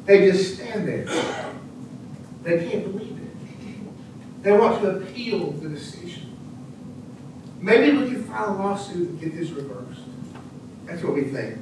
They 0.05 0.31
just 0.31 0.55
stand 0.57 0.89
there. 0.89 1.05
They 2.43 2.69
can't 2.69 2.85
believe 2.85 3.19
it. 3.19 4.43
They 4.43 4.53
want 4.53 4.81
to 4.83 4.97
appeal 4.97 5.53
the 5.53 5.69
decision. 5.69 6.37
Maybe 7.61 7.97
we 7.97 8.07
can 8.09 8.25
file 8.25 8.51
a 8.51 8.57
lawsuit 8.57 9.09
and 9.09 9.21
get 9.21 9.37
this 9.37 9.51
reversed. 9.51 10.01
That's 10.87 11.03
what 11.05 11.15
we 11.15 11.23
think. 11.23 11.59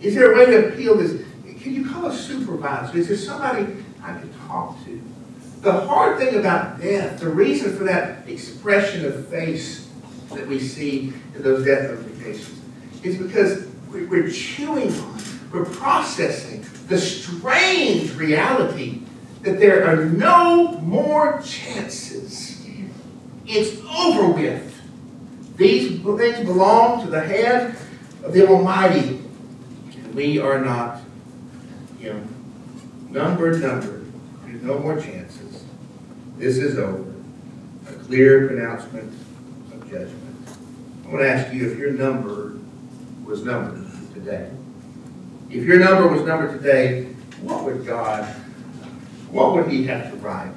Is 0.00 0.14
there 0.14 0.32
a 0.32 0.36
way 0.36 0.46
to 0.46 0.68
appeal 0.68 0.96
this? 0.96 1.22
Can 1.60 1.74
you 1.74 1.88
call 1.90 2.06
a 2.06 2.14
supervisor? 2.14 2.96
Is 2.96 3.08
there 3.08 3.16
somebody 3.16 3.66
I 4.02 4.18
can 4.18 4.32
talk 4.46 4.82
to? 4.84 5.02
The 5.60 5.72
hard 5.72 6.18
thing 6.18 6.36
about 6.36 6.80
death, 6.80 7.20
the 7.20 7.28
reason 7.28 7.76
for 7.76 7.84
that 7.84 8.26
expression 8.28 9.04
of 9.04 9.26
face 9.28 9.88
that 10.32 10.46
we 10.46 10.58
see 10.58 11.12
in 11.34 11.42
those 11.42 11.64
death 11.64 11.90
notifications, 11.90 12.60
is 13.02 13.16
because 13.16 13.66
we- 13.92 14.04
we're 14.04 14.30
chewing 14.30 14.92
on, 15.00 15.15
we're 15.52 15.64
processing 15.64 16.64
the 16.88 16.98
strange 16.98 18.14
reality 18.14 19.02
that 19.42 19.60
there 19.60 19.86
are 19.86 20.04
no 20.06 20.78
more 20.78 21.40
chances. 21.42 22.66
It's 23.46 23.80
over 23.84 24.28
with. 24.32 24.72
These 25.56 26.02
things 26.02 26.46
belong 26.46 27.04
to 27.04 27.10
the 27.10 27.20
hand 27.20 27.76
of 28.22 28.32
the 28.32 28.46
Almighty. 28.46 29.20
And 29.94 30.14
we 30.14 30.38
are 30.38 30.62
not, 30.62 31.00
you 32.00 32.12
know, 32.12 32.22
numbered, 33.10 33.62
numbered. 33.62 34.12
There's 34.44 34.62
no 34.62 34.78
more 34.78 35.00
chances. 35.00 35.64
This 36.36 36.58
is 36.58 36.78
over. 36.78 37.14
A 37.88 37.92
clear 38.04 38.48
pronouncement 38.48 39.12
of 39.72 39.88
judgment. 39.88 40.48
I 41.04 41.08
want 41.08 41.20
to 41.20 41.30
ask 41.30 41.54
you 41.54 41.70
if 41.70 41.78
your 41.78 41.92
number 41.92 42.58
was 43.24 43.44
numbered 43.44 43.86
today. 44.12 44.50
If 45.48 45.62
your 45.62 45.78
number 45.78 46.08
was 46.08 46.22
numbered 46.22 46.60
today, 46.60 47.04
what 47.40 47.64
would 47.64 47.86
God, 47.86 48.24
what 49.30 49.54
would 49.54 49.68
He 49.68 49.84
have 49.84 50.10
to 50.10 50.16
write 50.16 50.54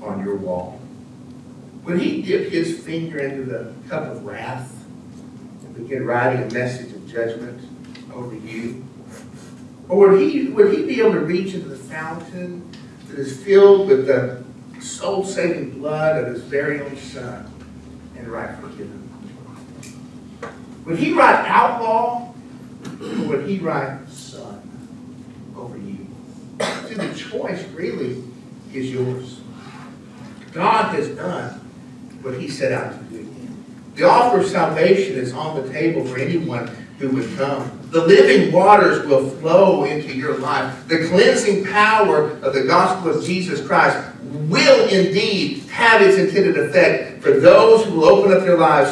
on 0.00 0.24
your 0.24 0.36
wall? 0.36 0.80
Would 1.82 2.00
He 2.00 2.22
dip 2.22 2.50
His 2.50 2.78
finger 2.78 3.18
into 3.18 3.42
the 3.42 3.74
cup 3.88 4.04
of 4.04 4.24
wrath 4.24 4.72
and 5.64 5.74
begin 5.74 6.06
writing 6.06 6.44
a 6.44 6.54
message 6.54 6.92
of 6.92 7.06
judgment 7.08 7.68
over 8.14 8.36
you? 8.36 8.84
Or 9.88 10.10
would 10.10 10.20
He, 10.20 10.48
would 10.48 10.72
He 10.72 10.84
be 10.84 11.00
able 11.00 11.14
to 11.14 11.20
reach 11.20 11.54
into 11.54 11.68
the 11.68 11.76
fountain 11.76 12.70
that 13.08 13.18
is 13.18 13.42
filled 13.42 13.88
with 13.88 14.06
the 14.06 14.44
soul-saving 14.80 15.80
blood 15.80 16.22
of 16.22 16.32
His 16.32 16.44
very 16.44 16.80
own 16.80 16.96
Son 16.96 17.52
and 18.16 18.28
write 18.28 18.56
forgiven? 18.60 19.00
Would 20.84 20.98
He 20.98 21.12
write 21.12 21.44
outlaw 21.48 22.33
would 23.04 23.46
he 23.48 23.58
write 23.58 24.08
son 24.08 24.62
uh, 25.54 25.60
over 25.60 25.76
you? 25.76 26.06
See, 26.88 26.94
the 26.94 27.14
choice 27.14 27.64
really 27.68 28.22
is 28.72 28.90
yours. 28.90 29.40
God 30.52 30.94
has 30.94 31.08
done 31.08 31.60
what 32.22 32.38
he 32.38 32.48
set 32.48 32.72
out 32.72 32.92
to 32.92 33.04
do. 33.04 33.28
The 33.96 34.04
offer 34.04 34.40
of 34.40 34.46
salvation 34.46 35.16
is 35.16 35.32
on 35.32 35.62
the 35.62 35.72
table 35.72 36.04
for 36.04 36.18
anyone 36.18 36.70
who 36.98 37.10
would 37.10 37.36
come. 37.36 37.80
The 37.90 38.04
living 38.06 38.52
waters 38.52 39.06
will 39.06 39.30
flow 39.30 39.84
into 39.84 40.16
your 40.16 40.38
life. 40.38 40.88
The 40.88 41.06
cleansing 41.08 41.64
power 41.64 42.30
of 42.30 42.54
the 42.54 42.64
gospel 42.64 43.16
of 43.16 43.24
Jesus 43.24 43.64
Christ 43.64 43.96
will 44.22 44.88
indeed 44.88 45.64
have 45.64 46.02
its 46.02 46.16
intended 46.16 46.56
effect 46.56 47.22
for 47.22 47.32
those 47.32 47.84
who 47.84 47.94
will 47.94 48.04
open 48.04 48.32
up 48.32 48.42
their 48.42 48.56
lives 48.56 48.90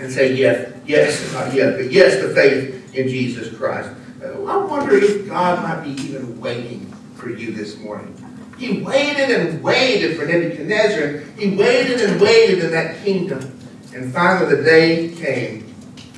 and 0.00 0.10
say, 0.10 0.34
yes, 0.34 0.72
yes, 0.86 1.32
not 1.32 1.52
yet, 1.54 1.76
but 1.76 1.92
yes 1.92 2.16
to 2.20 2.34
faith 2.34 2.79
in 2.94 3.08
Jesus 3.08 3.54
Christ. 3.56 3.90
I 4.22 4.56
wonder 4.56 4.94
if 4.94 5.28
God 5.28 5.62
might 5.62 5.84
be 5.84 6.02
even 6.02 6.40
waiting 6.40 6.86
for 7.14 7.30
you 7.30 7.52
this 7.52 7.78
morning. 7.78 8.14
He 8.58 8.82
waited 8.82 9.30
and 9.30 9.62
waited 9.62 10.18
for 10.18 10.26
Nebuchadnezzar. 10.26 11.20
He 11.38 11.56
waited 11.56 12.00
and 12.02 12.20
waited 12.20 12.62
in 12.62 12.70
that 12.72 13.02
kingdom. 13.02 13.58
And 13.94 14.12
finally 14.12 14.54
the 14.54 14.62
day 14.62 15.08
came 15.16 15.74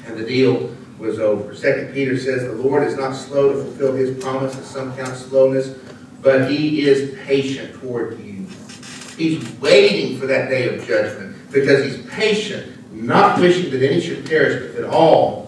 and 0.06 0.16
the 0.16 0.24
deal 0.24 0.74
was 0.98 1.18
over. 1.18 1.54
Second 1.54 1.94
Peter 1.94 2.18
says 2.18 2.42
the 2.42 2.52
Lord 2.52 2.82
is 2.82 2.96
not 2.96 3.14
slow 3.14 3.52
to 3.52 3.62
fulfill 3.62 3.94
his 3.94 4.22
promise, 4.22 4.56
as 4.56 4.66
some 4.66 4.94
count 4.96 5.16
slowness, 5.16 5.68
but 6.20 6.50
he 6.50 6.82
is 6.82 7.18
patient 7.24 7.80
toward 7.80 8.18
you. 8.20 8.46
He's 9.16 9.48
waiting 9.60 10.18
for 10.18 10.26
that 10.26 10.48
day 10.48 10.74
of 10.74 10.86
judgment 10.86 11.36
because 11.52 11.84
he's 11.84 12.04
patient, 12.06 12.92
not 12.92 13.38
wishing 13.38 13.70
that 13.70 13.82
any 13.82 14.00
should 14.00 14.26
perish, 14.26 14.62
but 14.62 14.80
that 14.80 14.88
all 14.88 15.41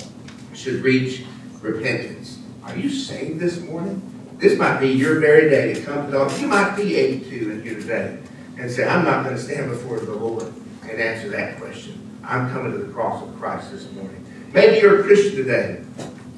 should 0.64 0.82
reach 0.82 1.22
repentance. 1.60 2.38
Are 2.62 2.74
you 2.74 2.88
saved 2.88 3.38
this 3.38 3.60
morning? 3.60 4.00
This 4.38 4.58
might 4.58 4.80
be 4.80 4.88
your 4.88 5.20
very 5.20 5.50
day 5.50 5.74
to 5.74 5.82
come 5.82 6.06
to 6.06 6.12
God. 6.12 6.40
You 6.40 6.46
might 6.46 6.74
be 6.74 6.96
82 6.96 7.50
in 7.50 7.62
here 7.62 7.74
today 7.74 8.18
and 8.58 8.70
say, 8.70 8.88
I'm 8.88 9.04
not 9.04 9.24
going 9.24 9.36
to 9.36 9.42
stand 9.42 9.68
before 9.68 10.00
the 10.00 10.14
Lord 10.14 10.50
and 10.84 10.98
answer 10.98 11.28
that 11.30 11.58
question. 11.58 12.18
I'm 12.24 12.50
coming 12.50 12.72
to 12.72 12.78
the 12.78 12.90
cross 12.94 13.22
of 13.22 13.38
Christ 13.38 13.72
this 13.72 13.92
morning. 13.92 14.24
Maybe 14.54 14.78
you're 14.78 15.00
a 15.00 15.02
Christian 15.02 15.36
today, 15.36 15.84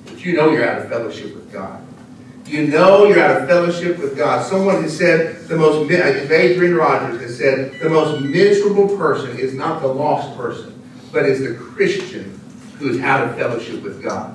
but 0.07 0.25
you 0.25 0.37
know 0.37 0.51
you're 0.51 0.69
out 0.69 0.83
of 0.83 0.89
fellowship 0.89 1.33
with 1.33 1.53
God. 1.53 1.87
You 2.47 2.67
know 2.67 3.07
you're 3.07 3.21
out 3.21 3.43
of 3.43 3.49
fellowship 3.49 3.99
with 3.99 4.17
God. 4.17 4.45
Someone 4.45 4.83
has 4.83 4.97
said 4.97 5.47
the 5.47 5.57
most, 5.57 5.89
uh, 5.89 6.35
Adrian 6.35 6.75
Rogers 6.75 7.21
has 7.21 7.39
said, 7.39 7.79
the 7.79 7.89
most 7.89 8.21
miserable 8.23 8.97
person 8.97 9.39
is 9.39 9.55
not 9.55 9.83
the 9.83 9.89
lost 9.89 10.37
person, 10.37 10.83
but 11.13 11.27
is 11.27 11.41
the 11.41 11.55
Christian 11.55 12.36
who 12.79 12.91
is 12.91 13.01
out 13.01 13.27
of 13.27 13.37
fellowship 13.37 13.83
with 13.83 14.03
God. 14.03 14.35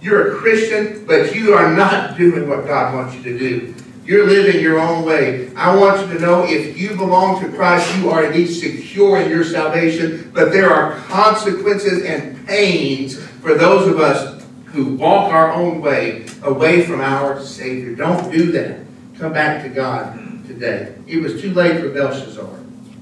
You're 0.00 0.34
a 0.34 0.38
Christian, 0.38 1.04
but 1.06 1.34
you 1.34 1.54
are 1.54 1.74
not 1.74 2.16
doing 2.16 2.48
what 2.48 2.66
God 2.66 2.94
wants 2.94 3.16
you 3.16 3.22
to 3.24 3.38
do. 3.38 3.74
You're 4.04 4.26
living 4.26 4.62
your 4.62 4.78
own 4.78 5.04
way. 5.04 5.54
I 5.54 5.74
want 5.76 6.00
you 6.00 6.14
to 6.14 6.20
know 6.20 6.44
if 6.46 6.78
you 6.78 6.96
belong 6.96 7.42
to 7.42 7.48
Christ, 7.50 7.94
you 7.98 8.08
are 8.10 8.24
indeed 8.24 8.46
secure 8.46 9.20
in 9.20 9.28
your 9.28 9.44
salvation, 9.44 10.30
but 10.32 10.50
there 10.50 10.72
are 10.72 10.94
consequences 11.00 12.04
and 12.04 12.46
pains 12.46 13.18
for 13.18 13.54
those 13.54 13.88
of 13.88 14.00
us 14.00 14.46
who 14.66 14.94
walk 14.94 15.32
our 15.32 15.52
own 15.52 15.80
way 15.80 16.26
away 16.42 16.86
from 16.86 17.00
our 17.00 17.40
Savior. 17.42 17.94
Don't 17.94 18.30
do 18.32 18.52
that. 18.52 18.80
Come 19.18 19.32
back 19.32 19.62
to 19.64 19.68
God 19.68 20.46
today. 20.46 20.94
It 21.06 21.20
was 21.20 21.40
too 21.40 21.52
late 21.52 21.80
for 21.80 21.90
Belshazzar, 21.90 22.48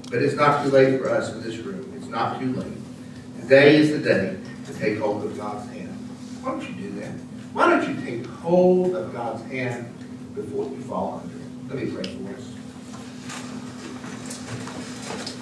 but 0.09 0.21
it's 0.21 0.35
not 0.35 0.63
too 0.63 0.71
late 0.71 0.99
for 0.99 1.09
us 1.09 1.31
in 1.31 1.41
this 1.41 1.57
room. 1.57 1.89
It's 1.95 2.07
not 2.07 2.39
too 2.39 2.53
late. 2.53 2.73
Today 3.39 3.77
is 3.77 3.91
the 3.91 3.99
day 3.99 4.37
to 4.67 4.73
take 4.73 4.99
hold 4.99 5.23
of 5.23 5.37
God's 5.37 5.69
hand. 5.71 5.89
Why 6.41 6.51
don't 6.51 6.69
you 6.69 6.75
do 6.75 6.99
that? 6.99 7.13
Why 7.53 7.69
don't 7.69 7.87
you 7.87 8.05
take 8.05 8.25
hold 8.25 8.95
of 8.95 9.13
God's 9.13 9.43
hand 9.49 9.93
before 10.35 10.65
you 10.65 10.81
fall 10.81 11.21
under 11.23 11.35
it? 11.35 11.41
Let 11.69 11.83
me 11.83 11.91
pray 11.91 12.03
for 12.03 12.33
us. 12.35 12.53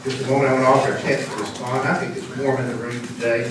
Just 0.03 0.23
a 0.23 0.27
moment, 0.27 0.49
I 0.49 0.53
want 0.53 0.63
to 0.63 0.69
offer 0.69 0.93
a 0.93 1.01
chance 1.01 1.27
to 1.27 1.35
respond. 1.37 1.87
I 1.87 1.95
think 1.95 2.15
it's 2.15 2.37
warm 2.37 2.61
in 2.61 2.67
the 2.67 2.75
room 2.75 3.07
today. 3.07 3.45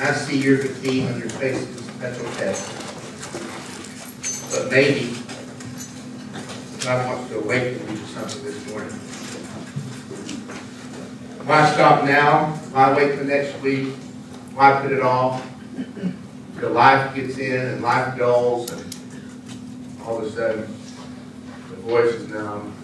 I 0.00 0.12
see 0.12 0.40
your 0.40 0.58
fatigue 0.58 1.08
on 1.10 1.20
your 1.20 1.30
faces. 1.30 1.86
That's 1.98 2.18
okay. 2.18 2.54
But 4.50 4.70
maybe 4.72 5.16
God 6.84 7.06
wants 7.06 7.30
to 7.30 7.38
awaken 7.38 7.80
you 7.88 7.96
to 7.96 8.06
something 8.06 8.44
this 8.44 8.68
morning. 8.70 8.90
Why 11.46 11.72
stop 11.72 12.04
now? 12.04 12.46
Why 12.72 12.92
wait 12.94 13.14
till 13.14 13.24
next 13.24 13.60
week? 13.62 13.94
Put 14.58 14.92
it 14.92 15.02
off? 15.02 15.46
the 16.60 16.68
life 16.68 17.14
gets 17.14 17.38
in 17.38 17.60
and 17.60 17.82
life 17.82 18.18
dulls 18.18 18.70
and 18.72 18.96
all 20.04 20.18
of 20.18 20.24
a 20.24 20.30
sudden 20.32 20.62
the 21.70 21.76
voice 21.76 22.12
is 22.14 22.28
numb. 22.28 22.74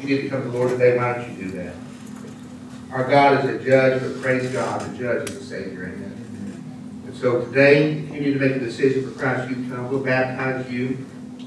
You 0.00 0.06
need 0.06 0.22
to 0.22 0.28
come 0.28 0.42
to 0.42 0.48
the 0.50 0.58
Lord 0.58 0.70
today, 0.70 0.98
why 0.98 1.14
don't 1.14 1.30
you 1.30 1.44
do 1.44 1.50
that? 1.52 1.74
Our 2.92 3.08
God 3.08 3.44
is 3.44 3.50
a 3.50 3.64
judge, 3.64 4.02
but 4.02 4.20
praise 4.20 4.52
God, 4.52 4.82
the 4.82 4.98
judge 4.98 5.30
is 5.30 5.36
a 5.36 5.44
Savior, 5.44 5.84
amen. 5.84 7.02
And 7.06 7.16
so 7.16 7.44
today, 7.46 7.92
if 7.92 8.14
you 8.14 8.20
need 8.20 8.34
to 8.34 8.38
make 8.38 8.56
a 8.56 8.60
decision 8.60 9.10
for 9.10 9.18
Christ, 9.18 9.48
you 9.48 9.56
come, 9.70 9.88
we'll 9.88 10.04
baptize 10.04 10.70
you, 10.70 11.06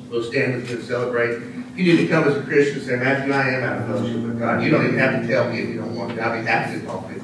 we'll 0.09 0.23
stand 0.23 0.55
with 0.55 0.69
you 0.69 0.77
and 0.77 0.85
celebrate. 0.85 1.39
You 1.75 1.93
need 1.93 1.97
to 1.97 2.07
come 2.07 2.27
as 2.27 2.35
a 2.35 2.41
Christian 2.41 2.79
and 2.79 2.87
say, 2.87 2.95
Matthew, 2.95 3.31
I 3.31 3.49
am 3.49 3.63
out 3.63 3.77
of 3.81 3.87
fellowship 3.87 4.23
with 4.23 4.39
God, 4.39 4.63
you 4.63 4.71
don't 4.71 4.85
even 4.85 4.97
have 4.97 5.21
to 5.21 5.27
tell 5.27 5.51
me 5.51 5.59
if 5.59 5.69
you 5.69 5.75
don't 5.75 5.95
want 5.95 6.15
to, 6.15 6.21
I'll 6.21 6.39
be 6.39 6.45
happy 6.45 6.79
to 6.79 6.85
talk 6.85 7.07
to 7.07 7.13
you. 7.13 7.18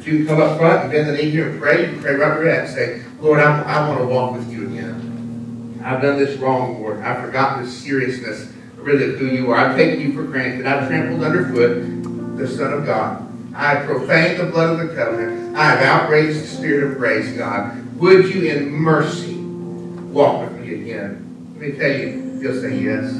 But 0.00 0.06
you 0.06 0.24
come 0.24 0.40
up 0.40 0.56
front 0.56 0.84
and 0.84 0.92
bend 0.92 1.10
the 1.10 1.12
knee 1.12 1.28
here 1.28 1.50
and 1.50 1.60
pray, 1.60 1.92
you 1.92 2.00
pray 2.00 2.14
right 2.14 2.28
where 2.30 2.44
you're 2.44 2.48
at, 2.48 2.64
and 2.64 2.74
say, 2.74 3.02
Lord, 3.20 3.38
I, 3.38 3.60
I 3.60 3.86
want 3.86 4.00
to 4.00 4.06
walk 4.06 4.32
with 4.32 4.50
you 4.50 4.66
again. 4.66 5.78
I've 5.84 6.00
done 6.00 6.16
this 6.16 6.38
wrong, 6.38 6.80
Lord, 6.80 7.02
I've 7.02 7.22
forgotten 7.22 7.66
the 7.66 7.70
seriousness, 7.70 8.50
really, 8.76 9.12
of 9.12 9.18
who 9.18 9.26
you 9.26 9.50
are. 9.50 9.58
I've 9.58 9.76
taken 9.76 10.00
you 10.00 10.14
for 10.14 10.22
granted, 10.22 10.66
I've 10.66 10.88
trampled 10.88 11.22
underfoot 11.22 12.38
the 12.38 12.48
Son 12.48 12.72
of 12.72 12.86
God. 12.86 13.30
I 13.54 13.74
have 13.74 13.86
profaned 13.86 14.40
the 14.40 14.46
blood 14.46 14.80
of 14.80 14.88
the 14.88 14.94
covenant. 14.94 15.54
I 15.54 15.64
have 15.64 15.82
outraged 15.82 16.44
the 16.44 16.46
spirit 16.46 16.90
of 16.90 16.96
grace, 16.96 17.36
God. 17.36 17.98
Would 17.98 18.34
you 18.34 18.44
in 18.44 18.72
mercy 18.72 19.34
walk 19.34 20.48
with 20.48 20.60
me 20.62 20.76
again? 20.76 21.52
Let 21.58 21.60
me 21.60 21.78
tell 21.78 21.92
you, 21.92 22.38
he'll 22.40 22.58
say 22.58 22.78
yes. 22.78 23.12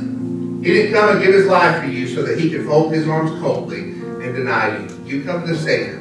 He 0.65 0.73
didn't 0.73 0.95
come 0.95 1.11
and 1.11 1.23
give 1.23 1.35
his 1.35 1.47
life 1.47 1.83
for 1.83 1.91
you 1.91 2.09
so 2.09 2.23
that 2.23 2.39
he 2.39 2.49
could 2.49 2.65
fold 2.65 2.95
his 2.95 3.07
arms 3.07 3.39
coldly 3.43 3.81
and 3.81 4.35
deny 4.35 4.79
you. 4.79 5.05
You 5.05 5.25
come 5.25 5.47
to 5.47 5.55
Savior. 5.55 6.00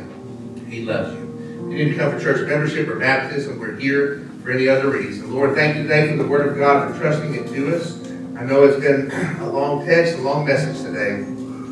He 0.70 0.86
loves 0.86 1.13
you. 1.15 1.22
You 1.70 1.86
need 1.86 1.89
to 1.91 1.95
come 1.97 2.11
for 2.11 2.20
church 2.20 2.47
membership 2.47 2.88
or 2.88 2.99
baptism. 2.99 3.59
We're 3.59 3.76
here 3.76 4.30
for 4.43 4.51
any 4.51 4.67
other 4.67 4.89
reason. 4.89 5.34
Lord, 5.34 5.55
thank 5.55 5.76
you 5.76 5.84
today 5.84 6.09
for 6.09 6.22
the 6.22 6.28
Word 6.28 6.47
of 6.47 6.57
God, 6.57 6.91
for 6.91 6.99
trusting 6.99 7.34
it 7.36 7.47
to 7.47 7.76
us. 7.76 7.99
I 8.38 8.43
know 8.43 8.63
it's 8.63 8.80
been 8.80 9.11
a 9.41 9.49
long 9.49 9.86
text, 9.86 10.17
a 10.17 10.22
long 10.22 10.45
message 10.45 10.82
today. 10.84 11.26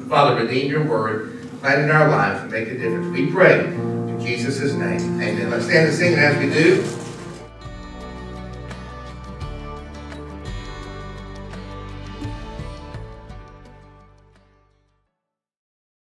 Father, 0.09 0.43
redeem 0.43 0.69
your 0.69 0.83
Word 0.83 1.33
plant 1.59 1.81
in 1.83 1.91
our 1.91 2.09
lives 2.09 2.41
and 2.41 2.51
make 2.51 2.67
a 2.67 2.77
difference. 2.77 3.07
We 3.07 3.31
pray 3.31 3.65
in 3.65 4.19
Jesus' 4.19 4.73
name. 4.73 5.21
Amen. 5.21 5.49
Let's 5.49 5.65
stand 5.65 5.87
and 5.87 5.95
sing, 5.95 6.15
as 6.15 6.37
we 6.37 6.49
do, 6.51 6.83